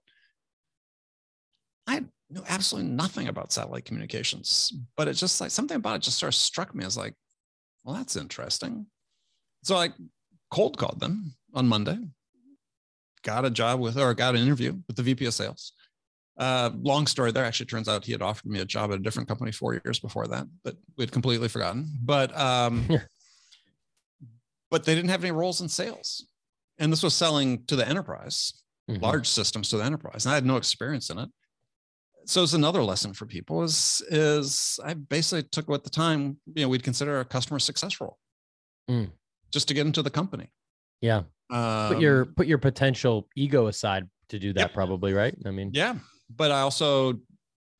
I 1.86 2.04
knew 2.28 2.42
absolutely 2.48 2.90
nothing 2.90 3.28
about 3.28 3.52
satellite 3.52 3.84
communications, 3.84 4.72
but 4.96 5.08
it 5.08 5.14
just 5.14 5.40
like 5.40 5.50
something 5.50 5.76
about 5.76 5.96
it 5.96 6.02
just 6.02 6.18
sort 6.18 6.28
of 6.28 6.36
struck 6.36 6.74
me 6.74 6.84
as 6.84 6.96
like, 6.96 7.14
well, 7.84 7.94
that's 7.94 8.16
interesting. 8.16 8.86
So 9.62 9.76
I 9.76 9.90
cold 10.50 10.76
called 10.76 11.00
them 11.00 11.36
on 11.54 11.68
Monday, 11.68 11.98
got 13.22 13.44
a 13.44 13.50
job 13.50 13.80
with, 13.80 13.96
or 13.98 14.12
got 14.14 14.34
an 14.34 14.40
interview 14.42 14.76
with 14.86 14.96
the 14.96 15.02
VP 15.02 15.26
of 15.26 15.34
sales. 15.34 15.72
Uh, 16.38 16.70
long 16.80 17.06
story 17.06 17.32
there. 17.32 17.44
Actually, 17.44 17.66
turns 17.66 17.88
out 17.88 18.04
he 18.04 18.12
had 18.12 18.22
offered 18.22 18.46
me 18.50 18.60
a 18.60 18.64
job 18.64 18.90
at 18.90 18.96
a 18.98 19.02
different 19.02 19.28
company 19.28 19.52
four 19.52 19.74
years 19.84 19.98
before 19.98 20.26
that, 20.26 20.46
but 20.64 20.76
we'd 20.96 21.12
completely 21.12 21.48
forgotten. 21.48 21.86
But 22.02 22.36
um, 22.38 22.88
but 24.70 24.84
they 24.84 24.94
didn't 24.94 25.10
have 25.10 25.22
any 25.24 25.32
roles 25.32 25.60
in 25.60 25.68
sales, 25.68 26.26
and 26.78 26.92
this 26.92 27.02
was 27.02 27.14
selling 27.14 27.64
to 27.66 27.76
the 27.76 27.86
enterprise, 27.88 28.54
Mhm. 28.88 29.02
large 29.02 29.26
systems 29.28 29.68
to 29.70 29.76
the 29.76 29.84
enterprise, 29.84 30.24
and 30.24 30.32
I 30.32 30.34
had 30.36 30.46
no 30.46 30.56
experience 30.56 31.10
in 31.10 31.18
it. 31.18 31.28
so 32.26 32.42
it's 32.42 32.52
another 32.52 32.82
lesson 32.82 33.12
for 33.14 33.24
people 33.26 33.62
is 33.62 34.02
is 34.08 34.78
I 34.84 34.92
basically 34.94 35.42
took 35.50 35.68
what 35.68 35.84
the 35.84 35.90
time, 35.90 36.38
you 36.54 36.62
know, 36.62 36.68
we'd 36.68 36.82
consider 36.82 37.18
a 37.18 37.24
customer 37.24 37.58
success 37.58 37.98
role 38.00 38.18
Mm. 38.88 39.10
just 39.50 39.66
to 39.68 39.74
get 39.74 39.86
into 39.86 40.02
the 40.02 40.10
company. 40.10 40.50
Yeah. 41.00 41.22
Um, 41.50 41.88
Put 41.88 42.00
your 42.00 42.26
put 42.26 42.46
your 42.46 42.58
potential 42.58 43.28
ego 43.36 43.66
aside 43.66 44.08
to 44.28 44.38
do 44.38 44.52
that, 44.52 44.60
Yep. 44.60 44.74
probably, 44.74 45.12
right? 45.12 45.34
I 45.44 45.50
mean, 45.50 45.70
yeah, 45.74 45.96
but 46.34 46.50
I 46.52 46.60
also, 46.60 47.18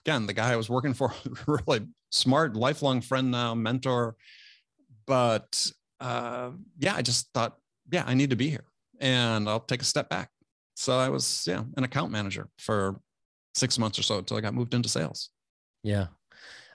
again, 0.04 0.26
the 0.26 0.32
guy 0.32 0.52
I 0.52 0.56
was 0.56 0.68
working 0.68 0.94
for, 0.94 1.12
really 1.46 1.86
smart, 2.10 2.56
lifelong 2.56 3.00
friend 3.00 3.30
now, 3.30 3.54
mentor. 3.54 4.16
But 5.06 5.70
uh, 6.00 6.50
yeah, 6.78 6.94
I 6.96 7.02
just 7.02 7.32
thought, 7.32 7.58
yeah, 7.90 8.04
I 8.06 8.14
need 8.14 8.30
to 8.30 8.36
be 8.36 8.48
here, 8.50 8.64
and 9.00 9.48
I'll 9.48 9.60
take 9.60 9.82
a 9.82 9.84
step 9.84 10.08
back. 10.08 10.30
So 10.74 10.98
I 10.98 11.08
was, 11.08 11.44
yeah, 11.46 11.62
an 11.76 11.84
account 11.84 12.10
manager 12.10 12.48
for 12.58 13.00
six 13.54 13.78
months 13.78 13.98
or 13.98 14.02
so 14.02 14.18
until 14.18 14.36
I 14.36 14.40
got 14.40 14.54
moved 14.54 14.74
into 14.74 14.88
sales. 14.88 15.30
Yeah. 15.82 16.06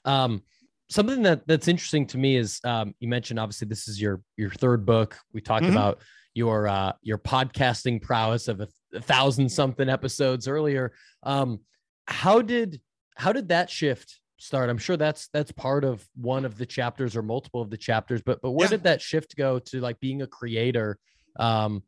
Um, 0.03 0.43
something 0.89 1.23
that 1.23 1.47
that's 1.47 1.67
interesting 1.67 2.05
to 2.07 2.17
me 2.17 2.35
is 2.37 2.59
um, 2.63 2.93
you 2.99 3.07
mentioned 3.07 3.39
obviously 3.39 3.67
this 3.67 3.87
is 3.87 3.99
your 3.99 4.21
your 4.37 4.51
third 4.51 4.85
book. 4.85 5.17
We 5.33 5.41
talked 5.41 5.65
Mhm. 5.65 5.71
about 5.71 6.01
your 6.35 6.67
uh, 6.67 6.91
your 7.01 7.17
podcasting 7.17 8.01
prowess 8.01 8.47
of 8.47 8.61
a, 8.61 8.67
a 8.93 9.01
thousand 9.01 9.49
something 9.49 9.89
episodes 9.89 10.47
earlier. 10.47 10.91
Um, 11.23 11.61
how 12.07 12.41
did 12.41 12.79
how 13.15 13.31
did 13.33 13.49
that 13.49 13.69
shift 13.71 14.19
start? 14.37 14.69
I'm 14.69 14.77
sure 14.77 14.97
that's 14.97 15.29
that's 15.33 15.51
part 15.51 15.83
of 15.83 16.05
one 16.15 16.45
of 16.45 16.57
the 16.57 16.65
chapters 16.65 17.15
or 17.15 17.23
multiple 17.23 17.61
of 17.61 17.69
the 17.71 17.77
chapters. 17.77 18.21
But 18.21 18.41
but 18.41 18.51
where 18.51 18.67
Yeah. 18.67 18.71
did 18.71 18.83
that 18.83 19.01
shift 19.01 19.35
go 19.35 19.57
to 19.59 19.79
like 19.79 19.99
being 19.99 20.21
a 20.21 20.27
creator? 20.27 20.99
Um, 21.39 21.81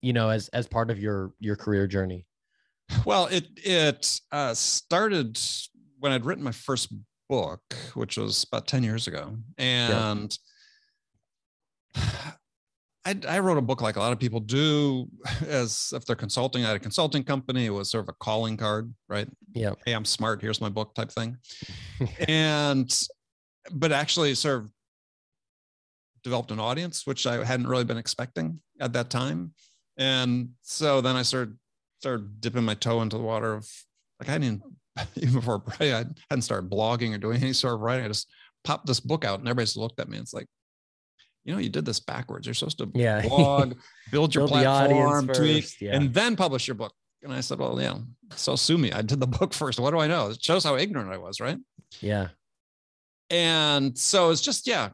you 0.00 0.14
know, 0.14 0.30
as 0.30 0.48
as 0.48 0.66
part 0.66 0.90
of 0.90 0.98
your 0.98 1.32
your 1.38 1.56
career 1.56 1.86
journey. 1.86 2.26
Well, 3.04 3.26
it 3.26 3.46
it 3.56 4.20
uh, 4.32 4.54
started 4.54 5.38
when 6.00 6.10
I'd 6.10 6.24
written 6.24 6.42
my 6.42 6.52
first 6.52 6.92
book, 7.28 7.62
which 7.94 8.16
was 8.16 8.44
about 8.50 8.66
ten 8.66 8.82
years 8.82 9.06
ago, 9.06 9.36
and 9.58 10.36
I, 13.04 13.18
I 13.28 13.38
wrote 13.38 13.56
a 13.56 13.62
book 13.62 13.80
like 13.80 13.96
a 13.96 14.00
lot 14.00 14.12
of 14.12 14.18
people 14.18 14.40
do, 14.40 15.08
as 15.46 15.92
if 15.94 16.04
they're 16.04 16.16
consulting 16.16 16.64
at 16.64 16.76
a 16.76 16.78
consulting 16.78 17.24
company. 17.24 17.66
It 17.66 17.70
was 17.70 17.90
sort 17.90 18.04
of 18.04 18.08
a 18.10 18.24
calling 18.24 18.56
card, 18.56 18.92
right? 19.08 19.28
Yeah. 19.54 19.72
Hey, 19.84 19.92
I'm 19.92 20.04
smart. 20.04 20.42
Here's 20.42 20.60
my 20.60 20.68
book, 20.68 20.94
type 20.94 21.10
thing. 21.10 21.36
and 22.28 22.92
but 23.72 23.92
actually, 23.92 24.34
sort 24.34 24.64
of 24.64 24.68
developed 26.22 26.50
an 26.50 26.60
audience, 26.60 27.06
which 27.06 27.26
I 27.26 27.44
hadn't 27.44 27.66
really 27.66 27.84
been 27.84 27.96
expecting 27.96 28.60
at 28.80 28.92
that 28.92 29.10
time. 29.10 29.52
And 29.96 30.50
so 30.62 31.00
then 31.00 31.16
I 31.16 31.22
started 31.22 31.56
started 32.00 32.40
dipping 32.40 32.64
my 32.64 32.74
toe 32.74 33.02
into 33.02 33.18
the 33.18 33.22
water 33.22 33.52
of 33.52 33.68
like 34.18 34.30
I 34.30 34.38
didn't 34.38 34.62
even 35.16 35.34
before 35.34 35.62
I 35.78 36.04
hadn't 36.30 36.42
started 36.42 36.70
blogging 36.70 37.14
or 37.14 37.18
doing 37.18 37.42
any 37.42 37.52
sort 37.52 37.74
of 37.74 37.80
writing. 37.80 38.04
I 38.04 38.08
just 38.08 38.30
popped 38.64 38.86
this 38.86 39.00
book 39.00 39.24
out 39.24 39.38
and 39.38 39.48
everybody's 39.48 39.76
looked 39.76 40.00
at 40.00 40.08
me. 40.08 40.16
And 40.16 40.24
it's 40.24 40.34
like, 40.34 40.46
you 41.50 41.56
know, 41.56 41.60
you 41.60 41.68
did 41.68 41.84
this 41.84 41.98
backwards. 41.98 42.46
You're 42.46 42.54
supposed 42.54 42.78
to 42.78 42.88
Yeah. 42.94 43.22
blog, 43.26 43.74
build 44.12 44.32
your 44.36 44.46
Build 44.46 44.62
platform, 44.62 45.26
tweet, 45.26 45.80
yeah. 45.80 45.96
and 45.96 46.14
then 46.14 46.36
publish 46.36 46.68
your 46.68 46.76
book. 46.76 46.92
And 47.24 47.32
I 47.32 47.40
said, 47.40 47.58
well, 47.58 47.80
yeah, 47.80 47.98
so 48.36 48.54
sue 48.54 48.78
me. 48.78 48.92
I 48.92 49.02
did 49.02 49.18
the 49.18 49.26
book 49.38 49.52
first. 49.52 49.80
What 49.80 49.90
do 49.90 49.98
I 49.98 50.06
know? 50.06 50.28
It 50.30 50.40
shows 50.40 50.62
how 50.62 50.76
ignorant 50.76 51.12
I 51.12 51.18
was, 51.18 51.40
right? 51.40 51.58
Yeah. 52.00 52.28
And 53.30 53.98
so 53.98 54.30
it's 54.30 54.40
just, 54.40 54.68
yeah. 54.68 54.90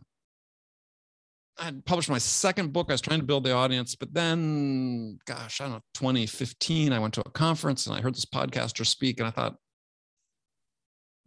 I 1.58 1.72
published 1.84 2.08
my 2.08 2.16
second 2.18 2.72
book. 2.72 2.86
I 2.88 2.94
was 2.94 3.02
trying 3.02 3.20
to 3.20 3.26
build 3.26 3.44
the 3.44 3.52
audience, 3.52 3.94
but 3.94 4.14
then, 4.14 5.18
gosh, 5.26 5.60
I 5.60 5.64
don't 5.64 5.74
know, 5.74 5.80
2015, 5.92 6.90
I 6.94 6.98
went 6.98 7.12
to 7.14 7.20
a 7.20 7.30
conference 7.30 7.86
and 7.86 7.94
I 7.94 8.00
heard 8.00 8.14
this 8.14 8.24
podcaster 8.24 8.86
speak, 8.86 9.20
and 9.20 9.28
I 9.28 9.30
thought, 9.30 9.56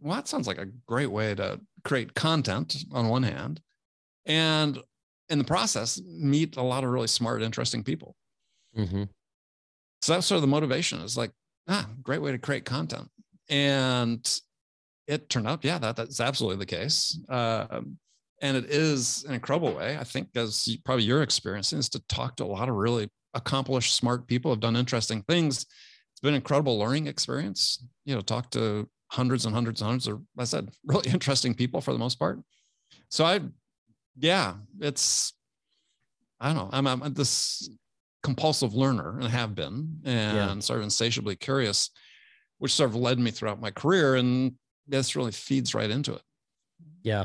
well, 0.00 0.16
that 0.16 0.26
sounds 0.26 0.48
like 0.48 0.58
a 0.58 0.66
great 0.86 1.10
way 1.10 1.36
to 1.36 1.60
create 1.84 2.14
content 2.14 2.76
on 2.92 3.08
one 3.08 3.22
hand, 3.22 3.60
and 4.26 4.78
in 5.30 5.38
the 5.38 5.44
process, 5.44 6.00
meet 6.06 6.56
a 6.56 6.62
lot 6.62 6.84
of 6.84 6.90
really 6.90 7.06
smart, 7.06 7.42
interesting 7.42 7.82
people. 7.82 8.14
hmm 8.74 9.04
So 10.02 10.14
that's 10.14 10.26
sort 10.26 10.36
of 10.36 10.42
the 10.42 10.48
motivation 10.48 11.00
is 11.00 11.16
like, 11.16 11.30
ah, 11.68 11.88
great 12.02 12.20
way 12.20 12.32
to 12.32 12.38
create 12.38 12.64
content. 12.64 13.08
And 13.48 14.40
it 15.06 15.28
turned 15.28 15.48
out, 15.48 15.64
yeah, 15.64 15.78
that 15.78 15.96
that's 15.96 16.20
absolutely 16.20 16.58
the 16.58 16.66
case. 16.66 17.18
Um, 17.28 17.98
and 18.42 18.56
it 18.56 18.66
is 18.66 19.24
an 19.24 19.34
incredible 19.34 19.74
way, 19.74 19.98
I 19.98 20.04
think, 20.04 20.28
as 20.34 20.66
you- 20.66 20.78
probably 20.84 21.04
you're 21.04 21.22
experiencing, 21.22 21.78
is 21.78 21.88
to 21.90 22.00
talk 22.08 22.36
to 22.36 22.44
a 22.44 22.46
lot 22.46 22.68
of 22.68 22.74
really 22.74 23.08
accomplished, 23.34 23.94
smart 23.96 24.26
people 24.26 24.50
have 24.50 24.60
done 24.60 24.76
interesting 24.76 25.22
things. 25.22 25.66
It's 26.12 26.20
been 26.22 26.34
an 26.34 26.36
incredible 26.36 26.78
learning 26.78 27.06
experience, 27.06 27.84
you 28.04 28.14
know, 28.14 28.20
talk 28.20 28.50
to 28.52 28.88
hundreds 29.12 29.44
and 29.44 29.54
hundreds 29.54 29.80
and 29.80 29.88
hundreds 29.88 30.06
of, 30.08 30.22
I 30.38 30.44
said, 30.44 30.70
really 30.84 31.10
interesting 31.10 31.54
people 31.54 31.80
for 31.80 31.92
the 31.92 31.98
most 31.98 32.18
part. 32.18 32.40
So 33.10 33.24
I, 33.24 33.40
yeah, 34.20 34.56
it's, 34.80 35.32
I 36.38 36.52
don't 36.52 36.56
know, 36.56 36.70
I'm, 36.72 36.86
I'm 36.86 37.12
this 37.14 37.68
compulsive 38.22 38.74
learner 38.74 39.18
and 39.18 39.28
have 39.28 39.54
been 39.54 40.00
and 40.04 40.34
Yeah. 40.36 40.58
sort 40.60 40.78
of 40.78 40.84
insatiably 40.84 41.36
curious 41.36 41.90
which 42.58 42.74
sort 42.74 42.90
of 42.90 42.96
led 42.96 43.18
me 43.18 43.30
throughout 43.30 43.60
my 43.60 43.70
career 43.70 44.16
and 44.16 44.54
this 44.86 45.16
really 45.16 45.32
feeds 45.32 45.74
right 45.74 45.90
into 45.90 46.14
it 46.14 46.22
Yeah. 47.02 47.24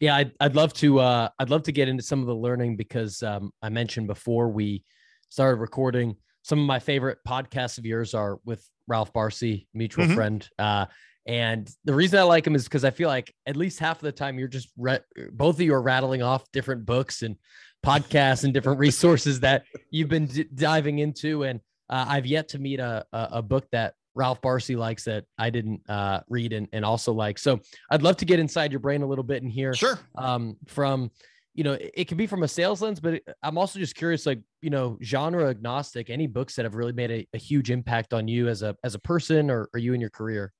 Yeah, 0.00 0.16
I'd, 0.16 0.32
I'd 0.40 0.54
love 0.56 0.72
to 0.74 1.00
uh 1.00 1.28
I'd 1.38 1.50
love 1.50 1.62
to 1.64 1.72
get 1.72 1.88
into 1.88 2.02
some 2.02 2.20
of 2.20 2.26
the 2.26 2.34
learning 2.34 2.76
because 2.76 3.22
um 3.22 3.52
I 3.62 3.68
mentioned 3.68 4.06
before 4.06 4.48
we 4.50 4.84
started 5.30 5.60
recording 5.60 6.16
some 6.42 6.58
of 6.60 6.66
my 6.66 6.78
favorite 6.78 7.18
podcasts 7.26 7.78
of 7.78 7.86
yours 7.86 8.14
are 8.14 8.38
with 8.44 8.68
Ralph 8.86 9.12
Barsi, 9.12 9.66
mutual 9.72 10.06
Mhm. 10.06 10.14
friend. 10.14 10.48
Uh 10.58 10.86
and 11.26 11.70
the 11.84 11.94
reason 11.94 12.18
I 12.18 12.22
like 12.22 12.46
him 12.46 12.54
is 12.54 12.64
because 12.64 12.84
I 12.84 12.90
feel 12.90 13.08
like 13.08 13.34
at 13.46 13.56
least 13.56 13.78
half 13.78 13.96
of 13.96 14.02
the 14.02 14.12
time 14.12 14.38
you're 14.38 14.48
just 14.48 14.68
re- 14.76 15.00
both 15.32 15.56
of 15.56 15.60
you 15.62 15.72
are 15.74 15.82
rattling 15.82 16.22
off 16.22 16.50
different 16.52 16.84
books 16.84 17.22
and 17.22 17.36
podcasts 17.84 18.44
and 18.44 18.52
different 18.52 18.78
resources 18.88 19.40
that 19.40 19.64
you've 19.90 20.08
been 20.08 20.26
d- 20.26 20.46
diving 20.54 20.98
into. 20.98 21.44
And 21.44 21.60
uh, 21.88 22.04
I've 22.08 22.26
yet 22.26 22.48
to 22.48 22.58
meet 22.58 22.80
a, 22.80 23.04
a 23.12 23.28
a 23.32 23.42
book 23.42 23.66
that 23.72 23.94
Ralph 24.14 24.40
Barsi 24.42 24.76
likes 24.76 25.04
that 25.04 25.24
I 25.38 25.50
didn't 25.50 25.82
uh, 25.88 26.20
read 26.28 26.52
and, 26.52 26.68
and 26.72 26.84
also 26.84 27.12
like. 27.12 27.38
So 27.38 27.60
I'd 27.90 28.02
love 28.02 28.16
to 28.18 28.24
get 28.24 28.38
inside 28.38 28.70
your 28.70 28.80
brain 28.80 29.02
a 29.02 29.06
little 29.06 29.24
bit 29.24 29.42
and 29.42 29.50
hear 29.50 29.74
sure 29.74 29.98
um, 30.16 30.56
from, 30.66 31.10
you 31.54 31.64
know, 31.64 31.72
it, 31.72 31.90
it 31.94 32.08
can 32.08 32.16
be 32.16 32.26
from 32.26 32.42
a 32.44 32.48
sales 32.48 32.80
lens, 32.80 33.00
but 33.00 33.14
it- 33.14 33.28
I'm 33.42 33.58
also 33.58 33.78
just 33.80 33.96
curious, 33.96 34.24
like, 34.24 34.40
you 34.62 34.70
know, 34.70 34.98
genre 35.02 35.48
agnostic, 35.48 36.10
any 36.10 36.26
books 36.28 36.54
that 36.56 36.64
have 36.64 36.74
really 36.76 36.92
made 36.92 37.10
a, 37.10 37.26
a 37.34 37.38
huge 37.38 37.70
impact 37.70 38.14
on 38.14 38.28
you 38.28 38.48
as 38.48 38.62
a, 38.62 38.76
as 38.84 38.94
a 38.94 38.98
person 39.00 39.50
or, 39.50 39.68
or 39.74 39.78
you 39.80 39.94
in 39.94 40.00
your 40.00 40.10
career. 40.10 40.52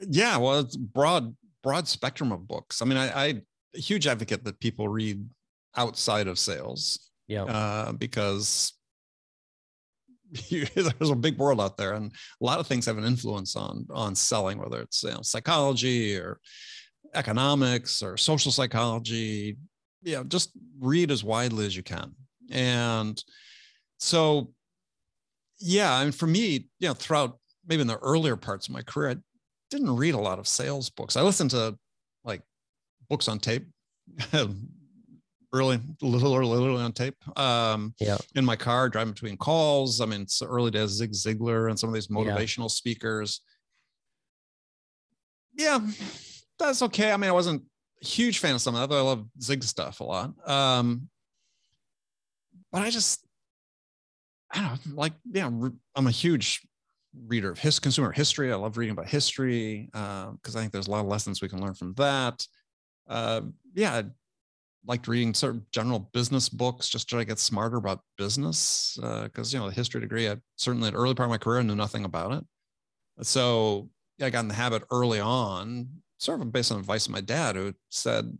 Yeah 0.00 0.36
well 0.36 0.60
it's 0.60 0.76
broad 0.76 1.34
broad 1.62 1.88
spectrum 1.88 2.32
of 2.32 2.46
books. 2.46 2.80
I 2.82 2.84
mean 2.84 2.98
I' 2.98 3.42
huge 3.74 4.06
advocate 4.06 4.44
that 4.44 4.60
people 4.60 4.88
read 4.88 5.24
outside 5.76 6.26
of 6.26 6.38
sales 6.38 7.10
Yeah. 7.26 7.44
uh, 7.44 7.92
because 7.92 8.72
you, 10.48 10.64
there's 10.74 11.10
a 11.10 11.14
big 11.16 11.38
world 11.38 11.60
out 11.60 11.76
there 11.76 11.94
and 11.94 12.12
a 12.12 12.44
lot 12.44 12.58
of 12.60 12.66
things 12.66 12.86
have 12.86 12.98
an 12.98 13.04
influence 13.04 13.56
on 13.56 13.86
on 13.90 14.14
selling 14.14 14.58
whether 14.58 14.80
it's 14.80 15.02
you 15.02 15.10
know, 15.10 15.22
psychology 15.22 16.16
or 16.16 16.40
economics 17.14 18.02
or 18.02 18.16
social 18.16 18.52
psychology. 18.52 19.56
You 20.02 20.16
know 20.16 20.24
just 20.24 20.52
read 20.78 21.10
as 21.10 21.24
widely 21.24 21.66
as 21.66 21.76
you 21.76 21.82
can. 21.82 22.14
And 22.50 23.22
so 23.98 24.52
yeah 25.60 25.92
I 25.92 26.00
and 26.02 26.06
mean, 26.06 26.12
for 26.12 26.26
me 26.26 26.68
you 26.78 26.88
know 26.88 26.94
throughout 26.94 27.38
maybe 27.66 27.82
in 27.82 27.88
the 27.88 27.98
earlier 27.98 28.36
parts 28.36 28.68
of 28.68 28.74
my 28.74 28.82
career 28.82 29.10
i 29.10 29.16
didn't 29.70 29.94
read 29.96 30.14
a 30.14 30.18
lot 30.18 30.38
of 30.38 30.48
sales 30.48 30.90
books. 30.90 31.16
I 31.16 31.22
listened 31.22 31.50
to 31.50 31.76
like 32.24 32.42
books 33.08 33.28
on 33.28 33.38
tape 33.38 33.66
really 35.52 35.80
or 36.02 36.08
literally 36.44 36.82
on 36.82 36.92
tape 36.92 37.16
um 37.38 37.94
Yeah. 38.00 38.18
in 38.34 38.44
my 38.44 38.56
car 38.56 38.88
driving 38.88 39.12
between 39.14 39.36
calls. 39.36 40.00
I 40.00 40.06
mean 40.06 40.22
it's 40.22 40.38
the 40.38 40.46
early 40.46 40.70
days 40.70 40.90
zig 40.90 41.12
ziglar 41.12 41.68
and 41.70 41.78
some 41.78 41.88
of 41.88 41.94
these 41.94 42.08
Yeah. 42.10 42.16
motivational 42.16 42.70
speakers. 42.70 43.40
Yeah 45.54 45.80
that's 46.58 46.82
okay. 46.82 47.12
I 47.12 47.16
mean 47.16 47.28
i 47.30 47.32
wasn't 47.32 47.62
a 48.02 48.06
huge 48.06 48.38
fan 48.38 48.54
of 48.54 48.60
some 48.60 48.74
of 48.74 48.80
that 48.80 48.90
though 48.94 48.98
i 49.00 49.02
love 49.02 49.26
zig 49.40 49.62
stuff 49.64 50.00
a 50.00 50.04
lot. 50.04 50.32
Um 50.48 51.08
but 52.72 52.82
i 52.82 52.90
just 52.90 53.24
i 54.52 54.60
don't 54.60 54.86
know 54.86 54.94
like 55.00 55.12
yeah 55.30 55.46
i'm 55.46 56.06
a 56.06 56.10
huge 56.10 56.60
reader 57.26 57.50
of 57.50 57.58
his 57.58 57.78
consumer 57.78 58.12
history. 58.12 58.52
I 58.52 58.56
love 58.56 58.76
reading 58.76 58.92
about 58.92 59.08
history 59.08 59.88
because 59.92 60.56
i 60.56 60.60
think 60.60 60.72
there's 60.72 60.88
a 60.88 60.90
lot 60.90 61.00
of 61.00 61.06
lessons 61.06 61.42
we 61.42 61.48
can 61.48 61.60
learn 61.60 61.74
from 61.74 61.94
that. 61.94 62.46
Uh, 63.08 63.42
yeah 63.74 63.94
I 63.96 64.04
liked 64.86 65.08
reading 65.08 65.34
sort 65.34 65.54
of 65.54 65.70
general 65.70 65.98
business 66.12 66.48
books 66.48 66.88
just 66.88 67.08
to 67.08 67.14
try 67.14 67.20
to 67.20 67.24
get 67.24 67.38
smarter 67.38 67.76
about 67.76 68.00
business 68.16 68.98
because 69.24 69.52
you 69.52 69.58
know 69.58 69.68
the 69.68 69.74
history 69.74 70.00
degree 70.00 70.28
i 70.28 70.36
certainly 70.56 70.88
at 70.88 70.94
early 70.94 71.14
part 71.14 71.26
of 71.26 71.30
my 71.30 71.38
career 71.38 71.60
I 71.60 71.62
knew 71.62 71.74
nothing 71.74 72.04
about 72.04 72.32
it. 72.32 72.44
So 73.22 73.90
yeah, 74.18 74.26
i 74.26 74.30
got 74.30 74.40
in 74.40 74.48
the 74.48 74.54
habit 74.54 74.84
early 74.90 75.20
on 75.20 75.88
sort 76.18 76.40
of 76.40 76.52
based 76.52 76.72
on 76.72 76.78
advice 76.78 77.06
of 77.06 77.12
my 77.12 77.20
dad 77.20 77.56
who 77.56 77.74
said 77.90 78.36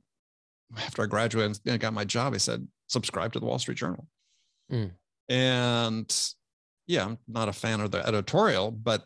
after 0.79 1.03
i 1.03 1.07
graduated 1.07 1.59
and 1.66 1.81
got 1.81 1.93
my 1.93 2.05
job 2.05 2.33
he 2.33 2.39
said 2.39 2.66
subscribe 2.89 3.33
to 3.33 3.41
the 3.41 3.47
wall 3.47 3.59
street 3.59 3.79
journal. 3.79 4.07
Mm. 4.70 4.91
and 5.31 6.35
yeah 6.89 7.05
i'm 7.05 7.18
not 7.28 7.49
a 7.49 7.53
fan 7.53 7.80
of 7.80 7.93
the 7.93 8.05
editorial 8.07 8.72
but 8.72 9.05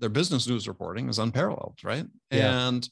their 0.00 0.08
business 0.08 0.48
news 0.48 0.66
reporting 0.66 1.08
is 1.08 1.18
unparalleled, 1.18 1.78
right? 1.84 2.06
Yeah. 2.30 2.68
And 2.68 2.88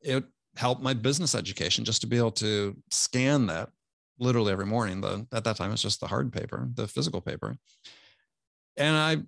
it 0.00 0.24
helped 0.56 0.82
my 0.82 0.92
business 0.92 1.34
education 1.34 1.84
just 1.84 2.00
to 2.02 2.06
be 2.06 2.18
able 2.18 2.32
to 2.32 2.76
scan 2.90 3.46
that 3.46 3.70
literally 4.18 4.52
every 4.52 4.66
morning. 4.66 5.00
The 5.00 5.26
at 5.32 5.44
that 5.44 5.56
time 5.56 5.72
it's 5.72 5.80
just 5.80 6.00
the 6.00 6.08
hard 6.08 6.32
paper, 6.32 6.68
the 6.74 6.88
physical 6.88 7.20
paper. 7.20 7.56
And 8.76 8.96
I 8.96 9.18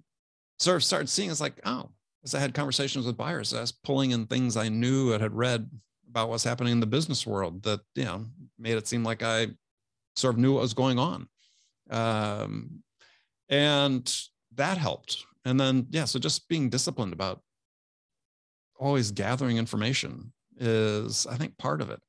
sort 0.59 0.77
of 0.77 0.85
started 0.85 1.09
seeing 1.09 1.31
it's 1.31 1.41
like, 1.41 1.61
oh, 1.65 1.91
as 2.25 2.35
I 2.35 2.41
had 2.41 2.53
conversations 2.55 3.07
with 3.07 3.17
buyers, 3.17 3.55
I 3.55 3.61
was 3.61 3.73
pulling 3.73 4.11
in 4.11 4.27
things 4.27 4.57
I 4.57 4.69
knew 4.69 5.13
and 5.13 5.23
had 5.23 5.35
read 5.35 5.71
about 6.09 6.29
what's 6.29 6.45
happening 6.45 6.73
in 6.73 6.81
the 6.81 6.87
business 6.87 7.27
world 7.27 7.63
that 7.63 7.81
you 7.95 8.05
know 8.05 8.27
made 8.59 8.77
it 8.77 8.89
seem 8.89 9.05
like 9.05 9.23
I 9.23 9.49
sort 10.17 10.35
of 10.35 10.41
knew 10.41 10.55
what 10.55 10.63
was 10.63 10.75
going 10.75 10.99
on. 10.99 11.29
Um, 11.91 12.83
and 13.49 14.13
that 14.57 14.79
helped. 14.79 15.25
And 15.45 15.59
then 15.59 15.87
yeah, 15.91 16.05
so 16.05 16.19
just 16.19 16.49
being 16.49 16.71
disciplined 16.71 17.13
about 17.13 17.41
always 18.79 19.11
gathering 19.11 19.57
information 19.57 20.33
is 20.59 21.27
I 21.27 21.37
think 21.37 21.59
part 21.59 21.81
of 21.81 21.91
it. 21.91 22.01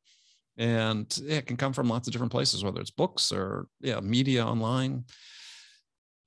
And 0.57 1.05
it 1.27 1.45
can 1.47 1.57
come 1.57 1.73
from 1.73 1.89
lots 1.89 2.07
of 2.07 2.13
different 2.13 2.31
places, 2.31 2.63
whether 2.63 2.79
it's 2.79 2.91
books 2.91 3.31
or 3.31 3.67
yeah, 3.81 3.99
media 3.99 4.45
online. 4.45 5.03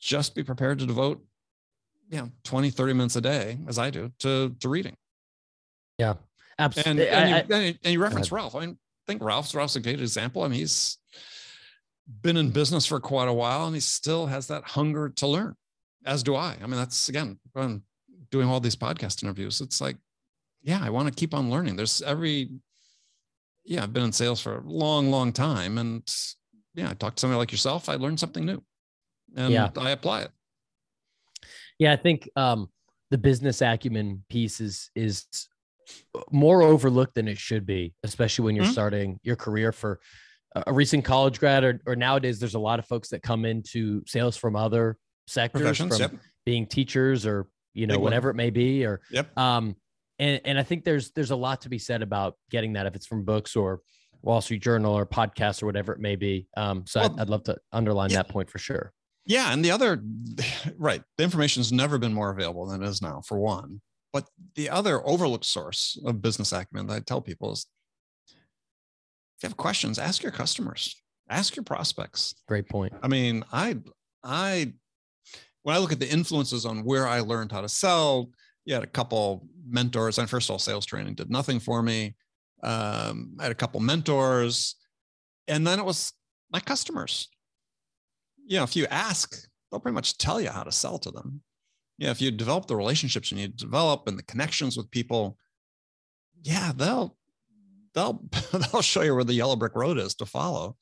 Just 0.00 0.34
be 0.34 0.44
prepared 0.44 0.78
to 0.80 0.86
devote 0.86 1.24
you 2.10 2.18
know 2.18 2.30
20 2.44 2.70
30 2.70 2.92
minutes 2.94 3.16
a 3.16 3.20
day 3.20 3.58
as 3.66 3.78
i 3.78 3.90
do 3.90 4.10
to 4.18 4.54
to 4.60 4.68
reading 4.68 4.96
yeah 5.98 6.14
absolutely 6.58 7.08
and 7.08 7.50
and, 7.50 7.66
you, 7.66 7.74
and 7.84 7.92
you 7.92 8.02
reference 8.02 8.32
ralph 8.32 8.54
i 8.54 8.60
mean, 8.60 8.78
think 9.06 9.22
ralph's 9.22 9.54
ralph's 9.54 9.76
a 9.76 9.80
great 9.80 10.00
example 10.00 10.42
i 10.42 10.48
mean 10.48 10.58
he's 10.58 10.98
been 12.22 12.36
in 12.36 12.50
business 12.50 12.86
for 12.86 13.00
quite 13.00 13.28
a 13.28 13.32
while 13.32 13.66
and 13.66 13.74
he 13.74 13.80
still 13.80 14.26
has 14.26 14.46
that 14.46 14.64
hunger 14.64 15.10
to 15.10 15.26
learn 15.26 15.54
as 16.08 16.22
do 16.22 16.34
i 16.34 16.56
i 16.62 16.66
mean 16.66 16.76
that's 16.76 17.08
again 17.08 17.38
i'm 17.54 17.82
doing 18.30 18.48
all 18.48 18.60
these 18.60 18.76
podcast 18.76 19.22
interviews 19.22 19.60
it's 19.60 19.80
like 19.80 19.96
yeah 20.62 20.80
i 20.82 20.90
want 20.90 21.08
to 21.08 21.14
keep 21.14 21.34
on 21.34 21.50
learning 21.50 21.76
there's 21.76 22.02
every 22.02 22.48
yeah 23.64 23.82
i've 23.82 23.92
been 23.92 24.04
in 24.04 24.12
sales 24.12 24.40
for 24.40 24.58
a 24.58 24.62
long 24.62 25.10
long 25.10 25.32
time 25.32 25.78
and 25.78 26.02
yeah 26.74 26.90
i 26.90 26.94
talk 26.94 27.14
to 27.14 27.20
somebody 27.20 27.38
like 27.38 27.52
yourself 27.52 27.88
i 27.88 27.94
learned 27.94 28.18
something 28.18 28.44
new 28.44 28.62
and 29.36 29.52
yeah. 29.52 29.68
i 29.76 29.90
apply 29.90 30.22
it 30.22 30.32
yeah, 31.78 31.92
I 31.92 31.96
think 31.96 32.28
um, 32.36 32.68
the 33.10 33.18
business 33.18 33.62
acumen 33.62 34.24
piece 34.28 34.60
is 34.60 34.90
is 34.94 35.26
more 36.30 36.62
overlooked 36.62 37.14
than 37.14 37.28
it 37.28 37.38
should 37.38 37.64
be, 37.64 37.94
especially 38.02 38.44
when 38.44 38.56
you're 38.56 38.64
mm-hmm. 38.64 38.72
starting 38.72 39.20
your 39.22 39.36
career 39.36 39.72
for 39.72 40.00
a 40.66 40.72
recent 40.72 41.04
college 41.04 41.38
grad 41.38 41.62
or, 41.62 41.80
or 41.86 41.94
nowadays 41.94 42.40
there's 42.40 42.54
a 42.54 42.58
lot 42.58 42.78
of 42.78 42.86
folks 42.86 43.08
that 43.08 43.22
come 43.22 43.44
into 43.44 44.02
sales 44.06 44.36
from 44.36 44.56
other 44.56 44.96
sectors 45.28 45.78
from 45.78 45.90
yep. 45.92 46.12
being 46.44 46.66
teachers 46.66 47.26
or 47.26 47.48
you 47.74 47.86
know 47.86 47.94
Big 47.94 48.02
whatever 48.02 48.28
one. 48.28 48.34
it 48.34 48.36
may 48.36 48.50
be 48.50 48.84
or 48.84 49.00
yep 49.10 49.36
um 49.38 49.76
and 50.18 50.40
and 50.44 50.58
i 50.58 50.62
think 50.62 50.84
there's 50.84 51.10
there's 51.12 51.30
a 51.30 51.36
lot 51.36 51.60
to 51.62 51.68
be 51.68 51.78
said 51.78 52.02
about 52.02 52.36
getting 52.50 52.72
that 52.74 52.86
if 52.86 52.94
it's 52.94 53.06
from 53.06 53.24
books 53.24 53.56
or 53.56 53.80
wall 54.22 54.40
street 54.40 54.62
journal 54.62 54.96
or 54.96 55.06
podcasts 55.06 55.62
or 55.62 55.66
whatever 55.66 55.92
it 55.92 56.00
may 56.00 56.16
be 56.16 56.48
um 56.56 56.84
so 56.86 57.00
well, 57.00 57.12
I'd, 57.12 57.20
I'd, 57.20 57.28
love 57.30 57.44
to 57.44 57.56
underline 57.72 58.10
yeah. 58.10 58.16
that 58.18 58.28
point 58.28 58.50
for 58.50 58.58
sure 58.58 58.92
yeah, 59.28 59.52
and 59.52 59.62
the 59.62 59.70
other, 59.70 60.02
right, 60.78 61.02
the 61.18 61.22
information 61.22 61.60
has 61.60 61.70
never 61.70 61.98
been 61.98 62.14
more 62.14 62.30
available 62.30 62.66
than 62.66 62.82
it 62.82 62.88
is 62.88 63.00
now, 63.00 63.20
for 63.20 63.38
one. 63.38 63.82
But 64.10 64.26
the 64.56 64.70
other 64.70 65.06
overlooked 65.06 65.44
source 65.44 66.00
of 66.04 66.22
business 66.22 66.50
acumen 66.50 66.86
that 66.86 66.94
I 66.94 67.00
tell 67.00 67.20
people 67.20 67.52
is 67.52 67.66
if 68.26 69.42
you 69.42 69.48
have 69.50 69.56
questions, 69.58 69.98
ask 69.98 70.22
your 70.22 70.32
customers, 70.32 70.96
ask 71.28 71.54
your 71.54 71.62
prospects. 71.62 72.34
Great 72.48 72.68
point. 72.70 72.94
I 73.02 73.08
mean, 73.08 73.44
I, 73.52 73.76
I, 74.24 74.72
when 75.62 75.74
I 75.74 75.78
look 75.78 75.92
at 75.92 76.00
the 76.00 76.08
influences 76.08 76.64
on 76.64 76.84
where 76.84 77.06
I 77.06 77.20
learned 77.20 77.52
how 77.52 77.60
to 77.60 77.68
sell, 77.68 78.30
you 78.64 78.74
had 78.74 78.84
a 78.84 78.88
couple 78.88 79.46
mentors. 79.68 80.18
And 80.18 80.28
first 80.28 80.48
of 80.48 80.52
all, 80.52 80.58
sales 80.58 80.86
training 80.86 81.14
did 81.14 81.30
nothing 81.30 81.60
for 81.60 81.82
me. 81.82 82.14
Um, 82.62 83.36
I 83.38 83.44
had 83.44 83.52
a 83.52 83.56
couple 83.56 83.80
mentors, 83.80 84.76
and 85.46 85.66
then 85.66 85.78
it 85.78 85.84
was 85.84 86.12
my 86.50 86.60
customers 86.60 87.28
you 88.48 88.56
know, 88.56 88.64
if 88.64 88.74
you 88.74 88.86
ask, 88.90 89.46
they'll 89.70 89.78
pretty 89.78 89.94
much 89.94 90.16
tell 90.16 90.40
you 90.40 90.48
how 90.48 90.64
to 90.64 90.72
sell 90.72 90.98
to 90.98 91.10
them. 91.10 91.42
Yeah, 91.98 92.10
if 92.10 92.20
you 92.20 92.30
develop 92.30 92.66
the 92.66 92.76
relationships 92.76 93.30
and 93.30 93.38
you 93.38 93.46
need 93.46 93.58
to 93.58 93.64
develop 93.64 94.08
and 94.08 94.18
the 94.18 94.22
connections 94.22 94.76
with 94.76 94.90
people, 94.90 95.36
yeah, 96.42 96.72
they'll 96.74 97.16
they'll 97.94 98.24
they'll 98.72 98.82
show 98.82 99.02
you 99.02 99.14
where 99.14 99.24
the 99.24 99.34
yellow 99.34 99.54
brick 99.54 99.76
road 99.76 99.98
is 99.98 100.14
to 100.16 100.26
follow. 100.26 100.76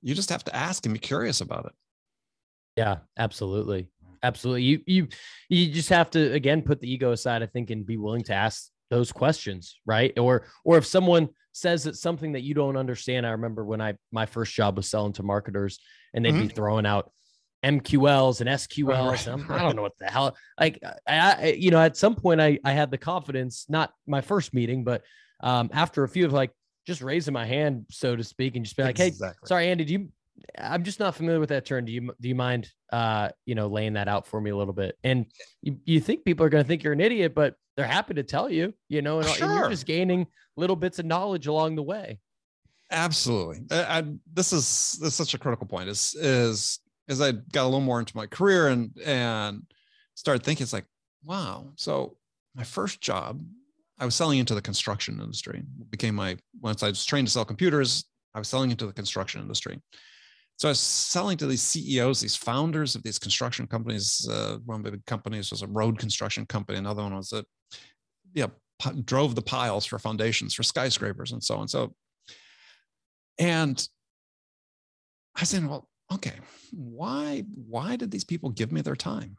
You 0.00 0.14
just 0.14 0.30
have 0.30 0.44
to 0.44 0.54
ask 0.54 0.86
and 0.86 0.94
be 0.94 1.00
curious 1.00 1.40
about 1.40 1.66
it. 1.66 1.72
Yeah, 2.76 2.98
absolutely. 3.18 3.88
Absolutely. 4.22 4.62
You 4.62 4.80
you 4.86 5.08
you 5.48 5.72
just 5.72 5.88
have 5.88 6.10
to 6.10 6.32
again 6.32 6.62
put 6.62 6.80
the 6.80 6.92
ego 6.92 7.12
aside, 7.12 7.42
I 7.42 7.46
think, 7.46 7.70
and 7.70 7.84
be 7.84 7.96
willing 7.96 8.22
to 8.24 8.34
ask 8.34 8.70
those 8.90 9.10
questions, 9.10 9.80
right? 9.86 10.16
Or 10.18 10.46
or 10.64 10.78
if 10.78 10.86
someone 10.86 11.28
says 11.52 11.86
it's 11.86 12.00
something 12.00 12.32
that 12.32 12.42
you 12.42 12.54
don't 12.54 12.76
understand. 12.76 13.26
I 13.26 13.30
remember 13.30 13.64
when 13.64 13.80
I 13.80 13.94
my 14.10 14.26
first 14.26 14.54
job 14.54 14.76
was 14.76 14.88
selling 14.88 15.12
to 15.14 15.22
marketers 15.22 15.78
and 16.14 16.24
they'd 16.24 16.32
mm-hmm. 16.32 16.42
be 16.42 16.48
throwing 16.48 16.86
out 16.86 17.10
MQLs 17.64 18.40
and 18.40 18.50
SQLs. 18.50 18.88
Right, 18.88 19.26
and. 19.26 19.44
I 19.50 19.62
don't 19.62 19.76
know 19.76 19.82
what 19.82 19.96
the 19.98 20.06
hell. 20.06 20.36
Like, 20.58 20.82
I, 21.06 21.56
you 21.58 21.70
know, 21.70 21.80
at 21.80 21.96
some 21.96 22.14
point, 22.14 22.40
I 22.40 22.58
I 22.64 22.72
had 22.72 22.90
the 22.90 22.98
confidence, 22.98 23.66
not 23.68 23.92
my 24.06 24.20
first 24.20 24.52
meeting, 24.54 24.84
but 24.84 25.02
um, 25.42 25.70
after 25.72 26.04
a 26.04 26.08
few 26.08 26.26
of 26.26 26.32
like 26.32 26.50
just 26.86 27.02
raising 27.02 27.34
my 27.34 27.46
hand, 27.46 27.86
so 27.90 28.16
to 28.16 28.24
speak, 28.24 28.56
and 28.56 28.64
just 28.64 28.76
be 28.76 28.82
like, 28.82 28.98
exactly. 28.98 29.28
"Hey, 29.28 29.46
sorry, 29.46 29.68
Andy, 29.68 29.84
do 29.84 29.92
you?" 29.92 30.08
I'm 30.58 30.82
just 30.82 31.00
not 31.00 31.14
familiar 31.14 31.40
with 31.40 31.50
that 31.50 31.64
term. 31.64 31.84
Do 31.84 31.92
you 31.92 32.12
do 32.20 32.28
you 32.28 32.34
mind, 32.34 32.70
uh, 32.92 33.30
you 33.46 33.54
know, 33.54 33.66
laying 33.66 33.94
that 33.94 34.08
out 34.08 34.26
for 34.26 34.40
me 34.40 34.50
a 34.50 34.56
little 34.56 34.74
bit? 34.74 34.96
And 35.04 35.26
you, 35.62 35.78
you 35.84 36.00
think 36.00 36.24
people 36.24 36.44
are 36.44 36.48
going 36.48 36.64
to 36.64 36.68
think 36.68 36.82
you're 36.82 36.92
an 36.92 37.00
idiot, 37.00 37.34
but 37.34 37.54
they're 37.76 37.86
happy 37.86 38.14
to 38.14 38.22
tell 38.22 38.50
you, 38.50 38.74
you 38.88 39.02
know, 39.02 39.18
and, 39.18 39.28
sure. 39.28 39.48
and 39.48 39.58
you're 39.58 39.70
just 39.70 39.86
gaining 39.86 40.26
little 40.56 40.76
bits 40.76 40.98
of 40.98 41.06
knowledge 41.06 41.46
along 41.46 41.76
the 41.76 41.82
way. 41.82 42.18
Absolutely. 42.90 43.62
I, 43.70 43.98
I, 43.98 44.04
this 44.32 44.52
is 44.52 44.98
this 45.00 45.08
is 45.08 45.14
such 45.14 45.34
a 45.34 45.38
critical 45.38 45.66
point. 45.66 45.88
Is 45.88 46.14
is 46.14 46.80
as 47.08 47.20
I 47.20 47.32
got 47.32 47.64
a 47.64 47.64
little 47.64 47.80
more 47.80 48.00
into 48.00 48.16
my 48.16 48.26
career 48.26 48.68
and 48.68 48.90
and 49.04 49.62
started 50.14 50.44
thinking, 50.44 50.64
it's 50.64 50.72
like, 50.72 50.86
wow. 51.24 51.72
So 51.76 52.16
my 52.54 52.64
first 52.64 53.00
job, 53.00 53.42
I 53.98 54.04
was 54.04 54.14
selling 54.14 54.38
into 54.38 54.54
the 54.54 54.62
construction 54.62 55.20
industry. 55.20 55.62
It 55.80 55.90
became 55.90 56.14
my 56.14 56.36
once 56.60 56.82
I 56.82 56.88
was 56.88 57.04
trained 57.04 57.28
to 57.28 57.32
sell 57.32 57.44
computers, 57.44 58.04
I 58.34 58.38
was 58.38 58.48
selling 58.48 58.70
into 58.70 58.86
the 58.86 58.92
construction 58.92 59.40
industry. 59.40 59.80
So 60.58 60.68
I 60.68 60.70
was 60.70 60.80
selling 60.80 61.36
to 61.38 61.46
these 61.46 61.62
CEOs, 61.62 62.20
these 62.20 62.36
founders 62.36 62.94
of 62.94 63.02
these 63.02 63.18
construction 63.18 63.66
companies. 63.66 64.28
Uh, 64.30 64.58
one 64.64 64.80
of 64.80 64.84
the 64.84 64.92
big 64.92 65.06
companies 65.06 65.50
was 65.50 65.62
a 65.62 65.66
road 65.66 65.98
construction 65.98 66.46
company. 66.46 66.78
Another 66.78 67.02
one 67.02 67.16
was 67.16 67.32
a, 67.32 67.44
yeah, 68.32 68.46
p- 68.80 69.02
drove 69.02 69.34
the 69.34 69.42
piles 69.42 69.84
for 69.84 69.98
foundations 69.98 70.54
for 70.54 70.62
skyscrapers 70.62 71.32
and 71.32 71.42
so 71.42 71.56
on. 71.56 71.66
So 71.66 71.94
and 73.38 73.86
I 75.34 75.44
said, 75.44 75.66
well, 75.66 75.88
okay, 76.12 76.34
why, 76.72 77.44
why 77.54 77.96
did 77.96 78.10
these 78.10 78.24
people 78.24 78.50
give 78.50 78.72
me 78.72 78.82
their 78.82 78.96
time? 78.96 79.36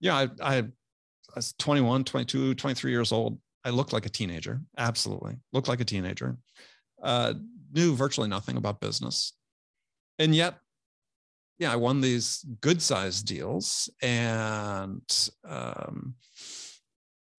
Yeah, 0.00 0.16
I, 0.16 0.28
I, 0.42 0.56
I 0.58 0.64
was 1.36 1.54
21, 1.58 2.04
22, 2.04 2.54
23 2.54 2.90
years 2.90 3.12
old. 3.12 3.38
I 3.64 3.70
looked 3.70 3.92
like 3.92 4.06
a 4.06 4.10
teenager. 4.10 4.60
Absolutely. 4.78 5.36
Looked 5.52 5.68
like 5.68 5.80
a 5.80 5.84
teenager. 5.84 6.38
Uh, 7.02 7.34
knew 7.72 7.94
virtually 7.94 8.28
nothing 8.28 8.56
about 8.56 8.80
business. 8.80 9.32
And 10.18 10.34
yet, 10.34 10.58
yeah, 11.58 11.72
I 11.72 11.76
won 11.76 12.00
these 12.00 12.44
good 12.60 12.80
sized 12.80 13.26
deals. 13.26 13.90
And, 14.02 15.30
um, 15.44 16.14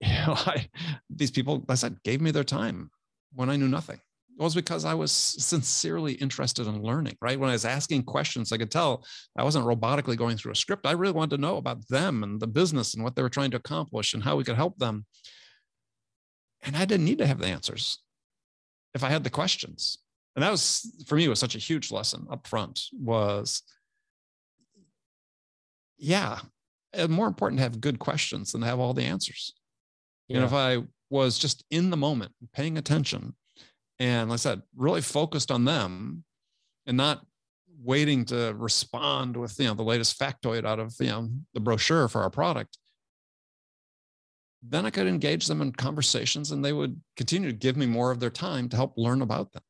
you 0.00 0.08
know, 0.08 0.34
I, 0.36 0.68
these 1.08 1.30
people, 1.30 1.64
I 1.68 1.74
said, 1.74 2.02
gave 2.02 2.20
me 2.20 2.30
their 2.30 2.44
time 2.44 2.90
when 3.34 3.50
I 3.50 3.56
knew 3.56 3.68
nothing 3.68 3.98
It 4.38 4.42
was 4.42 4.54
because 4.54 4.84
I 4.84 4.94
was 4.94 5.12
sincerely 5.12 6.14
interested 6.14 6.66
in 6.66 6.82
learning, 6.82 7.16
right? 7.20 7.38
When 7.38 7.50
I 7.50 7.54
was 7.54 7.64
asking 7.64 8.04
questions, 8.04 8.52
I 8.52 8.56
could 8.56 8.70
tell 8.70 9.04
I 9.36 9.44
wasn't 9.44 9.66
robotically 9.66 10.16
going 10.16 10.36
through 10.36 10.52
a 10.52 10.56
script. 10.56 10.86
I 10.86 10.92
really 10.92 11.12
wanted 11.12 11.36
to 11.36 11.42
know 11.42 11.56
about 11.56 11.86
them 11.88 12.22
and 12.22 12.40
the 12.40 12.46
business 12.46 12.94
and 12.94 13.04
what 13.04 13.14
they 13.14 13.22
were 13.22 13.28
trying 13.28 13.50
to 13.52 13.58
accomplish 13.58 14.14
and 14.14 14.22
how 14.22 14.36
we 14.36 14.44
could 14.44 14.56
help 14.56 14.78
them. 14.78 15.06
And 16.62 16.76
I 16.76 16.84
didn't 16.84 17.06
need 17.06 17.18
to 17.18 17.26
have 17.26 17.38
the 17.38 17.46
answers 17.46 17.98
if 18.94 19.04
I 19.04 19.08
had 19.08 19.24
the 19.24 19.30
questions. 19.30 19.98
And 20.40 20.46
that 20.46 20.52
was, 20.52 21.04
for 21.06 21.16
me, 21.16 21.28
was 21.28 21.38
such 21.38 21.54
a 21.54 21.58
huge 21.58 21.92
lesson 21.92 22.26
up 22.30 22.46
front 22.46 22.84
was, 22.94 23.62
yeah, 25.98 26.38
more 27.10 27.26
important 27.26 27.58
to 27.58 27.62
have 27.62 27.82
good 27.82 27.98
questions 27.98 28.52
than 28.52 28.62
to 28.62 28.66
have 28.66 28.78
all 28.78 28.94
the 28.94 29.04
answers. 29.04 29.52
Yeah. 30.28 30.36
And 30.36 30.46
if 30.46 30.54
I 30.54 30.78
was 31.10 31.38
just 31.38 31.62
in 31.70 31.90
the 31.90 31.98
moment, 31.98 32.32
paying 32.54 32.78
attention, 32.78 33.34
and 33.98 34.30
like 34.30 34.36
I 34.36 34.38
said, 34.38 34.62
really 34.74 35.02
focused 35.02 35.50
on 35.50 35.66
them 35.66 36.24
and 36.86 36.96
not 36.96 37.20
waiting 37.82 38.24
to 38.24 38.54
respond 38.56 39.36
with 39.36 39.60
you 39.60 39.66
know 39.66 39.74
the 39.74 39.82
latest 39.82 40.18
factoid 40.18 40.64
out 40.64 40.78
of 40.78 40.94
you 41.00 41.08
know 41.08 41.28
the 41.52 41.60
brochure 41.60 42.08
for 42.08 42.20
our 42.20 42.28
product 42.28 42.76
then 44.62 44.84
i 44.84 44.90
could 44.90 45.06
engage 45.06 45.46
them 45.46 45.62
in 45.62 45.72
conversations 45.72 46.50
and 46.50 46.62
they 46.62 46.74
would 46.74 47.00
continue 47.16 47.48
to 47.48 47.56
give 47.56 47.78
me 47.78 47.86
more 47.86 48.10
of 48.10 48.20
their 48.20 48.28
time 48.28 48.68
to 48.68 48.76
help 48.76 48.92
learn 48.98 49.22
about 49.22 49.50
them 49.52 49.62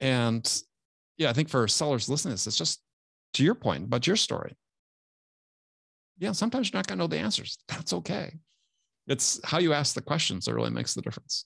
and 0.00 0.62
yeah 1.16 1.30
i 1.30 1.32
think 1.32 1.48
for 1.48 1.66
sellers 1.68 2.08
listening 2.08 2.30
to 2.32 2.34
this 2.34 2.46
it's 2.46 2.56
just 2.56 2.80
to 3.34 3.42
your 3.44 3.54
point 3.54 3.84
about 3.84 4.06
your 4.06 4.16
story 4.16 4.56
yeah, 6.20 6.32
sometimes 6.32 6.68
you're 6.68 6.78
not 6.78 6.86
going 6.88 6.98
to 6.98 7.04
know 7.04 7.06
the 7.06 7.18
answers. 7.18 7.58
That's 7.68 7.92
okay. 7.92 8.34
It's 9.06 9.40
how 9.44 9.58
you 9.58 9.72
ask 9.72 9.94
the 9.94 10.02
questions 10.02 10.46
that 10.46 10.54
really 10.54 10.70
makes 10.70 10.94
the 10.94 11.00
difference. 11.00 11.44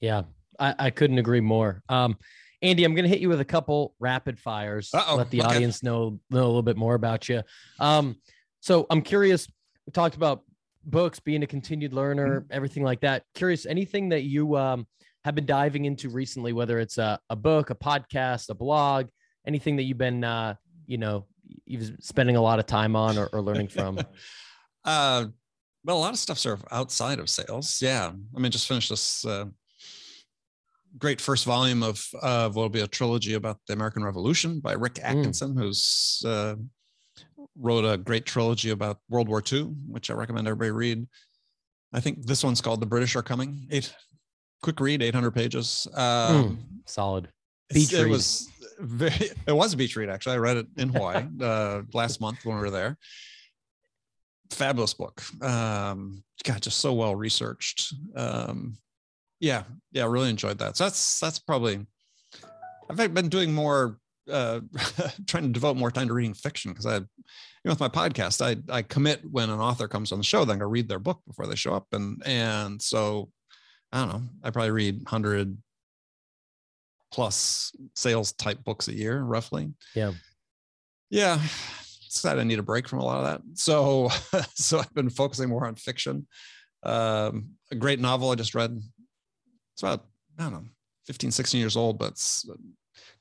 Yeah, 0.00 0.24
I, 0.58 0.74
I 0.78 0.90
couldn't 0.90 1.16
agree 1.16 1.40
more. 1.40 1.82
Um, 1.88 2.18
Andy, 2.60 2.84
I'm 2.84 2.94
going 2.94 3.04
to 3.04 3.08
hit 3.08 3.20
you 3.20 3.30
with 3.30 3.40
a 3.40 3.46
couple 3.46 3.94
rapid 3.98 4.38
fires. 4.38 4.90
Uh-oh, 4.92 5.16
Let 5.16 5.30
the 5.30 5.40
okay. 5.40 5.48
audience 5.56 5.82
know 5.82 6.20
know 6.28 6.44
a 6.44 6.46
little 6.46 6.62
bit 6.62 6.76
more 6.76 6.94
about 6.94 7.30
you. 7.30 7.42
Um, 7.78 8.16
so 8.60 8.86
I'm 8.90 9.00
curious. 9.00 9.48
We 9.86 9.92
talked 9.92 10.16
about 10.16 10.42
books, 10.84 11.18
being 11.18 11.42
a 11.42 11.46
continued 11.46 11.94
learner, 11.94 12.42
Mm-hmm. 12.42 12.52
everything 12.52 12.82
like 12.82 13.00
that. 13.00 13.24
Curious, 13.34 13.64
anything 13.64 14.10
that 14.10 14.24
you 14.24 14.54
um, 14.58 14.86
have 15.24 15.34
been 15.34 15.46
diving 15.46 15.84
into 15.84 16.08
recently, 16.08 16.52
whether 16.52 16.78
it's 16.78 16.98
a, 16.98 17.18
a 17.28 17.36
book, 17.36 17.70
a 17.70 17.74
podcast, 17.74 18.48
a 18.48 18.54
blog, 18.54 19.06
anything 19.46 19.76
that 19.76 19.82
you've 19.82 19.98
been, 19.98 20.24
uh, 20.24 20.54
you 20.86 20.98
know, 20.98 21.26
you've 21.66 21.82
been 21.82 22.00
spending 22.00 22.36
a 22.36 22.40
lot 22.40 22.58
of 22.58 22.66
time 22.66 22.96
on 22.96 23.18
or, 23.18 23.26
or 23.32 23.42
learning 23.42 23.68
from. 23.68 23.98
uh, 24.84 25.26
well, 25.84 25.96
a 25.96 26.00
lot 26.00 26.12
of 26.12 26.18
stuff 26.18 26.38
sort 26.38 26.58
of 26.58 26.64
outside 26.70 27.18
of 27.18 27.28
sales. 27.28 27.80
Yeah. 27.82 28.12
I 28.34 28.40
mean, 28.40 28.50
just 28.50 28.68
finished 28.68 28.90
this 28.90 29.24
uh, 29.24 29.46
great 30.98 31.20
first 31.20 31.44
volume 31.44 31.82
of, 31.82 32.04
of 32.22 32.56
what 32.56 32.62
will 32.62 32.68
be 32.68 32.80
a 32.80 32.86
trilogy 32.86 33.34
about 33.34 33.58
the 33.66 33.74
American 33.74 34.04
Revolution 34.04 34.60
by 34.60 34.72
Rick 34.72 34.98
Atkinson, 35.02 35.56
who's 35.56 36.22
uh, 36.26 36.56
wrote 37.58 37.84
a 37.84 37.96
great 37.98 38.26
trilogy 38.26 38.70
about 38.70 38.98
World 39.08 39.28
War 39.28 39.42
II, 39.50 39.62
which 39.88 40.10
I 40.10 40.14
recommend 40.14 40.48
everybody 40.48 40.70
read. 40.70 41.06
I 41.92 42.00
think 42.00 42.26
this 42.26 42.44
one's 42.44 42.60
called 42.60 42.80
The 42.80 42.86
British 42.86 43.16
Are 43.16 43.22
Coming. 43.22 43.66
Eight 43.70 43.92
quick 44.62 44.80
read, 44.80 45.02
800 45.02 45.30
pages. 45.32 45.86
Um, 45.94 46.58
Solid. 46.86 47.28
Beach 47.72 47.92
it 47.92 48.02
read. 48.02 48.10
was 48.10 48.50
very 48.80 49.30
it 49.46 49.52
was 49.52 49.74
a 49.74 49.76
beach 49.76 49.96
read 49.96 50.08
actually 50.08 50.34
i 50.34 50.38
read 50.38 50.56
it 50.56 50.66
in 50.76 50.88
hawaii 50.94 51.24
uh 51.40 51.82
last 51.92 52.20
month 52.20 52.44
when 52.44 52.56
we 52.56 52.62
were 52.62 52.70
there 52.70 52.96
fabulous 54.50 54.94
book 54.94 55.22
um 55.42 56.22
god 56.44 56.60
just 56.60 56.78
so 56.78 56.92
well 56.92 57.14
researched 57.14 57.94
um 58.16 58.76
yeah 59.38 59.62
yeah 59.92 60.06
really 60.06 60.30
enjoyed 60.30 60.58
that 60.58 60.76
so 60.76 60.84
that's 60.84 61.20
that's 61.20 61.38
probably 61.38 61.86
i've 62.88 63.14
been 63.14 63.28
doing 63.28 63.52
more 63.52 63.98
uh 64.30 64.60
trying 65.26 65.44
to 65.44 65.50
devote 65.50 65.76
more 65.76 65.90
time 65.90 66.08
to 66.08 66.14
reading 66.14 66.34
fiction 66.34 66.72
because 66.72 66.86
i 66.86 66.96
you 66.96 67.04
know 67.64 67.70
with 67.70 67.80
my 67.80 67.88
podcast 67.88 68.44
i 68.44 68.56
i 68.74 68.82
commit 68.82 69.20
when 69.30 69.50
an 69.50 69.60
author 69.60 69.86
comes 69.86 70.10
on 70.10 70.18
the 70.18 70.24
show 70.24 70.44
then 70.44 70.60
i 70.60 70.64
read 70.64 70.88
their 70.88 70.98
book 70.98 71.20
before 71.26 71.46
they 71.46 71.54
show 71.54 71.74
up 71.74 71.86
and 71.92 72.20
and 72.26 72.82
so 72.82 73.30
i 73.92 74.00
don't 74.00 74.08
know 74.08 74.22
i 74.42 74.50
probably 74.50 74.70
read 74.70 74.96
100 74.96 75.56
plus 77.10 77.72
sales 77.94 78.32
type 78.32 78.62
books 78.64 78.88
a 78.88 78.94
year, 78.94 79.20
roughly. 79.22 79.72
Yeah. 79.94 80.12
Yeah. 81.10 81.40
Sad 82.08 82.32
I 82.32 82.34
didn't 82.36 82.48
need 82.48 82.58
a 82.58 82.64
break 82.64 82.88
from 82.88 83.00
a 83.00 83.04
lot 83.04 83.18
of 83.18 83.24
that. 83.24 83.58
So, 83.58 84.08
so 84.54 84.78
I've 84.78 84.94
been 84.94 85.10
focusing 85.10 85.48
more 85.48 85.66
on 85.66 85.74
fiction. 85.74 86.26
Um, 86.82 87.50
a 87.70 87.74
great 87.74 88.00
novel 88.00 88.30
I 88.30 88.34
just 88.34 88.54
read. 88.54 88.80
It's 89.74 89.82
about, 89.82 90.06
I 90.38 90.44
don't 90.44 90.52
know, 90.52 90.64
15, 91.06 91.30
16 91.30 91.60
years 91.60 91.76
old, 91.76 91.98
but 91.98 92.12
it's 92.12 92.48
a 92.48 92.54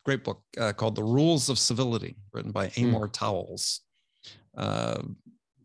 great 0.05 0.23
book 0.23 0.41
uh, 0.57 0.73
called 0.73 0.95
The 0.95 1.03
Rules 1.03 1.49
of 1.49 1.59
Civility, 1.59 2.17
written 2.33 2.51
by 2.51 2.71
Amor 2.77 3.07
Towles. 3.07 3.81
Uh, 4.57 5.01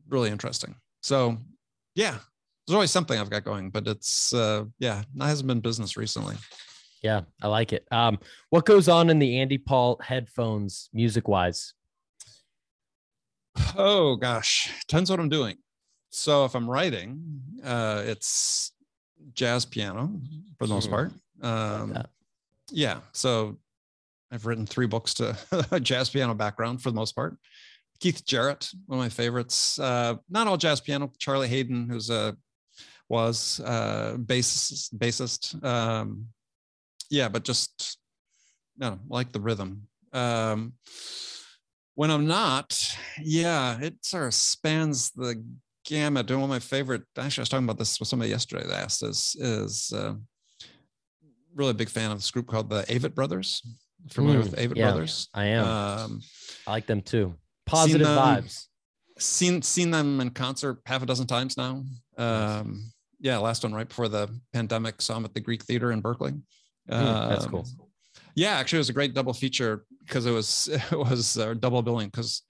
really 0.09 0.31
interesting. 0.31 0.75
So, 1.03 1.39
yeah, 1.95 2.19
there's 2.67 2.75
always 2.75 2.91
something 2.91 3.19
I've 3.19 3.31
got 3.31 3.45
going, 3.45 3.71
but 3.71 3.87
it's, 3.87 4.33
uh, 4.33 4.65
yeah, 4.79 5.01
it 5.01 5.23
hasn't 5.23 5.47
been 5.49 5.61
business 5.61 5.97
recently. 5.97 6.37
Yeah, 7.03 7.23
I 7.43 7.49
like 7.49 7.73
it. 7.75 7.87
Um, 7.91 8.19
what 8.51 8.65
goes 8.65 8.89
on 8.89 9.11
in 9.11 9.19
the 9.19 9.39
Andy 9.39 9.59
Paul 9.59 10.01
headphones 10.03 10.89
music 10.95 11.29
wise? 11.29 11.75
Oh 13.77 14.17
gosh, 14.17 14.71
depends 14.89 15.11
what 15.11 15.21
I'm 15.21 15.29
doing. 15.29 15.57
So 16.11 16.45
if 16.45 16.55
I'm 16.55 16.69
writing, 16.69 17.41
uh, 17.63 18.03
it's 18.07 18.73
jazz 19.35 19.65
piano 19.65 20.21
for 20.59 20.67
the 20.67 20.75
most 20.75 20.87
Hmm. 20.87 20.91
part. 20.93 21.13
Um, 21.43 21.93
that. 21.93 22.11
yeah. 22.71 23.01
So 23.13 23.59
I've 24.31 24.47
written 24.47 24.67
three 24.67 24.87
books 24.87 25.15
to 25.15 25.37
a 25.71 25.81
jazz 25.81 26.09
piano 26.11 26.35
background 26.35 26.83
for 26.83 26.91
the 26.91 26.97
most 26.97 27.13
part. 27.15 27.37
Keith 28.01 28.25
Jarrett, 28.27 28.71
one 28.87 28.99
of 28.99 29.05
my 29.05 29.09
favorites. 29.09 29.79
Uh, 29.79 30.17
not 30.29 30.47
all 30.47 30.57
jazz 30.57 30.81
piano. 30.81 31.13
Charlie 31.19 31.49
Haden, 31.49 31.89
who's 31.89 32.11
a 32.11 32.37
was 33.09 33.61
uh, 33.65 34.17
bassist. 34.19 34.95
Bassist. 34.95 35.63
Um, 35.65 36.27
yeah, 37.11 37.29
but 37.29 37.45
just 37.45 37.99
no, 38.79 38.99
like 39.09 39.33
the 39.33 39.41
rhythm. 39.41 39.87
Um, 40.13 40.75
when 41.95 42.11
I'm 42.11 42.27
not, 42.27 42.97
yeah, 43.21 43.79
it 43.81 43.95
sort 44.03 44.27
of 44.27 44.35
spans 44.35 45.11
the 45.11 45.45
gamut. 45.85 46.31
And 46.31 46.41
one 46.41 46.51
of 46.51 46.55
my 46.55 46.59
favorite, 46.59 47.03
actually, 47.17 47.43
I 47.43 47.43
was 47.43 47.49
talking 47.49 47.65
about 47.65 47.79
this 47.79 48.01
with 48.01 48.09
somebody 48.09 48.31
yesterday 48.31 48.67
that 48.67 48.83
asked 48.83 49.03
is 49.03 49.37
is 49.39 49.93
uh, 49.95 50.15
really 51.55 51.71
a 51.71 51.75
big 51.75 51.89
fan 51.89 52.11
of 52.11 52.19
this 52.19 52.31
group 52.31 52.47
called 52.47 52.71
the 52.71 52.83
Avett 52.85 53.15
Brothers. 53.15 53.63
Familiar 54.11 54.41
Mm, 54.41 54.43
with 54.43 54.57
Avett 54.57 54.77
yeah. 54.77 54.91
Brothers? 54.91 55.29
I 55.33 55.47
am. 55.47 55.67
Um, 55.67 56.21
I 56.67 56.73
like 56.73 56.87
them 56.87 57.01
too. 57.01 57.35
Positive 57.65 58.07
them. 58.07 58.19
vibes. 58.19 58.67
seen 59.19 59.63
seen 59.63 59.91
them 59.91 60.21
in 60.21 60.31
concert 60.31 60.81
half 60.85 61.03
a 61.03 61.07
dozen 61.07 61.27
times 61.27 61.57
now. 61.57 61.85
Um, 62.17 62.93
yeah, 63.21 63.39
last 63.39 63.63
one 63.63 63.73
right 63.73 63.89
before 63.89 64.09
the 64.09 64.29
pandemic. 64.53 65.01
Saw 65.01 65.15
them 65.15 65.25
at 65.25 65.35
the 65.35 65.41
Greek 65.41 65.65
Theater 65.65 65.93
in 65.93 66.01
Berkeley. 66.01 66.33
Mm, 66.91 67.29
that's 67.29 67.45
Um, 67.47 67.51
cool. 67.51 67.67
Yeah, 68.35 68.57
actually, 68.57 68.79
it 68.79 68.81
was 68.81 68.89
a 68.91 68.95
great 68.95 69.15
double 69.15 69.33
feature 69.33 69.85
because 70.07 70.27
it 70.27 70.33
was 70.33 70.69
it 70.93 70.99
was 70.99 71.39
uh, 71.39 71.55
double 71.55 71.83
billing 71.83 72.09
because 72.09 72.43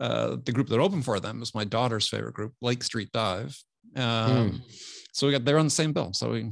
uh, 0.00 0.36
the 0.44 0.52
group 0.52 0.68
that 0.68 0.78
opened 0.80 1.04
for 1.04 1.20
them 1.20 1.40
was 1.40 1.54
my 1.54 1.64
daughter's 1.64 2.08
favorite 2.08 2.34
group, 2.34 2.54
Lake 2.60 2.82
Street 2.82 3.10
Dive. 3.12 3.56
Um, 3.96 4.62
So 5.12 5.26
we 5.26 5.32
got 5.32 5.44
they're 5.44 5.58
on 5.58 5.66
the 5.66 5.70
same 5.70 5.92
bill. 5.92 6.12
So 6.12 6.30
we 6.30 6.50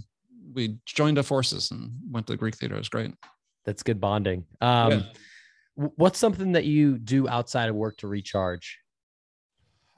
we 0.53 0.79
joined 0.85 1.17
our 1.19 1.25
forces 1.25 1.71
and 1.71 1.91
went 2.11 2.27
to 2.27 2.33
the 2.33 2.37
Greek 2.37 2.57
Theater. 2.57 2.75
It 2.75 2.79
was 2.79 2.89
great. 2.89 3.15
That's 3.65 3.83
good 3.83 4.01
bonding. 4.01 4.45
Um, 4.61 4.91
Yeah. 4.91 5.03
What's 5.77 6.19
something 6.19 6.53
that 6.53 6.65
you 6.65 6.99
do 6.99 7.27
outside 7.29 7.71
of 7.71 7.75
work 7.77 7.97
to 7.99 8.09
recharge? 8.09 8.79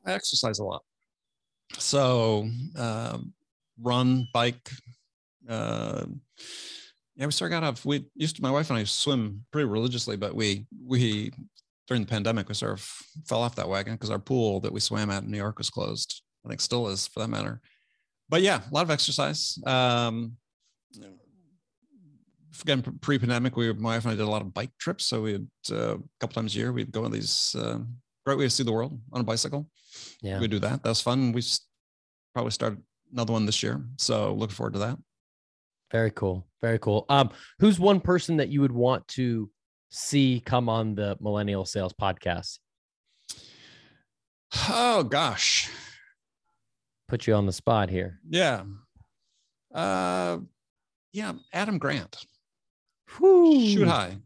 I 0.06 0.12
exercise 0.12 0.60
a 0.60 0.64
lot. 0.64 0.82
So 1.78 2.48
um, 2.76 3.32
run, 3.80 4.28
bike. 4.32 4.70
Uh, 5.48 6.06
yeah, 7.16 7.26
we 7.26 7.32
sort 7.32 7.52
of 7.52 7.60
got 7.60 7.64
off. 7.64 7.84
We 7.84 8.06
used 8.14 8.36
to, 8.36 8.42
my 8.42 8.50
wife 8.50 8.70
and 8.70 8.78
I 8.78 8.84
swim 8.84 9.44
pretty 9.52 9.68
religiously, 9.68 10.16
but 10.16 10.34
we 10.34 10.66
we 10.84 11.32
during 11.88 12.02
the 12.02 12.08
pandemic 12.08 12.48
we 12.48 12.54
sort 12.54 12.72
of 12.72 12.80
fell 13.26 13.42
off 13.42 13.56
that 13.56 13.68
wagon 13.68 13.94
because 13.94 14.10
our 14.10 14.18
pool 14.18 14.60
that 14.60 14.72
we 14.72 14.80
swam 14.80 15.10
at 15.10 15.24
in 15.24 15.30
New 15.30 15.36
York 15.36 15.58
was 15.58 15.70
closed. 15.70 16.22
I 16.44 16.48
think 16.48 16.60
still 16.60 16.88
is 16.88 17.06
for 17.06 17.20
that 17.20 17.28
matter. 17.28 17.60
But 18.28 18.42
yeah, 18.42 18.60
a 18.70 18.74
lot 18.74 18.84
of 18.84 18.90
exercise. 18.90 19.58
Um, 19.66 20.36
again, 22.62 22.82
pre-pandemic, 23.00 23.56
we 23.56 23.72
my 23.74 23.96
wife 23.96 24.04
and 24.04 24.12
I 24.12 24.16
did 24.16 24.26
a 24.26 24.30
lot 24.30 24.42
of 24.42 24.54
bike 24.54 24.70
trips. 24.78 25.06
So 25.06 25.22
we 25.22 25.32
had 25.32 25.48
uh, 25.70 25.96
a 25.96 26.00
couple 26.20 26.34
times 26.34 26.54
a 26.54 26.58
year 26.58 26.72
we'd 26.72 26.92
go 26.92 27.04
on 27.04 27.12
these 27.12 27.54
uh, 27.58 27.78
great 28.24 28.38
way 28.38 28.44
to 28.44 28.50
see 28.50 28.62
the 28.62 28.72
world 28.72 28.98
on 29.12 29.20
a 29.20 29.24
bicycle 29.24 29.68
Yeah. 30.22 30.38
we 30.40 30.48
do 30.48 30.58
that. 30.60 30.82
That 30.82 30.88
was 30.88 31.00
fun. 31.00 31.32
We 31.32 31.42
probably 32.34 32.52
start 32.52 32.78
another 33.12 33.32
one 33.32 33.46
this 33.46 33.62
year. 33.62 33.84
So 33.98 34.32
looking 34.34 34.54
forward 34.54 34.74
to 34.74 34.78
that. 34.80 34.98
Very 35.90 36.10
cool. 36.10 36.46
Very 36.62 36.78
cool. 36.78 37.04
Um, 37.08 37.30
who's 37.58 37.78
one 37.78 38.00
person 38.00 38.36
that 38.38 38.48
you 38.48 38.60
would 38.62 38.72
want 38.72 39.06
to 39.08 39.50
see 39.90 40.40
come 40.44 40.68
on 40.68 40.94
the 40.94 41.16
Millennial 41.20 41.64
Sales 41.66 41.92
Podcast? 41.92 42.58
Oh 44.68 45.02
gosh. 45.02 45.68
Put 47.08 47.26
you 47.26 47.34
on 47.34 47.46
the 47.46 47.52
spot 47.52 47.90
here. 47.90 48.20
Yeah. 48.28 48.62
Uh 49.74 50.38
yeah, 51.12 51.32
Adam 51.52 51.78
Grant. 51.78 52.24
Whew. 53.18 53.68
Shoot 53.68 53.88
high. 53.88 54.16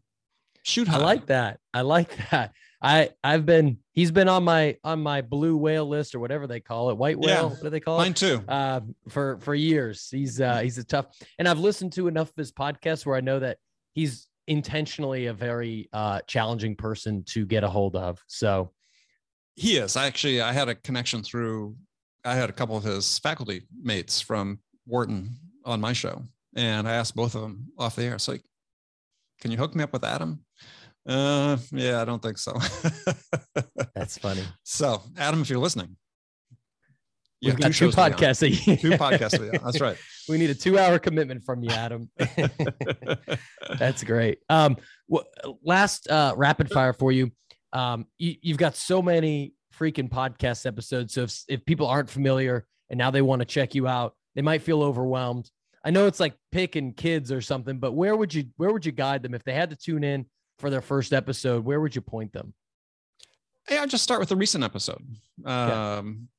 Shoot 0.63 0.87
high. 0.87 0.97
I 0.97 1.01
like 1.03 1.25
that. 1.27 1.59
I 1.73 1.81
like 1.81 2.15
that. 2.31 2.53
I 2.81 3.09
I've 3.23 3.45
been 3.45 3.79
he's 3.93 4.11
been 4.11 4.27
on 4.29 4.43
my 4.43 4.77
on 4.83 5.01
my 5.01 5.21
blue 5.21 5.57
whale 5.57 5.87
list 5.87 6.13
or 6.13 6.19
whatever 6.19 6.45
they 6.45 6.59
call 6.59 6.89
it, 6.91 6.97
white 6.97 7.17
whale. 7.17 7.27
Yeah, 7.29 7.43
What 7.43 7.63
do 7.63 7.69
they 7.69 7.79
call 7.79 7.97
mine 7.97 8.11
it? 8.11 8.21
Mine 8.21 8.39
too. 8.39 8.43
Uh, 8.47 8.81
for 9.09 9.39
for 9.39 9.55
years. 9.55 10.07
He's 10.11 10.39
uh 10.39 10.59
he's 10.59 10.77
a 10.77 10.83
tough 10.83 11.07
and 11.39 11.47
I've 11.47 11.59
listened 11.59 11.93
to 11.93 12.07
enough 12.07 12.29
of 12.29 12.35
his 12.35 12.51
podcasts 12.51 13.05
where 13.05 13.15
I 13.15 13.21
know 13.21 13.39
that 13.39 13.57
he's 13.93 14.27
intentionally 14.45 15.25
a 15.25 15.33
very 15.33 15.89
uh 15.91 16.21
challenging 16.27 16.75
person 16.75 17.23
to 17.29 17.45
get 17.45 17.63
a 17.63 17.69
hold 17.69 17.95
of. 17.95 18.23
So 18.27 18.71
He 19.55 19.77
is. 19.77 19.95
I 19.97 20.05
actually 20.05 20.41
I 20.41 20.53
had 20.53 20.69
a 20.69 20.75
connection 20.75 21.23
through 21.23 21.75
I 22.23 22.35
had 22.35 22.49
a 22.49 22.53
couple 22.53 22.77
of 22.77 22.83
his 22.83 23.17
faculty 23.19 23.63
mates 23.81 24.21
from 24.21 24.59
Wharton 24.85 25.37
on 25.65 25.81
my 25.81 25.93
show. 25.93 26.23
And 26.55 26.87
I 26.87 26.93
asked 26.93 27.15
both 27.15 27.35
of 27.35 27.41
them 27.41 27.67
off 27.77 27.95
the 27.95 28.03
air. 28.03 28.19
so 28.19 28.33
like, 28.33 28.43
can 29.41 29.51
you 29.51 29.57
hook 29.57 29.75
me 29.75 29.83
up 29.83 29.93
with 29.93 30.03
Adam? 30.03 30.43
Uh 31.07 31.57
yeah, 31.71 32.01
I 32.01 32.05
don't 32.05 32.21
think 32.21 32.37
so. 32.37 32.53
that's 33.95 34.17
funny. 34.17 34.43
So, 34.63 35.01
Adam, 35.17 35.41
if 35.41 35.49
you're 35.49 35.59
listening, 35.59 35.95
you 37.39 37.47
We've 37.47 37.53
have 37.53 37.61
got 37.61 37.67
two 37.67 37.73
shows 37.73 37.95
to 37.95 37.97
be 37.97 38.01
on. 38.03 38.11
podcasts 38.11 38.41
a 38.41 38.49
year. 38.49 38.77
Two 38.77 38.91
podcasts. 38.91 39.39
be 39.39 39.57
on. 39.57 39.63
That's 39.63 39.79
right. 39.79 39.97
we 40.29 40.37
need 40.37 40.49
a 40.49 40.55
two 40.55 40.79
hour 40.79 40.97
commitment 40.97 41.43
from 41.43 41.63
you, 41.63 41.69
Adam. 41.69 42.09
That's 43.79 44.03
great. 44.03 44.39
Um, 44.49 44.77
last 45.63 46.09
uh, 46.09 46.33
rapid 46.35 46.71
fire 46.71 46.93
for 46.93 47.11
you. 47.11 47.31
Um, 47.73 48.07
you. 48.17 48.35
You've 48.41 48.57
got 48.57 48.75
so 48.75 49.01
many 49.01 49.53
freaking 49.77 50.09
podcast 50.09 50.65
episodes. 50.65 51.13
So 51.13 51.21
if, 51.23 51.43
if 51.47 51.65
people 51.65 51.87
aren't 51.87 52.09
familiar 52.09 52.65
and 52.89 52.97
now 52.97 53.11
they 53.11 53.21
want 53.21 53.41
to 53.41 53.45
check 53.45 53.75
you 53.75 53.87
out, 53.87 54.15
they 54.35 54.41
might 54.41 54.63
feel 54.63 54.81
overwhelmed. 54.81 55.49
I 55.85 55.91
know 55.91 56.07
it's 56.07 56.19
like 56.19 56.33
picking 56.51 56.93
kids 56.93 57.31
or 57.31 57.39
something, 57.39 57.77
but 57.79 57.93
where 57.93 58.15
would 58.15 58.33
you 58.33 58.45
where 58.57 58.73
would 58.73 58.85
you 58.85 58.91
guide 58.91 59.21
them 59.21 59.33
if 59.35 59.43
they 59.43 59.53
had 59.53 59.69
to 59.69 59.75
tune 59.75 60.03
in 60.03 60.25
for 60.59 60.69
their 60.69 60.81
first 60.81 61.13
episode? 61.13 61.65
Where 61.65 61.79
would 61.79 61.95
you 61.95 62.01
point 62.01 62.33
them? 62.33 62.53
Hey, 63.67 63.77
I'll 63.77 63.87
just 63.87 64.03
start 64.03 64.19
with 64.19 64.31
a 64.31 64.35
recent 64.35 64.63
episode. 64.63 65.03
Um, 65.45 66.29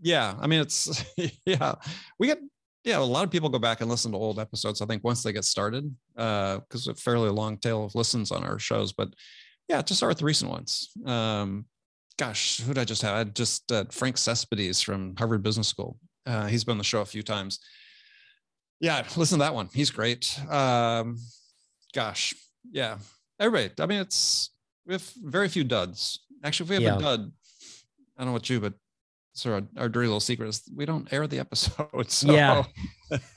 yeah. 0.00 0.32
yeah, 0.32 0.34
I 0.40 0.46
mean 0.46 0.60
it's 0.60 1.04
yeah, 1.46 1.74
we 2.18 2.26
get 2.26 2.38
yeah, 2.84 2.98
a 2.98 3.00
lot 3.00 3.24
of 3.24 3.30
people 3.30 3.48
go 3.48 3.58
back 3.58 3.80
and 3.80 3.88
listen 3.88 4.10
to 4.12 4.18
old 4.18 4.40
episodes. 4.40 4.82
I 4.82 4.86
think 4.86 5.04
once 5.04 5.22
they 5.22 5.32
get 5.32 5.44
started, 5.44 5.94
because 6.14 6.88
uh, 6.88 6.92
a 6.92 6.94
fairly 6.94 7.30
long 7.30 7.56
tail 7.58 7.84
of 7.84 7.94
listens 7.94 8.32
on 8.32 8.42
our 8.42 8.58
shows. 8.58 8.92
But 8.92 9.14
yeah, 9.68 9.82
just 9.82 9.98
start 9.98 10.10
with 10.10 10.18
the 10.18 10.24
recent 10.24 10.50
ones. 10.50 10.90
Um, 11.06 11.66
gosh, 12.18 12.58
who 12.58 12.74
did 12.74 12.80
I 12.80 12.84
just 12.84 13.02
have? 13.02 13.14
I 13.14 13.18
had 13.18 13.36
just 13.36 13.70
uh, 13.70 13.84
Frank 13.90 14.18
Cespedes 14.18 14.82
from 14.82 15.14
Harvard 15.16 15.44
Business 15.44 15.68
School. 15.68 15.98
Uh, 16.26 16.46
he's 16.46 16.64
been 16.64 16.72
on 16.72 16.78
the 16.78 16.84
show 16.84 17.00
a 17.00 17.06
few 17.06 17.22
times. 17.22 17.60
Yeah, 18.80 19.06
listen 19.16 19.38
to 19.38 19.44
that 19.44 19.54
one. 19.54 19.68
He's 19.72 19.90
great. 19.90 20.36
Um, 20.50 21.18
gosh, 21.94 22.34
yeah, 22.72 22.98
everybody. 23.42 23.72
I 23.80 23.86
mean, 23.86 24.00
it's 24.00 24.50
we 24.86 24.94
have 24.94 25.12
very 25.22 25.48
few 25.48 25.64
duds. 25.64 26.20
Actually, 26.44 26.64
if 26.64 26.70
we 26.70 26.74
have 26.76 26.82
yeah. 26.82 26.96
a 26.96 27.00
dud, 27.00 27.32
I 28.16 28.20
don't 28.20 28.28
know 28.28 28.32
what 28.32 28.48
you, 28.48 28.60
but 28.60 28.74
so 29.34 29.52
our, 29.52 29.62
our 29.76 29.88
dirty 29.88 30.06
little 30.06 30.20
secret 30.20 30.48
is 30.48 30.62
we 30.74 30.86
don't 30.86 31.10
air 31.12 31.26
the 31.26 31.40
episodes. 31.40 32.14
So. 32.26 32.32
Yeah, 32.32 32.64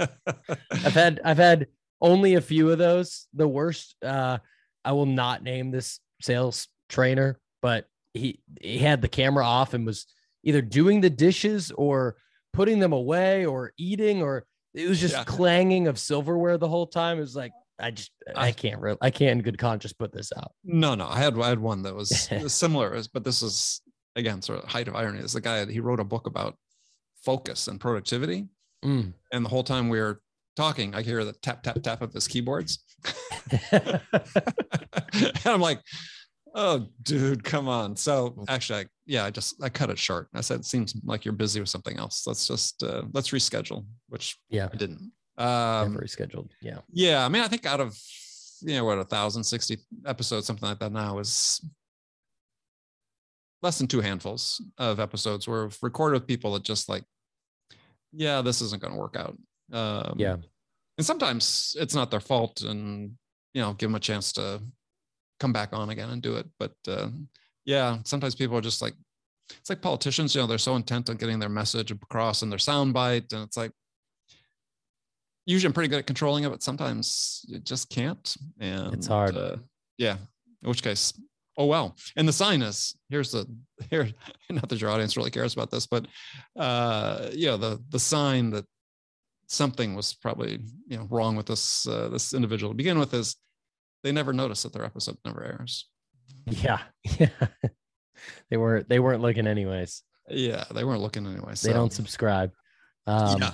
I've 0.72 0.94
had 0.94 1.22
I've 1.24 1.38
had 1.38 1.68
only 2.02 2.36
a 2.36 2.42
few 2.42 2.72
of 2.72 2.78
those. 2.78 3.28
The 3.34 3.48
worst. 3.48 3.96
Uh, 4.04 4.40
I 4.84 4.92
will 4.92 5.08
not 5.08 5.44
name 5.44 5.72
this 5.72 6.00
sales 6.22 6.68
trainer, 6.90 7.40
but 7.62 7.88
he 8.14 8.40
he 8.62 8.78
had 8.78 9.02
the 9.02 9.08
camera 9.08 9.46
off 9.46 9.74
and 9.74 9.86
was 9.86 10.06
either 10.44 10.62
doing 10.62 11.02
the 11.02 11.10
dishes 11.10 11.72
or 11.72 12.18
putting 12.54 12.80
them 12.80 12.94
away 12.94 13.46
or 13.46 13.74
eating 13.78 14.22
or 14.22 14.46
it 14.74 14.88
was 14.88 15.00
just 15.00 15.16
yeah. 15.16 15.24
clanging 15.24 15.88
of 15.88 15.98
silverware 15.98 16.58
the 16.58 16.68
whole 16.68 16.88
time. 16.88 17.18
It 17.18 17.22
was 17.22 17.36
like 17.36 17.52
I 17.80 17.92
just 17.92 18.12
I, 18.36 18.48
I 18.48 18.52
can't 18.52 18.80
really 18.80 18.98
I 19.02 19.10
can't 19.10 19.32
in 19.32 19.42
good 19.42 19.58
conscience 19.58 19.94
put 19.94 20.14
this 20.14 20.32
out. 20.38 20.52
No, 20.64 20.96
no, 20.96 21.08
I 21.08 21.20
had 21.20 21.38
I 21.40 21.50
had 21.50 21.60
one 21.60 21.82
that 21.84 21.96
was 21.96 22.30
similar, 22.48 23.00
but 23.14 23.24
this 23.24 23.42
was 23.42 23.82
again 24.16 24.42
sort 24.42 24.64
of 24.64 24.70
height 24.70 24.88
of 24.88 24.96
irony. 24.96 25.20
Is 25.20 25.34
the 25.34 25.42
guy 25.42 25.60
that 25.64 25.72
he 25.72 25.80
wrote 25.80 26.00
a 26.00 26.06
book 26.06 26.28
about 26.28 26.56
focus 27.24 27.68
and 27.68 27.80
productivity, 27.80 28.48
mm. 28.84 29.14
and 29.32 29.46
the 29.46 29.50
whole 29.50 29.64
time 29.64 29.90
we 29.90 30.00
were 30.00 30.22
talking, 30.56 30.96
I 30.96 31.02
hear 31.02 31.24
the 31.26 31.34
tap 31.34 31.64
tap 31.64 31.82
tap 31.84 32.02
of 32.02 32.14
his 32.14 32.28
keyboards, 32.28 32.84
and 33.72 34.02
I'm 35.46 35.62
like, 35.62 35.82
oh 36.54 36.88
dude 37.04 37.44
come 37.44 37.68
on. 37.68 37.96
So 37.96 38.44
actually 38.48 38.82
I, 38.82 38.86
yeah 39.06 39.26
i 39.26 39.30
just 39.30 39.62
i 39.62 39.70
cut 39.70 39.90
it 39.90 40.00
short. 40.00 40.30
I 40.34 40.42
said 40.42 40.62
it 40.62 40.66
seems 40.66 40.96
like 41.04 41.26
you're 41.26 41.34
busy 41.34 41.60
with 41.60 41.70
something 41.70 42.00
else. 42.00 42.26
Let's 42.26 42.48
just 42.48 42.82
uh, 42.84 43.04
let's 43.14 43.30
reschedule 43.30 43.86
which 44.08 44.38
yeah. 44.50 44.70
I 44.72 44.78
didn't 44.78 45.12
um 45.38 45.96
rescheduled 45.96 46.50
yeah 46.62 46.80
yeah 46.92 47.26
i 47.26 47.30
mean 47.30 47.44
i 47.44 47.48
think 47.48 47.66
out 47.66 47.80
of 47.80 47.98
you 48.62 48.76
know 48.76 48.86
what 48.86 48.98
a 48.98 49.04
thousand 49.04 49.44
sixty 49.44 49.78
episodes 50.06 50.48
something 50.48 50.70
like 50.70 50.80
that 50.80 50.92
now 50.92 51.20
is 51.20 51.64
less 53.62 53.78
than 53.78 53.88
two 53.88 54.02
handfuls 54.02 54.62
of 54.78 55.00
episodes 55.00 55.48
where 55.48 55.64
we've 55.64 55.78
recorded 55.82 56.22
with 56.22 56.28
people 56.28 56.54
that 56.54 56.64
just 56.64 56.88
like 56.88 57.04
yeah 58.14 58.42
this 58.42 58.62
isn't 58.62 58.82
going 58.82 58.94
to 58.94 59.00
work 59.00 59.16
out 59.18 59.38
um, 59.74 60.14
yeah 60.18 60.38
and 60.98 61.06
sometimes 61.06 61.76
it's 61.80 61.96
not 61.96 62.10
their 62.12 62.20
fault 62.20 62.62
and 62.62 63.12
you 63.54 63.62
know 63.62 63.74
give 63.74 63.90
them 63.90 63.96
a 63.96 64.00
chance 64.00 64.32
to 64.32 64.62
come 65.40 65.54
back 65.54 65.70
on 65.74 65.90
again 65.90 66.10
and 66.10 66.22
do 66.22 66.36
it. 66.36 66.48
But 66.60 66.74
uh, 66.88 67.10
yeah, 67.66 68.00
sometimes 68.04 68.36
people 68.36 68.58
are 68.58 68.62
just 68.62 68.82
like, 68.82 68.94
it's 69.50 69.70
like 69.70 69.82
politicians, 69.82 70.34
you 70.34 70.42
know, 70.42 70.48
they're 70.48 70.58
so 70.58 70.76
intent 70.76 71.10
on 71.10 71.18
getting 71.18 71.40
their 71.40 71.50
message 71.50 71.92
across 71.92 72.42
and 72.42 72.52
their 72.52 72.60
soundbite. 72.60 73.32
And 73.34 73.44
it's 73.44 73.58
like, 73.58 73.72
usually 75.46 75.68
I'm 75.68 75.74
pretty 75.74 75.90
good 75.90 76.00
at 76.00 76.08
controlling 76.08 76.44
it, 76.44 76.50
but 76.50 76.64
sometimes 76.64 77.46
it 77.50 77.64
just 77.64 77.90
can't. 77.90 78.36
And 78.60 78.94
it's 78.94 79.08
hard. 79.08 79.38
Uh, 79.38 79.58
yeah. 79.98 80.18
In 80.64 80.70
which 80.70 80.84
case, 80.84 81.14
oh 81.58 81.66
well. 81.66 81.96
And 82.16 82.28
the 82.28 82.34
sign 82.34 82.62
is 82.62 82.96
here's 83.10 83.32
the 83.32 83.46
here, 83.90 84.10
not 84.50 84.70
that 84.70 84.82
your 84.82 84.90
audience 84.90 85.18
really 85.18 85.32
cares 85.32 85.54
about 85.54 85.72
this, 85.72 85.88
but 85.88 86.08
uh, 86.58 87.30
you 87.34 87.48
know, 87.48 87.58
the 87.58 87.82
the 87.90 88.00
sign 88.00 88.50
that 88.52 88.66
something 89.48 89.96
was 89.96 90.14
probably 90.16 90.60
you 90.88 90.98
know 90.98 91.08
wrong 91.10 91.36
with 91.36 91.46
this 91.46 91.88
uh, 91.88 92.10
this 92.10 92.34
individual 92.34 92.72
to 92.72 92.78
begin 92.78 93.00
with 93.00 93.14
is 93.14 93.36
they 94.04 94.12
never 94.12 94.34
notice 94.34 94.64
that 94.64 94.74
their 94.74 94.86
episode 94.86 95.18
never 95.26 95.44
airs. 95.44 95.88
Yeah. 96.46 96.80
Yeah. 97.20 97.30
they 98.50 98.58
weren't 98.58 98.90
they 98.90 99.00
weren't 99.00 99.22
looking 99.22 99.46
anyways. 99.46 100.02
Yeah, 100.30 100.64
they 100.74 100.84
weren't 100.84 101.02
looking 101.02 101.28
anyways. 101.28 101.60
So. 101.60 101.68
They 101.68 101.74
don't 101.74 101.94
subscribe. 101.94 102.52
Um, 103.06 103.42
yeah. 103.42 103.52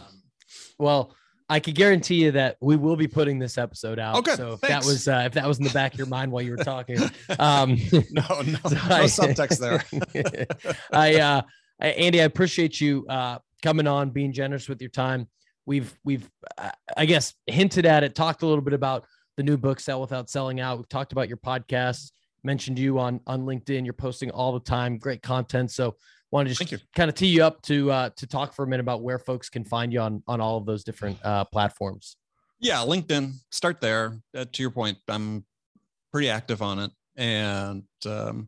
well, 0.79 1.13
I 1.51 1.59
could 1.59 1.75
guarantee 1.75 2.23
you 2.23 2.31
that 2.31 2.55
we 2.61 2.77
will 2.77 2.95
be 2.95 3.09
putting 3.09 3.37
this 3.37 3.57
episode 3.57 3.99
out. 3.99 4.15
Okay. 4.19 4.35
So 4.35 4.53
if 4.53 4.61
thanks. 4.61 4.85
that 4.85 4.89
was 4.89 5.07
uh, 5.09 5.23
if 5.25 5.33
that 5.33 5.45
was 5.45 5.57
in 5.57 5.65
the 5.65 5.71
back 5.71 5.91
of 5.91 5.97
your 5.99 6.07
mind 6.07 6.31
while 6.31 6.41
you 6.41 6.51
were 6.51 6.63
talking, 6.63 6.97
um, 7.39 7.77
no, 7.91 8.23
no, 8.41 8.57
so 8.67 8.75
no 8.75 8.81
I, 8.89 9.03
subtext 9.03 9.59
there. 9.59 10.47
I, 10.93 11.15
uh, 11.19 11.41
Andy, 11.81 12.21
I 12.21 12.23
appreciate 12.23 12.79
you 12.79 13.05
uh, 13.09 13.39
coming 13.61 13.85
on, 13.85 14.11
being 14.11 14.31
generous 14.31 14.69
with 14.69 14.81
your 14.81 14.91
time. 14.91 15.27
We've 15.65 15.93
we've 16.05 16.29
I 16.95 17.05
guess 17.05 17.33
hinted 17.47 17.85
at 17.85 18.05
it, 18.05 18.15
talked 18.15 18.43
a 18.43 18.47
little 18.47 18.63
bit 18.63 18.73
about 18.73 19.03
the 19.35 19.43
new 19.43 19.57
book 19.57 19.81
sell 19.81 19.99
without 19.99 20.29
selling 20.29 20.61
out 20.61 20.77
we've 20.77 20.89
talked 20.89 21.11
about 21.11 21.27
your 21.27 21.37
podcast 21.37 22.11
mentioned 22.43 22.77
you 22.77 22.99
on 22.99 23.19
on 23.27 23.43
linkedin 23.43 23.85
you're 23.85 23.93
posting 23.93 24.29
all 24.29 24.51
the 24.51 24.59
time 24.59 24.97
great 24.97 25.21
content 25.21 25.71
so 25.71 25.95
want 26.31 26.47
to 26.47 26.55
just 26.55 26.83
kind 26.95 27.09
of 27.09 27.15
tee 27.15 27.27
you 27.27 27.43
up 27.43 27.61
to 27.63 27.91
uh, 27.91 28.09
to 28.15 28.27
talk 28.27 28.53
for 28.53 28.63
a 28.63 28.67
minute 28.67 28.81
about 28.81 29.01
where 29.01 29.19
folks 29.19 29.49
can 29.49 29.63
find 29.63 29.91
you 29.91 29.99
on 29.99 30.23
on 30.27 30.41
all 30.41 30.57
of 30.57 30.65
those 30.65 30.83
different 30.83 31.17
uh, 31.23 31.45
platforms. 31.45 32.17
Yeah 32.59 32.77
linkedin 32.77 33.33
start 33.51 33.81
there. 33.81 34.17
Uh, 34.35 34.45
to 34.51 34.61
your 34.61 34.71
point 34.71 34.97
i'm 35.07 35.45
pretty 36.11 36.29
active 36.29 36.61
on 36.61 36.79
it. 36.79 36.91
And 37.15 37.83
um, 38.05 38.47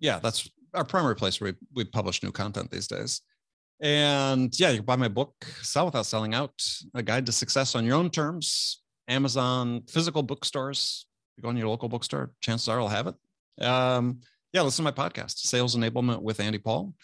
yeah 0.00 0.18
that's 0.18 0.48
our 0.72 0.84
primary 0.84 1.16
place 1.16 1.40
where 1.40 1.52
we, 1.52 1.84
we 1.84 1.84
publish 1.84 2.22
new 2.22 2.32
content 2.32 2.70
these 2.70 2.88
days. 2.88 3.20
And 3.80 4.58
yeah 4.58 4.70
you 4.70 4.78
can 4.78 4.86
buy 4.86 4.96
my 4.96 5.08
book 5.08 5.32
sell 5.62 5.86
without 5.86 6.06
selling 6.06 6.34
out 6.34 6.62
a 6.94 7.02
guide 7.02 7.26
to 7.26 7.32
success 7.32 7.74
on 7.74 7.84
your 7.84 7.96
own 7.96 8.10
terms 8.10 8.82
Amazon, 9.08 9.82
physical 9.88 10.22
bookstores. 10.22 11.06
You 11.36 11.42
go 11.42 11.50
in 11.50 11.56
your 11.56 11.68
local 11.68 11.88
bookstore, 11.88 12.32
chances 12.40 12.68
are 12.68 12.80
I'll 12.80 12.88
have 12.88 13.08
it. 13.08 13.64
Um, 13.64 14.20
yeah, 14.54 14.62
listen 14.62 14.84
to 14.84 14.90
my 14.90 15.08
podcast, 15.08 15.38
Sales 15.38 15.74
Enablement 15.74 16.22
with 16.22 16.38
Andy 16.38 16.58
Paul, 16.58 16.94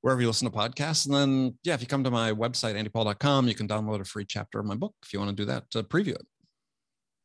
wherever 0.00 0.22
you 0.22 0.26
listen 0.26 0.50
to 0.50 0.56
podcasts. 0.56 1.04
And 1.04 1.14
then, 1.14 1.58
yeah, 1.64 1.74
if 1.74 1.82
you 1.82 1.86
come 1.86 2.02
to 2.02 2.10
my 2.10 2.32
website, 2.32 2.82
andypaul.com, 2.82 3.46
you 3.46 3.54
can 3.54 3.68
download 3.68 4.00
a 4.00 4.04
free 4.04 4.24
chapter 4.24 4.58
of 4.58 4.64
my 4.64 4.74
book 4.74 4.94
if 5.04 5.12
you 5.12 5.18
want 5.18 5.28
to 5.28 5.36
do 5.36 5.44
that 5.44 5.70
to 5.72 5.82
preview 5.82 6.14
it. 6.14 6.26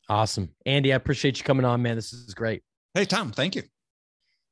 Awesome. 0.09 0.49
Andy, 0.65 0.91
I 0.91 0.97
appreciate 0.97 1.37
you 1.37 1.45
coming 1.45 1.65
on, 1.65 1.81
man. 1.81 1.95
This 1.95 2.11
is 2.11 2.33
great. 2.33 2.61
Hey, 2.93 3.05
Tom, 3.05 3.31
thank 3.31 3.55
you. 3.55 3.63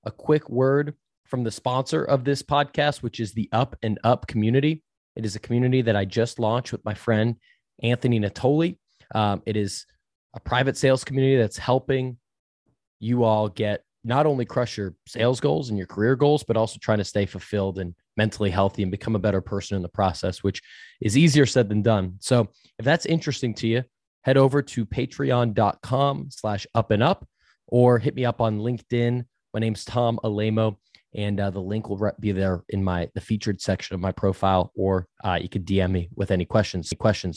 A 0.05 0.11
quick 0.11 0.49
word 0.49 0.93
from 1.25 1.43
the 1.43 1.51
sponsor 1.51 2.05
of 2.05 2.23
this 2.23 2.41
podcast, 2.41 3.03
which 3.03 3.19
is 3.19 3.33
the 3.33 3.49
Up 3.51 3.75
and 3.83 3.99
Up 4.05 4.27
community. 4.27 4.81
It 5.17 5.25
is 5.25 5.35
a 5.35 5.39
community 5.39 5.81
that 5.81 5.95
I 5.97 6.05
just 6.05 6.39
launched 6.39 6.71
with 6.71 6.85
my 6.85 6.93
friend 6.93 7.35
Anthony 7.83 8.19
Natoli. 8.19 8.77
Um, 9.13 9.41
it 9.45 9.57
is 9.57 9.85
a 10.33 10.39
private 10.39 10.77
sales 10.77 11.03
community 11.03 11.35
that's 11.37 11.57
helping 11.57 12.17
you 12.99 13.23
all 13.23 13.49
get 13.49 13.84
not 14.05 14.25
only 14.27 14.45
crush 14.45 14.77
your 14.77 14.93
sales 15.07 15.39
goals 15.39 15.69
and 15.69 15.77
your 15.77 15.87
career 15.87 16.15
goals, 16.15 16.43
but 16.43 16.55
also 16.55 16.77
trying 16.79 16.99
to 16.99 17.03
stay 17.03 17.25
fulfilled 17.25 17.79
and 17.79 17.95
mentally 18.15 18.51
healthy 18.51 18.83
and 18.83 18.91
become 18.91 19.15
a 19.15 19.19
better 19.19 19.41
person 19.41 19.75
in 19.75 19.81
the 19.81 19.89
process, 19.89 20.43
which 20.43 20.61
is 21.01 21.17
easier 21.17 21.45
said 21.45 21.67
than 21.67 21.81
done. 21.81 22.15
So 22.19 22.49
if 22.77 22.85
that's 22.85 23.07
interesting 23.07 23.55
to 23.55 23.67
you, 23.67 23.83
head 24.21 24.37
over 24.37 24.61
to 24.61 24.85
patreon.com 24.85 26.27
slash 26.29 26.67
up 26.75 26.91
and 26.91 27.01
up 27.01 27.27
or 27.67 27.97
hit 27.97 28.15
me 28.15 28.25
up 28.25 28.41
on 28.41 28.59
LinkedIn. 28.59 29.25
My 29.53 29.59
name's 29.59 29.83
Tom 29.83 30.19
Alaimo 30.23 30.77
and 31.15 31.39
uh, 31.39 31.49
the 31.49 31.61
link 31.61 31.89
will 31.89 32.11
be 32.19 32.31
there 32.31 32.63
in 32.69 32.83
my 32.83 33.09
the 33.15 33.21
featured 33.21 33.61
section 33.61 33.95
of 33.95 34.01
my 34.01 34.11
profile 34.11 34.71
or 34.75 35.07
uh, 35.23 35.39
you 35.41 35.49
could 35.49 35.65
dm 35.65 35.91
me 35.91 36.09
with 36.15 36.29
any 36.29 36.45
questions 36.45 36.91
questions 36.99 37.33